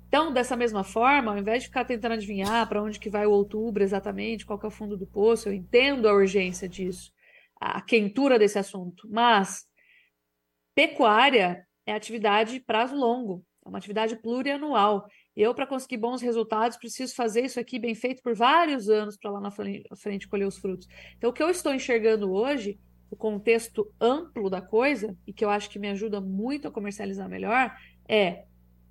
Então, 0.08 0.32
dessa 0.32 0.56
mesma 0.56 0.82
forma, 0.82 1.30
ao 1.30 1.38
invés 1.38 1.62
de 1.62 1.68
ficar 1.68 1.84
tentando 1.84 2.14
adivinhar 2.14 2.68
para 2.68 2.82
onde 2.82 2.98
que 2.98 3.08
vai 3.08 3.24
o 3.24 3.30
outubro 3.30 3.84
exatamente, 3.84 4.44
qual 4.44 4.60
é 4.62 4.66
o 4.66 4.70
fundo 4.70 4.96
do 4.96 5.06
poço, 5.06 5.48
eu 5.48 5.54
entendo 5.54 6.08
a 6.08 6.12
urgência 6.12 6.68
disso, 6.68 7.12
a 7.58 7.80
quentura 7.80 8.36
desse 8.36 8.58
assunto, 8.58 9.08
mas 9.08 9.64
pecuária 10.74 11.64
é 11.86 11.94
atividade 11.94 12.58
prazo 12.60 12.96
longo, 12.96 13.44
é 13.64 13.68
uma 13.68 13.78
atividade 13.78 14.16
plurianual. 14.16 15.06
Eu, 15.34 15.54
para 15.54 15.66
conseguir 15.66 15.96
bons 15.96 16.20
resultados, 16.20 16.76
preciso 16.76 17.14
fazer 17.14 17.42
isso 17.44 17.58
aqui 17.58 17.78
bem 17.78 17.94
feito 17.94 18.22
por 18.22 18.34
vários 18.34 18.90
anos 18.90 19.16
para 19.16 19.30
lá 19.30 19.40
na 19.40 19.50
frente, 19.50 20.28
colher 20.28 20.46
os 20.46 20.58
frutos. 20.58 20.86
Então, 21.16 21.30
o 21.30 21.32
que 21.32 21.42
eu 21.42 21.48
estou 21.48 21.74
enxergando 21.74 22.30
hoje 22.30 22.78
o 23.10 23.16
contexto 23.16 23.90
amplo 24.00 24.48
da 24.48 24.62
coisa, 24.62 25.16
e 25.26 25.32
que 25.34 25.44
eu 25.44 25.50
acho 25.50 25.68
que 25.68 25.78
me 25.78 25.88
ajuda 25.88 26.18
muito 26.20 26.66
a 26.66 26.70
comercializar 26.70 27.28
melhor, 27.28 27.70
é: 28.08 28.46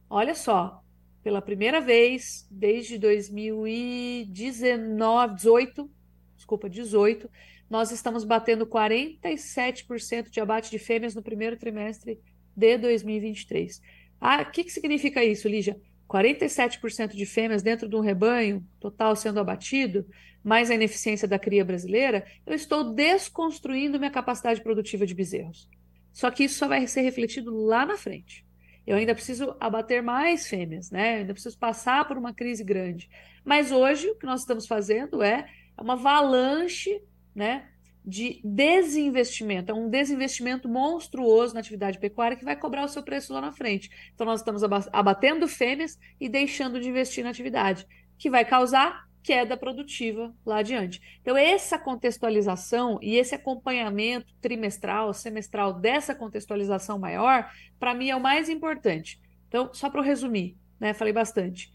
olha 0.08 0.36
só, 0.36 0.84
pela 1.24 1.42
primeira 1.42 1.82
vez 1.82 2.48
desde 2.50 3.00
2019, 3.00 5.36
18, 5.36 5.90
desculpa, 6.36 6.70
18, 6.70 7.28
nós 7.68 7.90
estamos 7.92 8.24
batendo 8.24 8.68
47% 8.68 10.30
de 10.30 10.40
abate 10.40 10.70
de 10.70 10.78
fêmeas 10.78 11.16
no 11.16 11.24
primeiro 11.24 11.58
trimestre 11.58 12.20
de 12.56 12.78
2023. 12.78 13.82
Ah, 14.20 14.42
o 14.42 14.52
que, 14.52 14.64
que 14.64 14.72
significa 14.72 15.24
isso, 15.24 15.48
Lígia? 15.48 15.80
47% 16.12 17.16
de 17.16 17.26
fêmeas 17.26 17.64
dentro 17.64 17.88
de 17.88 17.96
um 17.96 18.02
rebanho 18.02 18.68
total 18.80 19.16
sendo 19.16 19.40
abatido, 19.40 20.06
mais 20.44 20.70
a 20.70 20.76
ineficiência 20.76 21.28
da 21.28 21.40
cria 21.40 21.64
brasileira, 21.64 22.26
eu 22.46 22.54
estou 22.54 22.94
desconstruindo 22.94 23.98
minha 23.98 24.12
capacidade 24.12 24.62
produtiva 24.62 25.06
de 25.06 25.16
bezerros. 25.16 25.70
Só 26.12 26.30
que 26.30 26.44
isso 26.44 26.58
só 26.58 26.68
vai 26.68 26.86
ser 26.86 27.02
refletido 27.02 27.56
lá 27.56 27.86
na 27.86 27.96
frente. 27.96 28.46
Eu 28.86 28.98
ainda 28.98 29.16
preciso 29.16 29.56
abater 29.60 30.04
mais 30.04 30.48
fêmeas, 30.48 30.92
né? 30.92 31.16
Eu 31.16 31.20
ainda 31.20 31.34
preciso 31.34 31.58
passar 31.58 32.06
por 32.06 32.18
uma 32.18 32.34
crise 32.34 32.64
grande. 32.64 33.10
Mas 33.46 33.72
hoje 33.72 34.10
o 34.10 34.16
que 34.16 34.26
nós 34.26 34.42
estamos 34.42 34.68
fazendo 34.68 35.24
é 35.24 35.48
uma 35.80 35.94
avalanche, 35.94 37.02
né, 37.34 37.70
de 38.04 38.42
desinvestimento, 38.44 39.72
é 39.72 39.76
um 39.76 39.90
desinvestimento 39.90 40.68
monstruoso 40.68 41.54
na 41.54 41.60
atividade 41.60 42.00
pecuária 42.00 42.36
que 42.36 42.46
vai 42.46 42.56
cobrar 42.56 42.84
o 42.84 42.88
seu 42.88 43.04
preço 43.04 43.32
lá 43.34 43.42
na 43.42 43.52
frente. 43.52 43.90
Então, 44.14 44.26
nós 44.26 44.40
estamos 44.40 44.64
abatendo 44.92 45.48
fêmeas 45.48 46.00
e 46.20 46.28
deixando 46.28 46.80
de 46.80 46.90
investir 46.90 47.24
na 47.24 47.30
atividade, 47.30 47.86
que 48.18 48.30
vai 48.30 48.44
causar 48.44 49.06
queda 49.24 49.56
produtiva 49.56 50.34
lá 50.46 50.58
adiante. 50.58 51.02
Então, 51.22 51.38
essa 51.38 51.78
contextualização 51.78 52.98
e 53.02 53.16
esse 53.18 53.36
acompanhamento 53.36 54.34
trimestral, 54.42 55.14
semestral 55.14 55.74
dessa 55.74 56.16
contextualização 56.16 56.98
maior, 56.98 57.52
para 57.80 57.94
mim 57.94 58.10
é 58.10 58.16
o 58.16 58.22
mais 58.22 58.50
importante. 58.50 59.22
Então, 59.48 59.70
só 59.74 59.90
para 59.90 60.02
resumir, 60.02 60.58
né, 60.80 60.94
falei 60.94 61.14
bastante. 61.14 61.72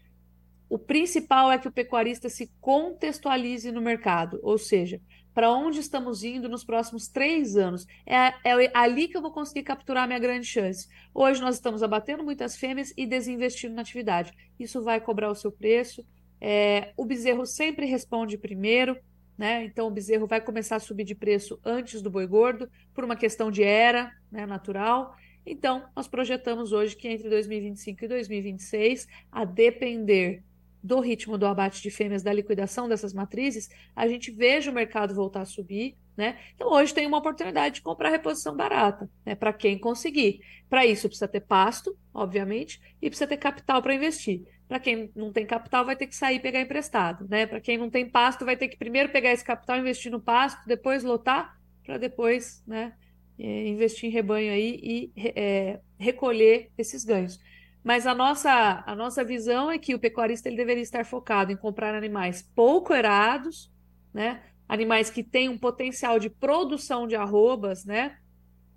O 0.69 0.77
principal 0.77 1.49
é 1.49 1.57
que 1.57 1.67
o 1.67 1.71
pecuarista 1.71 2.27
se 2.27 2.51
contextualize 2.59 3.71
no 3.71 3.81
mercado, 3.81 4.39
ou 4.43 4.57
seja, 4.57 4.99
para 5.37 5.51
onde 5.51 5.79
estamos 5.79 6.23
indo 6.23 6.49
nos 6.49 6.63
próximos 6.63 7.07
três 7.07 7.55
anos. 7.55 7.85
É, 8.07 8.33
é, 8.43 8.71
ali 8.73 9.07
que 9.07 9.15
eu 9.15 9.21
vou 9.21 9.29
conseguir 9.31 9.61
capturar 9.61 10.05
a 10.05 10.07
minha 10.07 10.17
grande 10.17 10.47
chance. 10.47 10.87
Hoje 11.13 11.39
nós 11.39 11.53
estamos 11.53 11.83
abatendo 11.83 12.23
muitas 12.23 12.57
fêmeas 12.57 12.91
e 12.97 13.05
desinvestindo 13.05 13.75
na 13.75 13.83
atividade. 13.83 14.33
Isso 14.59 14.81
vai 14.81 14.99
cobrar 14.99 15.29
o 15.29 15.35
seu 15.35 15.51
preço. 15.51 16.03
É, 16.41 16.91
o 16.97 17.05
bezerro 17.05 17.45
sempre 17.45 17.85
responde 17.85 18.35
primeiro, 18.35 18.97
né? 19.37 19.63
Então 19.63 19.85
o 19.85 19.91
bezerro 19.91 20.25
vai 20.25 20.41
começar 20.41 20.77
a 20.77 20.79
subir 20.79 21.03
de 21.03 21.13
preço 21.13 21.59
antes 21.63 22.01
do 22.01 22.09
boi 22.09 22.25
gordo, 22.25 22.67
por 22.91 23.03
uma 23.03 23.15
questão 23.15 23.51
de 23.51 23.61
era 23.61 24.11
né, 24.31 24.43
natural. 24.47 25.15
Então, 25.45 25.83
nós 25.95 26.07
projetamos 26.07 26.71
hoje 26.71 26.95
que 26.95 27.07
entre 27.07 27.29
2025 27.29 28.05
e 28.05 28.07
2026, 28.07 29.07
a 29.31 29.45
depender 29.45 30.43
do 30.87 31.01
ritmo 31.01 31.37
do 31.37 31.45
abate 31.45 31.81
de 31.81 31.91
fêmeas, 31.91 32.23
da 32.23 32.31
liquidação 32.31 32.87
dessas 32.87 33.13
matrizes, 33.13 33.69
a 33.93 34.07
gente 34.07 34.31
veja 34.31 34.71
o 34.71 34.73
mercado 34.73 35.13
voltar 35.13 35.41
a 35.41 35.45
subir, 35.45 35.97
né? 36.15 36.39
Então 36.55 36.71
hoje 36.71 36.93
tem 36.93 37.05
uma 37.05 37.17
oportunidade 37.17 37.75
de 37.75 37.81
comprar 37.81 38.09
reposição 38.09 38.55
barata, 38.55 39.09
né? 39.25 39.35
Para 39.35 39.51
quem 39.51 39.77
conseguir. 39.77 40.39
Para 40.69 40.85
isso 40.85 41.09
precisa 41.09 41.27
ter 41.27 41.41
pasto, 41.41 41.95
obviamente, 42.13 42.81
e 43.01 43.09
precisa 43.09 43.27
ter 43.27 43.37
capital 43.37 43.81
para 43.81 43.93
investir. 43.93 44.45
Para 44.65 44.79
quem 44.79 45.11
não 45.13 45.31
tem 45.31 45.45
capital, 45.45 45.85
vai 45.85 45.95
ter 45.95 46.07
que 46.07 46.15
sair 46.15 46.37
e 46.37 46.39
pegar 46.39 46.61
emprestado, 46.61 47.27
né? 47.29 47.45
Para 47.45 47.59
quem 47.59 47.77
não 47.77 47.89
tem 47.89 48.09
pasto, 48.09 48.45
vai 48.45 48.55
ter 48.55 48.69
que 48.69 48.77
primeiro 48.77 49.09
pegar 49.09 49.33
esse 49.33 49.43
capital, 49.43 49.77
investir 49.77 50.11
no 50.11 50.21
pasto, 50.21 50.65
depois 50.65 51.03
lotar, 51.03 51.59
para 51.85 51.97
depois, 51.97 52.63
né? 52.65 52.93
Eh, 53.37 53.67
investir 53.67 54.09
em 54.09 54.11
rebanho 54.11 54.51
aí 54.51 54.79
e 54.81 55.11
é, 55.35 55.79
recolher 55.99 56.71
esses 56.77 57.03
ganhos. 57.03 57.39
Mas 57.83 58.05
a 58.05 58.13
nossa, 58.13 58.83
a 58.85 58.95
nossa 58.95 59.23
visão 59.23 59.71
é 59.71 59.77
que 59.77 59.95
o 59.95 59.99
pecuarista 59.99 60.49
ele 60.49 60.57
deveria 60.57 60.83
estar 60.83 61.05
focado 61.05 61.51
em 61.51 61.57
comprar 61.57 61.95
animais 61.95 62.41
pouco 62.55 62.93
erados, 62.93 63.71
né? 64.13 64.43
animais 64.67 65.09
que 65.09 65.23
têm 65.23 65.47
um 65.47 65.57
potencial 65.57 66.19
de 66.19 66.29
produção 66.29 67.07
de 67.07 67.15
arrobas 67.15 67.85
né? 67.85 68.17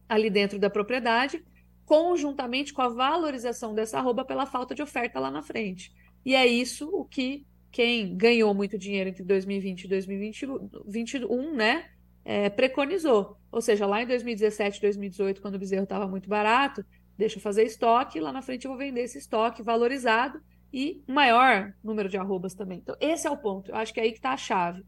ali 0.08 0.30
dentro 0.30 0.58
da 0.58 0.70
propriedade, 0.70 1.44
conjuntamente 1.84 2.72
com 2.72 2.82
a 2.82 2.88
valorização 2.88 3.74
dessa 3.74 3.98
arroba 3.98 4.24
pela 4.24 4.46
falta 4.46 4.74
de 4.74 4.82
oferta 4.82 5.18
lá 5.18 5.30
na 5.30 5.42
frente. 5.42 5.92
E 6.24 6.34
é 6.34 6.46
isso 6.46 6.88
o 6.92 7.04
que 7.04 7.46
quem 7.70 8.16
ganhou 8.16 8.52
muito 8.52 8.76
dinheiro 8.76 9.10
entre 9.10 9.22
2020 9.22 9.84
e 9.84 9.88
2021, 9.88 11.54
né, 11.54 11.88
é, 12.24 12.50
preconizou. 12.50 13.36
Ou 13.50 13.60
seja, 13.60 13.86
lá 13.86 14.02
em 14.02 14.06
2017, 14.06 14.80
2018, 14.80 15.40
quando 15.40 15.54
o 15.54 15.58
bezerro 15.58 15.84
estava 15.84 16.06
muito 16.06 16.28
barato, 16.28 16.84
deixa 17.20 17.38
eu 17.38 17.42
fazer 17.42 17.64
estoque, 17.64 18.18
lá 18.18 18.32
na 18.32 18.42
frente 18.42 18.64
eu 18.64 18.70
vou 18.70 18.78
vender 18.78 19.02
esse 19.02 19.18
estoque 19.18 19.62
valorizado 19.62 20.42
e 20.72 21.02
maior 21.06 21.72
número 21.82 22.08
de 22.08 22.16
arrobas 22.16 22.54
também. 22.54 22.78
Então, 22.78 22.96
esse 23.00 23.26
é 23.26 23.30
o 23.30 23.36
ponto. 23.36 23.70
Eu 23.70 23.76
acho 23.76 23.92
que 23.92 24.00
é 24.00 24.04
aí 24.04 24.12
que 24.12 24.18
está 24.18 24.32
a 24.32 24.36
chave. 24.36 24.84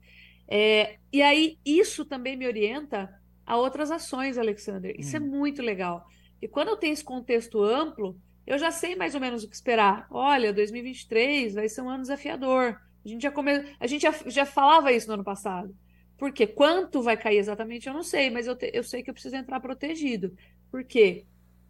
É, 0.49 0.97
e 1.12 1.22
aí, 1.22 1.59
isso 1.64 2.05
também 2.05 2.37
me 2.37 2.47
orienta 2.47 3.12
a 3.45 3.57
outras 3.57 3.91
ações, 3.91 4.39
Alexander. 4.39 4.95
Isso 4.99 5.16
é 5.16 5.20
hum. 5.20 5.24
é 5.24 5.26
muito 5.26 5.62
legal. 5.62 6.07
E 6.41 6.49
quando 6.49 6.68
eu 6.68 6.76
tenho 6.76 6.93
esse 6.93 7.05
contexto 7.05 7.62
amplo, 7.62 8.18
eu 8.47 8.59
já 8.59 8.70
sei 8.70 8.97
mais 8.97 9.14
ou 9.14 9.20
menos 9.20 9.45
o 9.45 9.49
que 9.49 9.55
esperar. 9.55 10.07
Olha, 10.11 10.53
2023 10.53 11.55
vai 11.55 11.68
ser 11.68 11.83
um 11.83 11.91
ano 11.91 12.03
desafiador. 12.03 12.80
A 13.05 13.09
gente 13.09 13.22
já, 13.22 13.30
come... 13.30 13.53
a 13.78 13.87
gente 13.87 14.03
já, 14.03 14.12
já 14.26 14.47
falava 14.47 14.93
isso 14.93 15.09
no 15.09 15.14
ano 15.14 15.24
passado. 15.24 15.74
Porque 16.16 16.47
quanto 16.47 17.03
vai 17.03 17.16
cair 17.16 17.39
exatamente, 17.39 17.89
eu 17.89 17.95
não 17.95 18.03
sei, 18.03 18.30
mas 18.30 18.47
eu, 18.47 18.55
te... 18.55 18.70
eu 18.72 18.85
sei 18.85 19.03
que 19.03 19.11
eu 19.11 19.14
preciso 19.14 19.37
entrar 19.37 19.61
protegido. 19.61 20.33
Por 20.70 20.85
quê? 20.85 21.26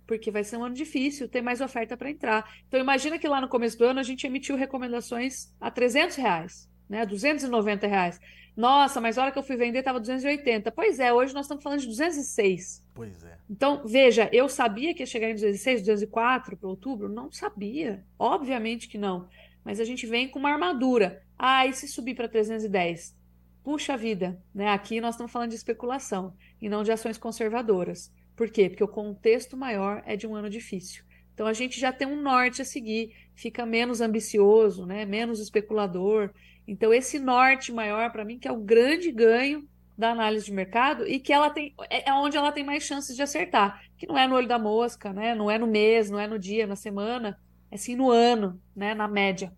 Porque 0.06 0.30
vai 0.30 0.44
ser 0.44 0.56
um 0.56 0.64
ano 0.64 0.74
difícil, 0.74 1.28
tem 1.28 1.42
mais 1.42 1.60
oferta 1.60 1.96
para 1.96 2.10
entrar. 2.10 2.50
Então 2.68 2.80
imagina 2.80 3.18
que 3.18 3.28
lá 3.28 3.40
no 3.40 3.48
começo 3.48 3.78
do 3.78 3.84
ano 3.84 4.00
a 4.00 4.02
gente 4.02 4.26
emitiu 4.26 4.56
recomendações 4.56 5.52
a 5.60 5.70
300 5.70 6.16
reais, 6.16 6.68
né, 6.88 7.06
290 7.06 7.86
reais. 7.86 8.20
Nossa, 8.56 9.00
mas 9.00 9.16
a 9.16 9.22
hora 9.22 9.32
que 9.32 9.38
eu 9.38 9.42
fui 9.42 9.56
vender 9.56 9.78
estava 9.78 9.98
280. 9.98 10.70
Pois 10.72 11.00
é, 11.00 11.12
hoje 11.12 11.32
nós 11.32 11.46
estamos 11.46 11.62
falando 11.62 11.80
de 11.80 11.86
206. 11.86 12.86
Pois 12.94 13.24
é. 13.24 13.38
Então, 13.48 13.82
veja, 13.86 14.28
eu 14.32 14.48
sabia 14.48 14.94
que 14.94 15.02
ia 15.02 15.06
chegar 15.06 15.30
em 15.30 15.34
206, 15.34 15.80
204 15.80 16.56
para 16.56 16.68
outubro? 16.68 17.08
Não 17.08 17.32
sabia. 17.32 18.04
Obviamente 18.18 18.88
que 18.88 18.98
não. 18.98 19.28
Mas 19.64 19.80
a 19.80 19.84
gente 19.84 20.06
vem 20.06 20.28
com 20.28 20.38
uma 20.38 20.50
armadura. 20.50 21.22
Ah, 21.38 21.66
e 21.66 21.72
se 21.72 21.88
subir 21.88 22.14
para 22.14 22.28
310? 22.28 23.16
Puxa 23.64 23.96
vida, 23.96 24.42
né? 24.54 24.68
Aqui 24.68 25.00
nós 25.00 25.14
estamos 25.14 25.32
falando 25.32 25.50
de 25.50 25.56
especulação 25.56 26.34
e 26.60 26.68
não 26.68 26.82
de 26.82 26.92
ações 26.92 27.16
conservadoras. 27.16 28.12
Por 28.36 28.50
quê? 28.50 28.68
Porque 28.68 28.84
o 28.84 28.88
contexto 28.88 29.56
maior 29.56 30.02
é 30.06 30.16
de 30.16 30.26
um 30.26 30.34
ano 30.34 30.48
difícil. 30.48 31.04
Então 31.34 31.46
a 31.46 31.52
gente 31.52 31.80
já 31.80 31.92
tem 31.92 32.06
um 32.06 32.20
norte 32.20 32.62
a 32.62 32.64
seguir, 32.64 33.14
fica 33.34 33.64
menos 33.64 34.00
ambicioso, 34.00 34.86
né? 34.86 35.04
menos 35.04 35.40
especulador. 35.40 36.30
Então 36.66 36.92
esse 36.92 37.18
norte 37.18 37.72
maior 37.72 38.10
para 38.10 38.24
mim 38.24 38.38
que 38.38 38.48
é 38.48 38.52
o 38.52 38.60
grande 38.60 39.10
ganho 39.10 39.66
da 39.96 40.10
análise 40.10 40.46
de 40.46 40.52
mercado 40.52 41.06
e 41.06 41.20
que 41.20 41.32
ela 41.32 41.50
tem 41.50 41.74
é, 41.90 42.08
é 42.08 42.14
onde 42.14 42.36
ela 42.36 42.52
tem 42.52 42.64
mais 42.64 42.82
chances 42.82 43.14
de 43.14 43.22
acertar, 43.22 43.82
que 43.96 44.06
não 44.06 44.16
é 44.16 44.26
no 44.26 44.34
olho 44.34 44.48
da 44.48 44.58
mosca, 44.58 45.12
né? 45.12 45.34
Não 45.34 45.50
é 45.50 45.58
no 45.58 45.66
mês, 45.66 46.10
não 46.10 46.18
é 46.18 46.26
no 46.26 46.38
dia, 46.38 46.66
na 46.66 46.76
semana, 46.76 47.38
é 47.70 47.76
sim 47.76 47.96
no 47.96 48.10
ano, 48.10 48.60
né? 48.74 48.94
Na 48.94 49.08
média. 49.08 49.52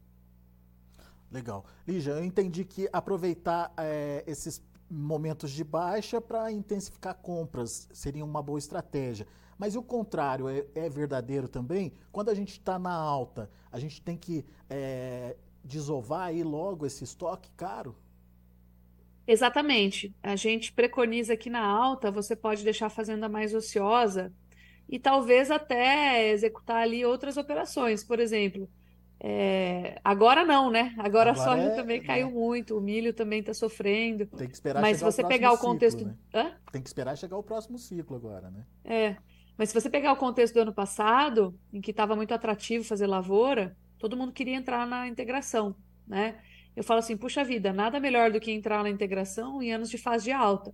Legal. 1.31 1.65
Lígia, 1.87 2.13
eu 2.13 2.25
entendi 2.25 2.65
que 2.65 2.89
aproveitar 2.93 3.73
é, 3.77 4.23
esses 4.27 4.65
momentos 4.91 5.51
de 5.51 5.65
baixa 5.65 6.21
para 6.21 6.51
intensificar 6.53 7.15
compras 7.15 7.89
seria 7.93 8.25
uma 8.25 8.43
boa 8.43 8.59
estratégia. 8.59 9.27
Mas 9.59 9.77
o 9.77 9.83
contrário 9.83 10.49
é, 10.49 10.67
é 10.75 10.89
verdadeiro 10.89 11.49
também? 11.49 11.93
Quando 12.11 12.29
a 12.29 12.35
gente 12.35 12.53
está 12.53 12.79
na 12.79 12.93
alta, 12.93 13.51
a 13.71 13.79
gente 13.79 14.03
tem 14.03 14.17
que 14.17 14.45
é, 14.69 15.37
desovar 15.65 16.29
aí 16.29 16.43
logo 16.43 16.85
esse 16.85 17.05
estoque 17.05 17.51
caro? 17.57 17.97
Exatamente. 19.27 20.15
A 20.23 20.37
gente 20.37 20.73
preconiza 20.73 21.37
que 21.37 21.49
na 21.49 21.65
alta 21.65 22.11
você 22.11 22.37
pode 22.37 22.63
deixar 22.63 22.87
a 22.87 22.91
fazenda 22.91 23.29
mais 23.29 23.55
ociosa 23.55 24.33
e 24.89 24.99
talvez 24.99 25.51
até 25.51 26.29
executar 26.31 26.83
ali 26.83 27.05
outras 27.05 27.37
operações. 27.37 28.05
Por 28.05 28.21
exemplo, 28.21 28.69
é, 29.27 29.99
agora 30.05 30.45
não, 30.45 30.71
né? 30.71 30.93
Agora, 30.99 31.31
agora 31.31 31.31
a 31.31 31.35
soja 31.35 31.63
é, 31.63 31.75
também 31.75 32.03
caiu 32.03 32.29
é. 32.29 32.31
muito, 32.31 32.77
o 32.77 32.81
milho 32.81 33.15
também 33.15 33.41
está 33.41 33.55
sofrendo. 33.55 34.27
Tem 34.27 34.47
que 34.47 34.53
esperar 34.53 34.83
mas 34.83 34.99
chegar 34.99 35.11
se 35.11 35.17
você 35.17 35.27
pegar 35.27 35.53
o 35.53 35.57
contexto. 35.57 36.01
Ciclo, 36.01 36.15
né? 36.35 36.55
Tem 36.71 36.83
que 36.83 36.89
esperar 36.89 37.17
chegar 37.17 37.39
o 37.39 37.43
próximo 37.43 37.79
ciclo 37.79 38.17
agora, 38.17 38.51
né? 38.51 38.67
É. 38.85 39.17
Mas 39.57 39.71
se 39.71 39.81
você 39.81 39.89
pegar 39.89 40.13
o 40.13 40.17
contexto 40.17 40.53
do 40.53 40.61
ano 40.61 40.75
passado, 40.75 41.59
em 41.73 41.81
que 41.81 41.91
estava 41.91 42.15
muito 42.15 42.35
atrativo 42.35 42.85
fazer 42.85 43.07
lavoura, 43.07 43.75
todo 43.99 44.15
mundo 44.15 44.31
queria 44.31 44.57
entrar 44.57 44.87
na 44.87 45.09
integração, 45.09 45.75
né? 46.07 46.39
Eu 46.77 46.85
falo 46.85 46.99
assim, 46.99 47.17
puxa 47.17 47.43
vida, 47.43 47.73
nada 47.73 47.99
melhor 47.99 48.31
do 48.31 48.39
que 48.39 48.53
entrar 48.53 48.83
na 48.83 48.91
integração 48.91 49.63
em 49.63 49.73
anos 49.73 49.89
de 49.89 49.97
fase 49.97 50.25
de 50.25 50.33
alta. 50.33 50.71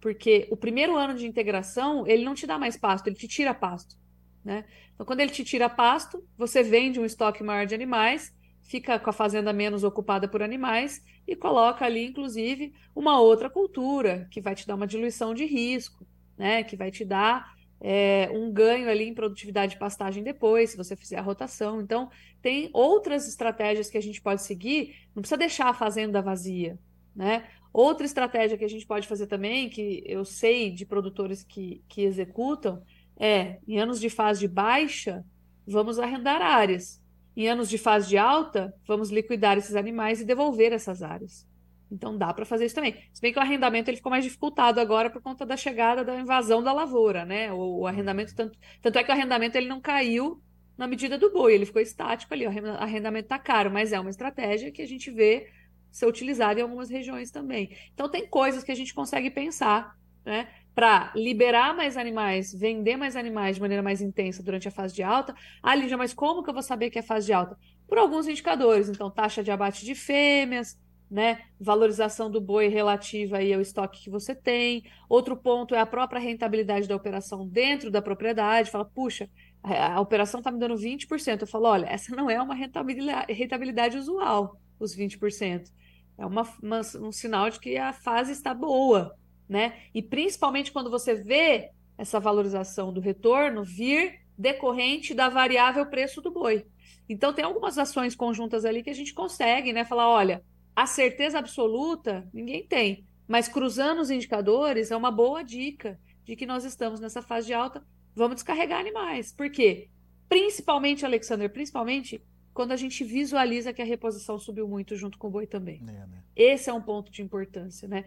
Porque 0.00 0.48
o 0.50 0.56
primeiro 0.56 0.96
ano 0.96 1.14
de 1.14 1.24
integração, 1.24 2.04
ele 2.04 2.24
não 2.24 2.34
te 2.34 2.48
dá 2.48 2.58
mais 2.58 2.76
pasto, 2.76 3.06
ele 3.06 3.14
te 3.14 3.28
tira 3.28 3.54
pasto. 3.54 3.96
Né? 4.44 4.64
Então, 4.94 5.06
quando 5.06 5.20
ele 5.20 5.30
te 5.30 5.44
tira 5.44 5.68
pasto, 5.68 6.22
você 6.36 6.62
vende 6.62 6.98
um 6.98 7.04
estoque 7.04 7.42
maior 7.42 7.66
de 7.66 7.74
animais, 7.74 8.34
fica 8.62 8.98
com 8.98 9.10
a 9.10 9.12
fazenda 9.12 9.52
menos 9.52 9.84
ocupada 9.84 10.28
por 10.28 10.42
animais 10.42 11.02
e 11.26 11.36
coloca 11.36 11.84
ali, 11.84 12.06
inclusive, 12.06 12.72
uma 12.94 13.20
outra 13.20 13.48
cultura 13.50 14.26
que 14.30 14.40
vai 14.40 14.54
te 14.54 14.66
dar 14.66 14.74
uma 14.74 14.86
diluição 14.86 15.34
de 15.34 15.44
risco. 15.44 16.06
né? 16.36 16.64
Que 16.64 16.76
vai 16.76 16.90
te 16.90 17.04
dar 17.04 17.52
é, 17.80 18.28
um 18.32 18.50
ganho 18.52 18.88
ali 18.88 19.04
em 19.08 19.14
produtividade 19.14 19.72
de 19.74 19.78
pastagem 19.78 20.22
depois, 20.22 20.70
se 20.70 20.76
você 20.76 20.96
fizer 20.96 21.18
a 21.18 21.22
rotação. 21.22 21.80
Então, 21.80 22.10
tem 22.40 22.70
outras 22.72 23.28
estratégias 23.28 23.90
que 23.90 23.98
a 23.98 24.02
gente 24.02 24.20
pode 24.20 24.42
seguir, 24.42 24.94
não 25.14 25.22
precisa 25.22 25.36
deixar 25.38 25.68
a 25.68 25.74
fazenda 25.74 26.22
vazia, 26.22 26.78
né? 27.14 27.48
Outra 27.72 28.04
estratégia 28.04 28.58
que 28.58 28.64
a 28.64 28.68
gente 28.68 28.86
pode 28.86 29.08
fazer 29.08 29.26
também, 29.26 29.68
que 29.70 30.02
eu 30.06 30.24
sei 30.24 30.70
de 30.70 30.84
produtores 30.84 31.42
que, 31.42 31.82
que 31.88 32.02
executam, 32.02 32.82
é 33.22 33.60
em 33.68 33.78
anos 33.78 34.00
de 34.00 34.10
fase 34.10 34.40
de 34.40 34.48
baixa, 34.48 35.24
vamos 35.64 36.00
arrendar 36.00 36.42
áreas. 36.42 37.00
Em 37.36 37.48
anos 37.48 37.70
de 37.70 37.78
fase 37.78 38.08
de 38.08 38.18
alta, 38.18 38.74
vamos 38.84 39.10
liquidar 39.10 39.56
esses 39.56 39.76
animais 39.76 40.20
e 40.20 40.24
devolver 40.24 40.72
essas 40.72 41.04
áreas. 41.04 41.46
Então 41.88 42.18
dá 42.18 42.34
para 42.34 42.44
fazer 42.44 42.66
isso 42.66 42.74
também. 42.74 42.96
Se 43.12 43.22
bem 43.22 43.32
que 43.32 43.38
o 43.38 43.42
arrendamento 43.42 43.88
ele 43.88 43.96
ficou 43.96 44.10
mais 44.10 44.24
dificultado 44.24 44.80
agora 44.80 45.08
por 45.08 45.22
conta 45.22 45.46
da 45.46 45.56
chegada 45.56 46.02
da 46.02 46.18
invasão 46.18 46.62
da 46.62 46.72
lavoura, 46.72 47.24
né? 47.24 47.52
O, 47.52 47.82
o 47.82 47.86
arrendamento 47.86 48.34
tanto, 48.34 48.58
tanto 48.80 48.98
é 48.98 49.04
que 49.04 49.10
o 49.10 49.14
arrendamento 49.14 49.56
ele 49.56 49.68
não 49.68 49.80
caiu 49.80 50.42
na 50.76 50.88
medida 50.88 51.16
do 51.16 51.30
boi, 51.30 51.54
ele 51.54 51.66
ficou 51.66 51.80
estático 51.80 52.34
ali. 52.34 52.44
O 52.44 52.50
arrendamento 52.50 53.26
está 53.26 53.38
caro, 53.38 53.70
mas 53.70 53.92
é 53.92 54.00
uma 54.00 54.10
estratégia 54.10 54.72
que 54.72 54.82
a 54.82 54.86
gente 54.86 55.12
vê 55.12 55.48
ser 55.92 56.06
utilizada 56.06 56.58
em 56.58 56.62
algumas 56.64 56.90
regiões 56.90 57.30
também. 57.30 57.70
Então 57.94 58.10
tem 58.10 58.26
coisas 58.26 58.64
que 58.64 58.72
a 58.72 58.74
gente 58.74 58.92
consegue 58.92 59.30
pensar, 59.30 59.96
né? 60.24 60.48
Para 60.74 61.12
liberar 61.14 61.74
mais 61.74 61.96
animais, 61.96 62.52
vender 62.52 62.96
mais 62.96 63.14
animais 63.14 63.56
de 63.56 63.60
maneira 63.60 63.82
mais 63.82 64.00
intensa 64.00 64.42
durante 64.42 64.68
a 64.68 64.70
fase 64.70 64.94
de 64.94 65.02
alta. 65.02 65.34
Ah, 65.62 65.74
Lígia, 65.74 65.96
mas 65.96 66.14
como 66.14 66.42
que 66.42 66.48
eu 66.48 66.54
vou 66.54 66.62
saber 66.62 66.90
que 66.90 66.98
é 66.98 67.02
fase 67.02 67.26
de 67.26 67.32
alta? 67.32 67.58
Por 67.86 67.98
alguns 67.98 68.26
indicadores. 68.26 68.88
Então, 68.88 69.10
taxa 69.10 69.42
de 69.42 69.50
abate 69.50 69.84
de 69.84 69.94
fêmeas, 69.94 70.78
né? 71.12 71.42
Valorização 71.60 72.30
do 72.30 72.40
boi 72.40 72.68
relativa 72.68 73.36
aí 73.36 73.52
ao 73.52 73.60
estoque 73.60 74.04
que 74.04 74.10
você 74.10 74.34
tem. 74.34 74.82
Outro 75.10 75.36
ponto 75.36 75.74
é 75.74 75.78
a 75.78 75.84
própria 75.84 76.18
rentabilidade 76.18 76.88
da 76.88 76.96
operação 76.96 77.46
dentro 77.46 77.90
da 77.90 78.00
propriedade. 78.00 78.70
Fala, 78.70 78.86
puxa, 78.86 79.28
a, 79.62 80.00
operação 80.00 80.40
está 80.40 80.50
me 80.50 80.58
dando 80.58 80.74
20%. 80.74 81.42
Eu 81.42 81.46
falo, 81.46 81.66
olha, 81.66 81.84
essa 81.84 82.16
não 82.16 82.30
é 82.30 82.40
uma 82.40 82.54
rentabilidade, 82.54 83.30
rentabilidade 83.30 83.98
usual, 83.98 84.58
os 84.80 84.96
20%. 84.96 85.70
É 86.16 86.24
uma, 86.24 86.48
uma, 86.62 86.80
um 87.00 87.12
sinal 87.12 87.50
de 87.50 87.60
que 87.60 87.76
a 87.76 87.92
fase 87.92 88.32
está 88.32 88.54
boa, 88.54 89.14
né? 89.48 89.74
E 89.94 90.02
principalmente 90.02 90.72
quando 90.72 90.90
você 90.90 91.14
vê 91.14 91.70
essa 91.96 92.18
valorização 92.18 92.92
do 92.92 93.00
retorno 93.00 93.64
vir 93.64 94.20
decorrente 94.36 95.14
da 95.14 95.28
variável 95.28 95.86
preço 95.86 96.20
do 96.20 96.30
boi. 96.30 96.66
Então 97.08 97.32
tem 97.32 97.44
algumas 97.44 97.78
ações 97.78 98.16
conjuntas 98.16 98.64
ali 98.64 98.82
que 98.82 98.90
a 98.90 98.94
gente 98.94 99.12
consegue, 99.12 99.72
né? 99.72 99.84
Falar, 99.84 100.08
olha, 100.08 100.42
a 100.74 100.86
certeza 100.86 101.38
absoluta 101.38 102.28
ninguém 102.32 102.66
tem, 102.66 103.06
mas 103.28 103.48
cruzando 103.48 104.00
os 104.00 104.10
indicadores 104.10 104.90
é 104.90 104.96
uma 104.96 105.10
boa 105.10 105.42
dica 105.42 105.98
de 106.24 106.36
que 106.36 106.46
nós 106.46 106.64
estamos 106.64 107.00
nessa 107.00 107.20
fase 107.20 107.48
de 107.48 107.54
alta, 107.54 107.84
vamos 108.14 108.36
descarregar 108.36 108.80
animais. 108.80 109.32
Por 109.32 109.50
quê? 109.50 109.88
Principalmente, 110.28 111.04
Alexander, 111.04 111.50
principalmente 111.52 112.22
quando 112.54 112.72
a 112.72 112.76
gente 112.76 113.02
visualiza 113.02 113.72
que 113.72 113.80
a 113.80 113.84
reposição 113.84 114.38
subiu 114.38 114.68
muito 114.68 114.94
junto 114.96 115.18
com 115.18 115.28
o 115.28 115.30
boi 115.30 115.46
também. 115.46 115.82
É, 115.88 116.06
né? 116.06 116.22
Esse 116.36 116.68
é 116.68 116.72
um 116.72 116.82
ponto 116.82 117.10
de 117.10 117.22
importância, 117.22 117.88
né? 117.88 118.04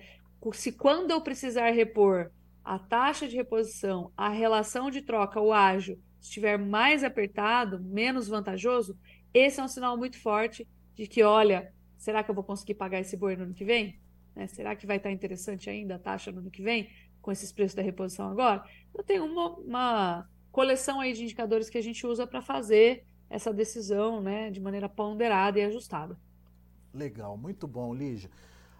Se 0.54 0.72
quando 0.72 1.12
eu 1.12 1.22
precisar 1.22 1.70
repor 1.72 2.32
a 2.64 2.80
taxa 2.80 3.28
de 3.28 3.36
reposição, 3.36 4.12
a 4.18 4.30
relação 4.30 4.90
de 4.90 5.02
troca, 5.02 5.40
o 5.40 5.54
ágio, 5.54 6.00
estiver 6.20 6.58
mais 6.58 7.04
apertado, 7.04 7.80
menos 7.80 8.28
vantajoso, 8.28 8.98
esse 9.34 9.60
é 9.60 9.64
um 9.64 9.68
sinal 9.68 9.98
muito 9.98 10.20
forte 10.20 10.68
de 10.96 11.08
que, 11.08 11.22
olha, 11.24 11.74
Será 12.06 12.24
que 12.24 12.30
eu 12.30 12.36
vou 12.36 12.44
conseguir 12.44 12.76
pagar 12.76 13.00
esse 13.00 13.18
boi 13.18 13.36
no 13.36 13.46
ano 13.46 13.54
que 13.56 13.66
vem? 13.66 14.00
Né? 14.36 14.46
Será 14.46 14.76
que 14.76 14.86
vai 14.86 14.98
estar 14.98 15.10
interessante 15.10 15.72
ainda 15.72 15.96
a 15.96 16.00
taxa 16.00 16.32
no 16.32 16.38
ano 16.38 16.52
que 16.52 16.62
vem, 16.62 16.88
com 17.20 17.32
esses 17.32 17.52
preços 17.52 17.74
da 17.74 17.82
reposição 17.82 18.30
agora? 18.30 18.64
Eu 18.94 19.04
tenho 19.04 19.26
uma, 19.26 19.50
uma 19.56 20.30
coleção 20.52 21.00
aí 21.00 21.14
de 21.14 21.24
indicadores 21.24 21.68
que 21.68 21.80
a 21.80 21.82
gente 21.82 22.06
usa 22.06 22.28
para 22.28 22.44
fazer 22.44 23.08
essa 23.28 23.52
decisão 23.52 24.22
né, 24.22 24.52
de 24.52 24.62
maneira 24.62 24.88
ponderada 24.88 25.58
e 25.58 25.64
ajustada. 25.64 26.16
Legal, 26.94 27.36
muito 27.36 27.68
bom, 27.68 27.92
Lígia. 27.92 28.30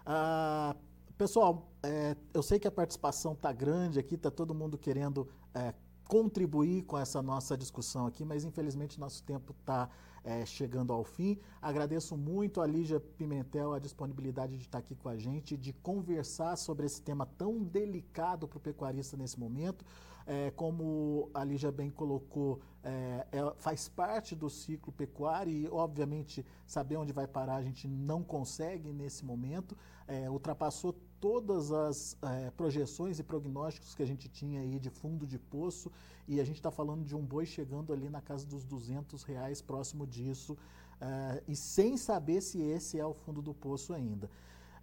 Ah, 0.04 0.76
pessoal, 1.16 1.72
é, 1.82 2.16
eu 2.34 2.42
sei 2.42 2.58
que 2.58 2.68
a 2.68 2.70
participação 2.70 3.32
está 3.32 3.52
grande 3.52 3.98
aqui, 3.98 4.14
está 4.16 4.30
todo 4.30 4.54
mundo 4.54 4.76
querendo 4.76 5.28
é, 5.54 5.74
contribuir 6.08 6.82
com 6.82 6.98
essa 6.98 7.22
nossa 7.22 7.56
discussão 7.56 8.06
aqui, 8.06 8.24
mas 8.24 8.44
infelizmente 8.44 9.00
nosso 9.00 9.22
tempo 9.22 9.54
está 9.58 9.88
é, 10.22 10.44
chegando 10.44 10.92
ao 10.92 11.04
fim. 11.04 11.38
Agradeço 11.62 12.16
muito 12.16 12.60
a 12.60 12.66
Lígia 12.66 13.00
Pimentel 13.00 13.72
a 13.72 13.78
disponibilidade 13.78 14.56
de 14.56 14.62
estar 14.64 14.78
aqui 14.78 14.94
com 14.94 15.08
a 15.08 15.16
gente, 15.16 15.56
de 15.56 15.72
conversar 15.72 16.56
sobre 16.56 16.86
esse 16.86 17.00
tema 17.00 17.24
tão 17.24 17.62
delicado 17.62 18.46
para 18.46 18.58
o 18.58 18.60
pecuarista 18.60 19.16
nesse 19.16 19.38
momento. 19.38 19.84
É, 20.28 20.50
como 20.50 21.30
a 21.32 21.44
Lígia 21.44 21.70
bem 21.70 21.88
colocou, 21.88 22.60
é, 22.82 23.26
é, 23.30 23.54
faz 23.58 23.88
parte 23.88 24.34
do 24.34 24.50
ciclo 24.50 24.92
pecuário 24.92 25.52
e, 25.52 25.68
obviamente, 25.68 26.44
saber 26.66 26.96
onde 26.96 27.12
vai 27.12 27.28
parar 27.28 27.56
a 27.56 27.62
gente 27.62 27.86
não 27.86 28.24
consegue 28.24 28.92
nesse 28.92 29.24
momento. 29.24 29.76
É, 30.08 30.28
ultrapassou 30.28 30.96
todas 31.20 31.72
as 31.72 32.16
é, 32.22 32.50
projeções 32.50 33.18
e 33.18 33.22
prognósticos 33.22 33.94
que 33.94 34.02
a 34.02 34.06
gente 34.06 34.28
tinha 34.28 34.60
aí 34.60 34.78
de 34.78 34.90
fundo 34.90 35.26
de 35.26 35.38
poço 35.38 35.90
e 36.28 36.40
a 36.40 36.44
gente 36.44 36.56
está 36.56 36.70
falando 36.70 37.04
de 37.04 37.14
um 37.14 37.22
boi 37.22 37.46
chegando 37.46 37.92
ali 37.92 38.08
na 38.08 38.20
casa 38.20 38.46
dos 38.46 38.64
200 38.64 39.22
reais 39.22 39.62
próximo 39.62 40.06
disso 40.06 40.56
é, 41.00 41.42
e 41.46 41.54
sem 41.54 41.96
saber 41.96 42.40
se 42.40 42.60
esse 42.60 42.98
é 42.98 43.06
o 43.06 43.14
fundo 43.14 43.42
do 43.42 43.54
poço 43.54 43.92
ainda. 43.92 44.30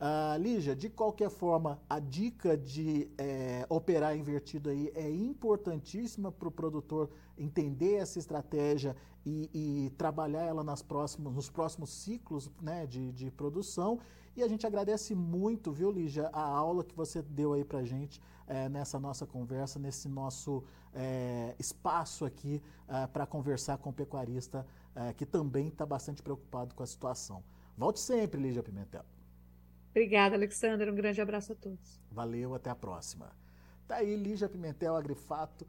Uh, 0.04 0.38
Lígia, 0.38 0.76
de 0.76 0.90
qualquer 0.90 1.30
forma, 1.30 1.80
a 1.90 1.98
dica 1.98 2.58
de 2.58 3.10
é, 3.18 3.66
operar 3.70 4.18
invertido 4.18 4.70
aí 4.70 4.92
é 4.94 5.10
importantíssima 5.10 6.30
para 6.30 6.50
o 6.50 6.52
produtor 6.52 7.10
entender 7.38 7.96
essa 7.96 8.20
estratégia 8.20 8.98
e, 9.26 9.50
e 9.54 9.90
trabalhar 9.92 10.42
ela 10.42 10.62
nas 10.62 10.82
próximas, 10.82 11.34
nos 11.34 11.50
próximos 11.50 11.90
ciclos 11.90 12.52
né, 12.62 12.86
de, 12.86 13.14
de 13.14 13.32
produção. 13.32 14.00
E 14.36 14.42
a 14.42 14.48
gente 14.48 14.66
agradece 14.66 15.14
muito, 15.14 15.72
viu, 15.72 15.92
Lígia, 15.92 16.28
a 16.34 16.42
aula 16.42 16.84
que 16.84 16.96
você 16.96 17.22
deu 17.22 17.54
aí 17.54 17.64
para 17.64 17.84
gente 17.84 18.20
é, 18.48 18.68
nessa 18.68 19.00
nossa 19.00 19.28
conversa, 19.28 19.78
nesse 19.78 20.10
nosso 20.10 20.64
é, 20.94 21.56
espaço 21.60 22.26
aqui 22.26 22.62
é, 22.88 23.06
para 23.08 23.28
conversar 23.28 23.78
com 23.78 23.90
o 23.90 23.94
pecuarista 23.94 24.66
que 25.18 25.26
também 25.26 25.70
está 25.70 25.88
bastante 25.88 26.22
preocupado 26.22 26.76
com 26.76 26.84
a 26.84 26.86
situação. 26.86 27.44
Volte 27.76 28.00
sempre, 28.00 28.40
Lígia 28.40 28.62
Pimentel. 28.62 29.04
Obrigada, 29.90 30.36
Alexandre. 30.36 30.92
Um 30.92 30.94
grande 30.94 31.20
abraço 31.20 31.54
a 31.54 31.56
todos. 31.56 32.00
Valeu, 32.12 32.54
até 32.54 32.70
a 32.70 32.76
próxima. 32.76 33.32
Tá 33.88 33.96
aí, 33.96 34.16
Lígia 34.16 34.48
Pimentel, 34.48 34.96
Agrifato, 34.96 35.66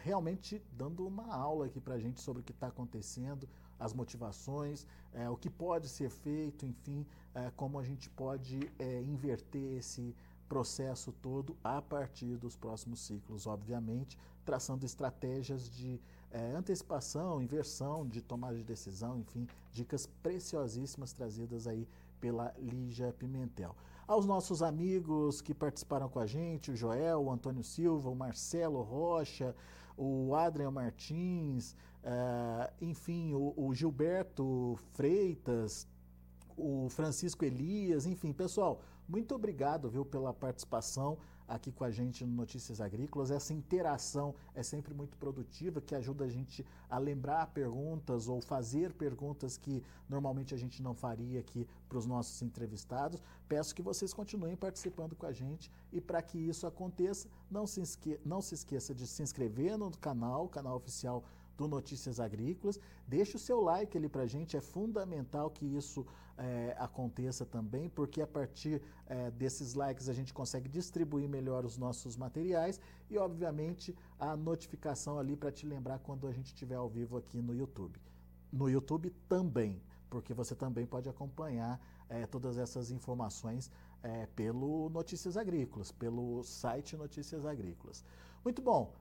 realmente 0.00 0.62
dando 0.70 1.04
uma 1.04 1.34
aula 1.34 1.66
aqui 1.66 1.80
para 1.80 1.94
a 1.94 1.98
gente 1.98 2.20
sobre 2.20 2.40
o 2.40 2.44
que 2.44 2.52
está 2.52 2.68
acontecendo, 2.68 3.48
as 3.78 3.92
motivações, 3.92 4.86
é, 5.12 5.28
o 5.28 5.36
que 5.36 5.50
pode 5.50 5.88
ser 5.88 6.10
feito, 6.10 6.66
enfim, 6.66 7.06
é, 7.34 7.50
como 7.56 7.78
a 7.78 7.84
gente 7.84 8.08
pode 8.10 8.70
é, 8.78 9.02
inverter 9.02 9.76
esse 9.76 10.14
processo 10.48 11.12
todo 11.12 11.56
a 11.62 11.82
partir 11.82 12.36
dos 12.36 12.56
próximos 12.56 13.00
ciclos, 13.00 13.46
obviamente, 13.46 14.16
traçando 14.44 14.86
estratégias 14.86 15.68
de 15.68 16.00
é, 16.30 16.52
antecipação, 16.52 17.42
inversão, 17.42 18.06
de 18.06 18.20
tomada 18.20 18.56
de 18.56 18.64
decisão, 18.64 19.18
enfim, 19.18 19.46
dicas 19.72 20.06
preciosíssimas 20.22 21.12
trazidas 21.12 21.66
aí 21.66 21.88
pela 22.20 22.54
Lígia 22.58 23.12
Pimentel. 23.12 23.74
Aos 24.06 24.24
nossos 24.24 24.62
amigos 24.62 25.40
que 25.40 25.52
participaram 25.52 26.08
com 26.08 26.20
a 26.20 26.26
gente, 26.26 26.70
o 26.70 26.76
Joel, 26.76 27.24
o 27.24 27.30
Antônio 27.30 27.64
Silva, 27.64 28.08
o 28.08 28.14
Marcelo 28.14 28.82
Rocha, 28.82 29.54
o 29.96 30.34
Adrian 30.34 30.70
Martins, 30.70 31.74
uh, 32.06 32.72
enfim, 32.80 33.34
o, 33.34 33.52
o 33.56 33.74
Gilberto 33.74 34.78
Freitas, 34.92 35.86
o 36.56 36.88
Francisco 36.88 37.44
Elias, 37.44 38.06
enfim, 38.06 38.32
pessoal, 38.32 38.80
muito 39.08 39.34
obrigado, 39.34 39.90
viu, 39.90 40.04
pela 40.04 40.32
participação 40.32 41.18
aqui 41.46 41.70
com 41.70 41.84
a 41.84 41.90
gente 41.90 42.24
no 42.24 42.34
Notícias 42.34 42.80
Agrícolas. 42.80 43.30
Essa 43.30 43.52
interação 43.52 44.34
é 44.54 44.62
sempre 44.62 44.92
muito 44.92 45.16
produtiva, 45.16 45.80
que 45.80 45.94
ajuda 45.94 46.24
a 46.24 46.28
gente 46.28 46.66
a 46.90 46.98
lembrar 46.98 47.46
perguntas 47.48 48.28
ou 48.28 48.40
fazer 48.40 48.92
perguntas 48.92 49.56
que 49.56 49.82
normalmente 50.08 50.54
a 50.54 50.56
gente 50.56 50.82
não 50.82 50.94
faria 50.94 51.40
aqui 51.40 51.66
para 51.88 51.98
os 51.98 52.06
nossos 52.06 52.42
entrevistados. 52.42 53.22
Peço 53.48 53.74
que 53.74 53.82
vocês 53.82 54.12
continuem 54.12 54.56
participando 54.56 55.14
com 55.14 55.26
a 55.26 55.32
gente 55.32 55.70
e 55.92 56.00
para 56.00 56.20
que 56.20 56.38
isso 56.38 56.66
aconteça, 56.66 57.28
não 57.50 57.66
se, 57.66 57.82
não 58.24 58.40
se 58.40 58.54
esqueça 58.54 58.94
de 58.94 59.06
se 59.06 59.22
inscrever 59.22 59.78
no 59.78 59.90
canal, 59.98 60.48
canal 60.48 60.76
oficial 60.76 61.22
do 61.56 61.66
Notícias 61.66 62.20
Agrícolas. 62.20 62.78
Deixe 63.06 63.36
o 63.36 63.38
seu 63.38 63.60
like 63.60 63.96
ali 63.96 64.08
para 64.08 64.22
a 64.22 64.26
gente, 64.26 64.56
é 64.56 64.60
fundamental 64.60 65.50
que 65.50 65.64
isso 65.64 66.06
é, 66.38 66.76
aconteça 66.78 67.44
também, 67.44 67.88
porque 67.88 68.20
a 68.20 68.26
partir 68.26 68.82
é, 69.06 69.30
desses 69.30 69.74
likes 69.74 70.08
a 70.08 70.12
gente 70.12 70.34
consegue 70.34 70.68
distribuir 70.68 71.28
melhor 71.28 71.64
os 71.64 71.78
nossos 71.78 72.16
materiais 72.16 72.80
e, 73.08 73.16
obviamente, 73.16 73.96
a 74.18 74.36
notificação 74.36 75.18
ali 75.18 75.36
para 75.36 75.50
te 75.50 75.66
lembrar 75.66 75.98
quando 76.00 76.26
a 76.26 76.32
gente 76.32 76.46
estiver 76.46 76.76
ao 76.76 76.88
vivo 76.88 77.16
aqui 77.16 77.40
no 77.40 77.54
YouTube. 77.54 78.00
No 78.52 78.68
YouTube 78.68 79.10
também, 79.28 79.82
porque 80.10 80.34
você 80.34 80.54
também 80.54 80.86
pode 80.86 81.08
acompanhar 81.08 81.80
é, 82.08 82.26
todas 82.26 82.58
essas 82.58 82.90
informações 82.90 83.70
é, 84.02 84.26
pelo 84.26 84.88
Notícias 84.90 85.36
Agrícolas, 85.36 85.90
pelo 85.90 86.42
site 86.42 86.96
Notícias 86.96 87.44
Agrícolas. 87.44 88.04
Muito 88.44 88.62
bom. 88.62 88.94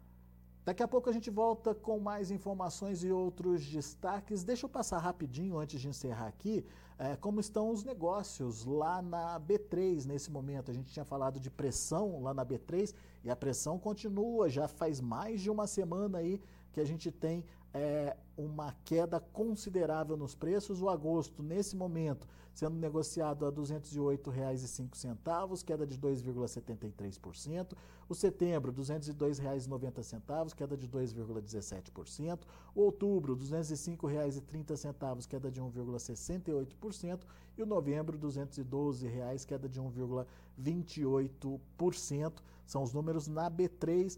Daqui 0.65 0.81
a 0.81 0.87
pouco 0.87 1.07
a 1.07 1.13
gente 1.13 1.29
volta 1.29 1.75
com 1.75 1.99
mais 1.99 2.31
informações 2.31 3.03
e 3.03 3.11
outros 3.11 3.63
destaques. 3.63 4.43
Deixa 4.43 4.65
eu 4.65 4.69
passar 4.69 4.97
rapidinho 4.97 5.59
antes 5.59 5.79
de 5.79 5.87
encerrar 5.87 6.25
aqui 6.25 6.65
é, 6.97 7.15
como 7.15 7.39
estão 7.39 7.69
os 7.69 7.83
negócios 7.83 8.65
lá 8.65 8.99
na 8.99 9.39
B3 9.39 10.05
nesse 10.05 10.31
momento. 10.31 10.71
A 10.71 10.73
gente 10.73 10.91
tinha 10.91 11.05
falado 11.05 11.39
de 11.39 11.51
pressão 11.51 12.19
lá 12.23 12.33
na 12.33 12.43
B3 12.43 12.95
e 13.23 13.29
a 13.29 13.35
pressão 13.35 13.77
continua. 13.77 14.49
Já 14.49 14.67
faz 14.67 14.99
mais 14.99 15.39
de 15.39 15.51
uma 15.51 15.67
semana 15.67 16.17
aí 16.17 16.41
que 16.73 16.79
a 16.79 16.85
gente 16.85 17.11
tem 17.11 17.45
é, 17.75 18.17
uma 18.37 18.73
queda 18.85 19.19
considerável 19.19 20.15
nos 20.15 20.33
preços. 20.33 20.81
O 20.81 20.87
agosto, 20.87 21.43
nesse 21.43 21.75
momento, 21.75 22.25
sendo 22.53 22.77
negociado 22.77 23.45
a 23.45 23.49
R$ 23.49 23.55
208,05, 23.55 25.61
queda 25.61 25.85
de 25.85 25.99
2,73%. 25.99 27.75
O 28.07 28.15
setembro, 28.15 28.71
R$ 28.71 28.77
202,90, 28.81 30.55
queda 30.55 30.77
de 30.77 30.87
2,17%. 30.87 32.39
O 32.73 32.79
outubro, 32.79 33.33
R$ 33.33 33.41
205,30, 33.41 35.27
queda 35.27 35.51
de 35.51 35.61
1,68%. 35.61 37.19
E 37.57 37.63
o 37.63 37.65
novembro, 37.65 38.17
R$ 38.17 38.23
212,00, 38.25 39.45
queda 39.45 39.67
de 39.67 39.81
1,28%. 39.81 42.33
São 42.65 42.83
os 42.83 42.93
números 42.93 43.27
na 43.27 43.51
B3 43.51 44.17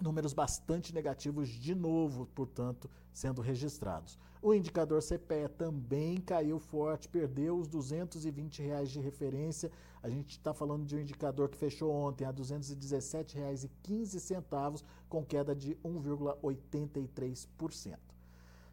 números 0.00 0.32
bastante 0.32 0.94
negativos 0.94 1.48
de 1.48 1.74
novo, 1.74 2.26
portanto, 2.34 2.88
sendo 3.12 3.40
registrados. 3.40 4.16
O 4.42 4.52
indicador 4.54 5.02
CPE 5.02 5.48
também 5.56 6.20
caiu 6.20 6.58
forte, 6.58 7.08
perdeu 7.08 7.58
os 7.58 7.66
220 7.66 8.62
reais 8.62 8.90
de 8.90 9.00
referência. 9.00 9.72
A 10.02 10.08
gente 10.08 10.32
está 10.32 10.54
falando 10.54 10.84
de 10.84 10.94
um 10.94 11.00
indicador 11.00 11.48
que 11.48 11.56
fechou 11.56 11.90
ontem 11.90 12.24
a 12.24 12.30
R$ 12.30 12.36
217,15, 12.36 14.84
com 15.08 15.24
queda 15.24 15.54
de 15.54 15.74
1,83%. 15.76 17.96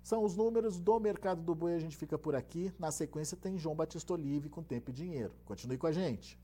São 0.03 0.23
os 0.23 0.35
números 0.35 0.79
do 0.79 0.99
mercado 0.99 1.41
do 1.41 1.55
boi. 1.55 1.73
A 1.73 1.79
gente 1.79 1.95
fica 1.95 2.17
por 2.17 2.35
aqui. 2.35 2.73
Na 2.77 2.91
sequência 2.91 3.37
tem 3.37 3.57
João 3.57 3.75
Batista 3.75 4.13
Olive 4.13 4.49
com 4.49 4.61
Tempo 4.61 4.89
e 4.89 4.93
Dinheiro. 4.93 5.33
Continue 5.45 5.77
com 5.77 5.87
a 5.87 5.93
gente. 5.93 6.37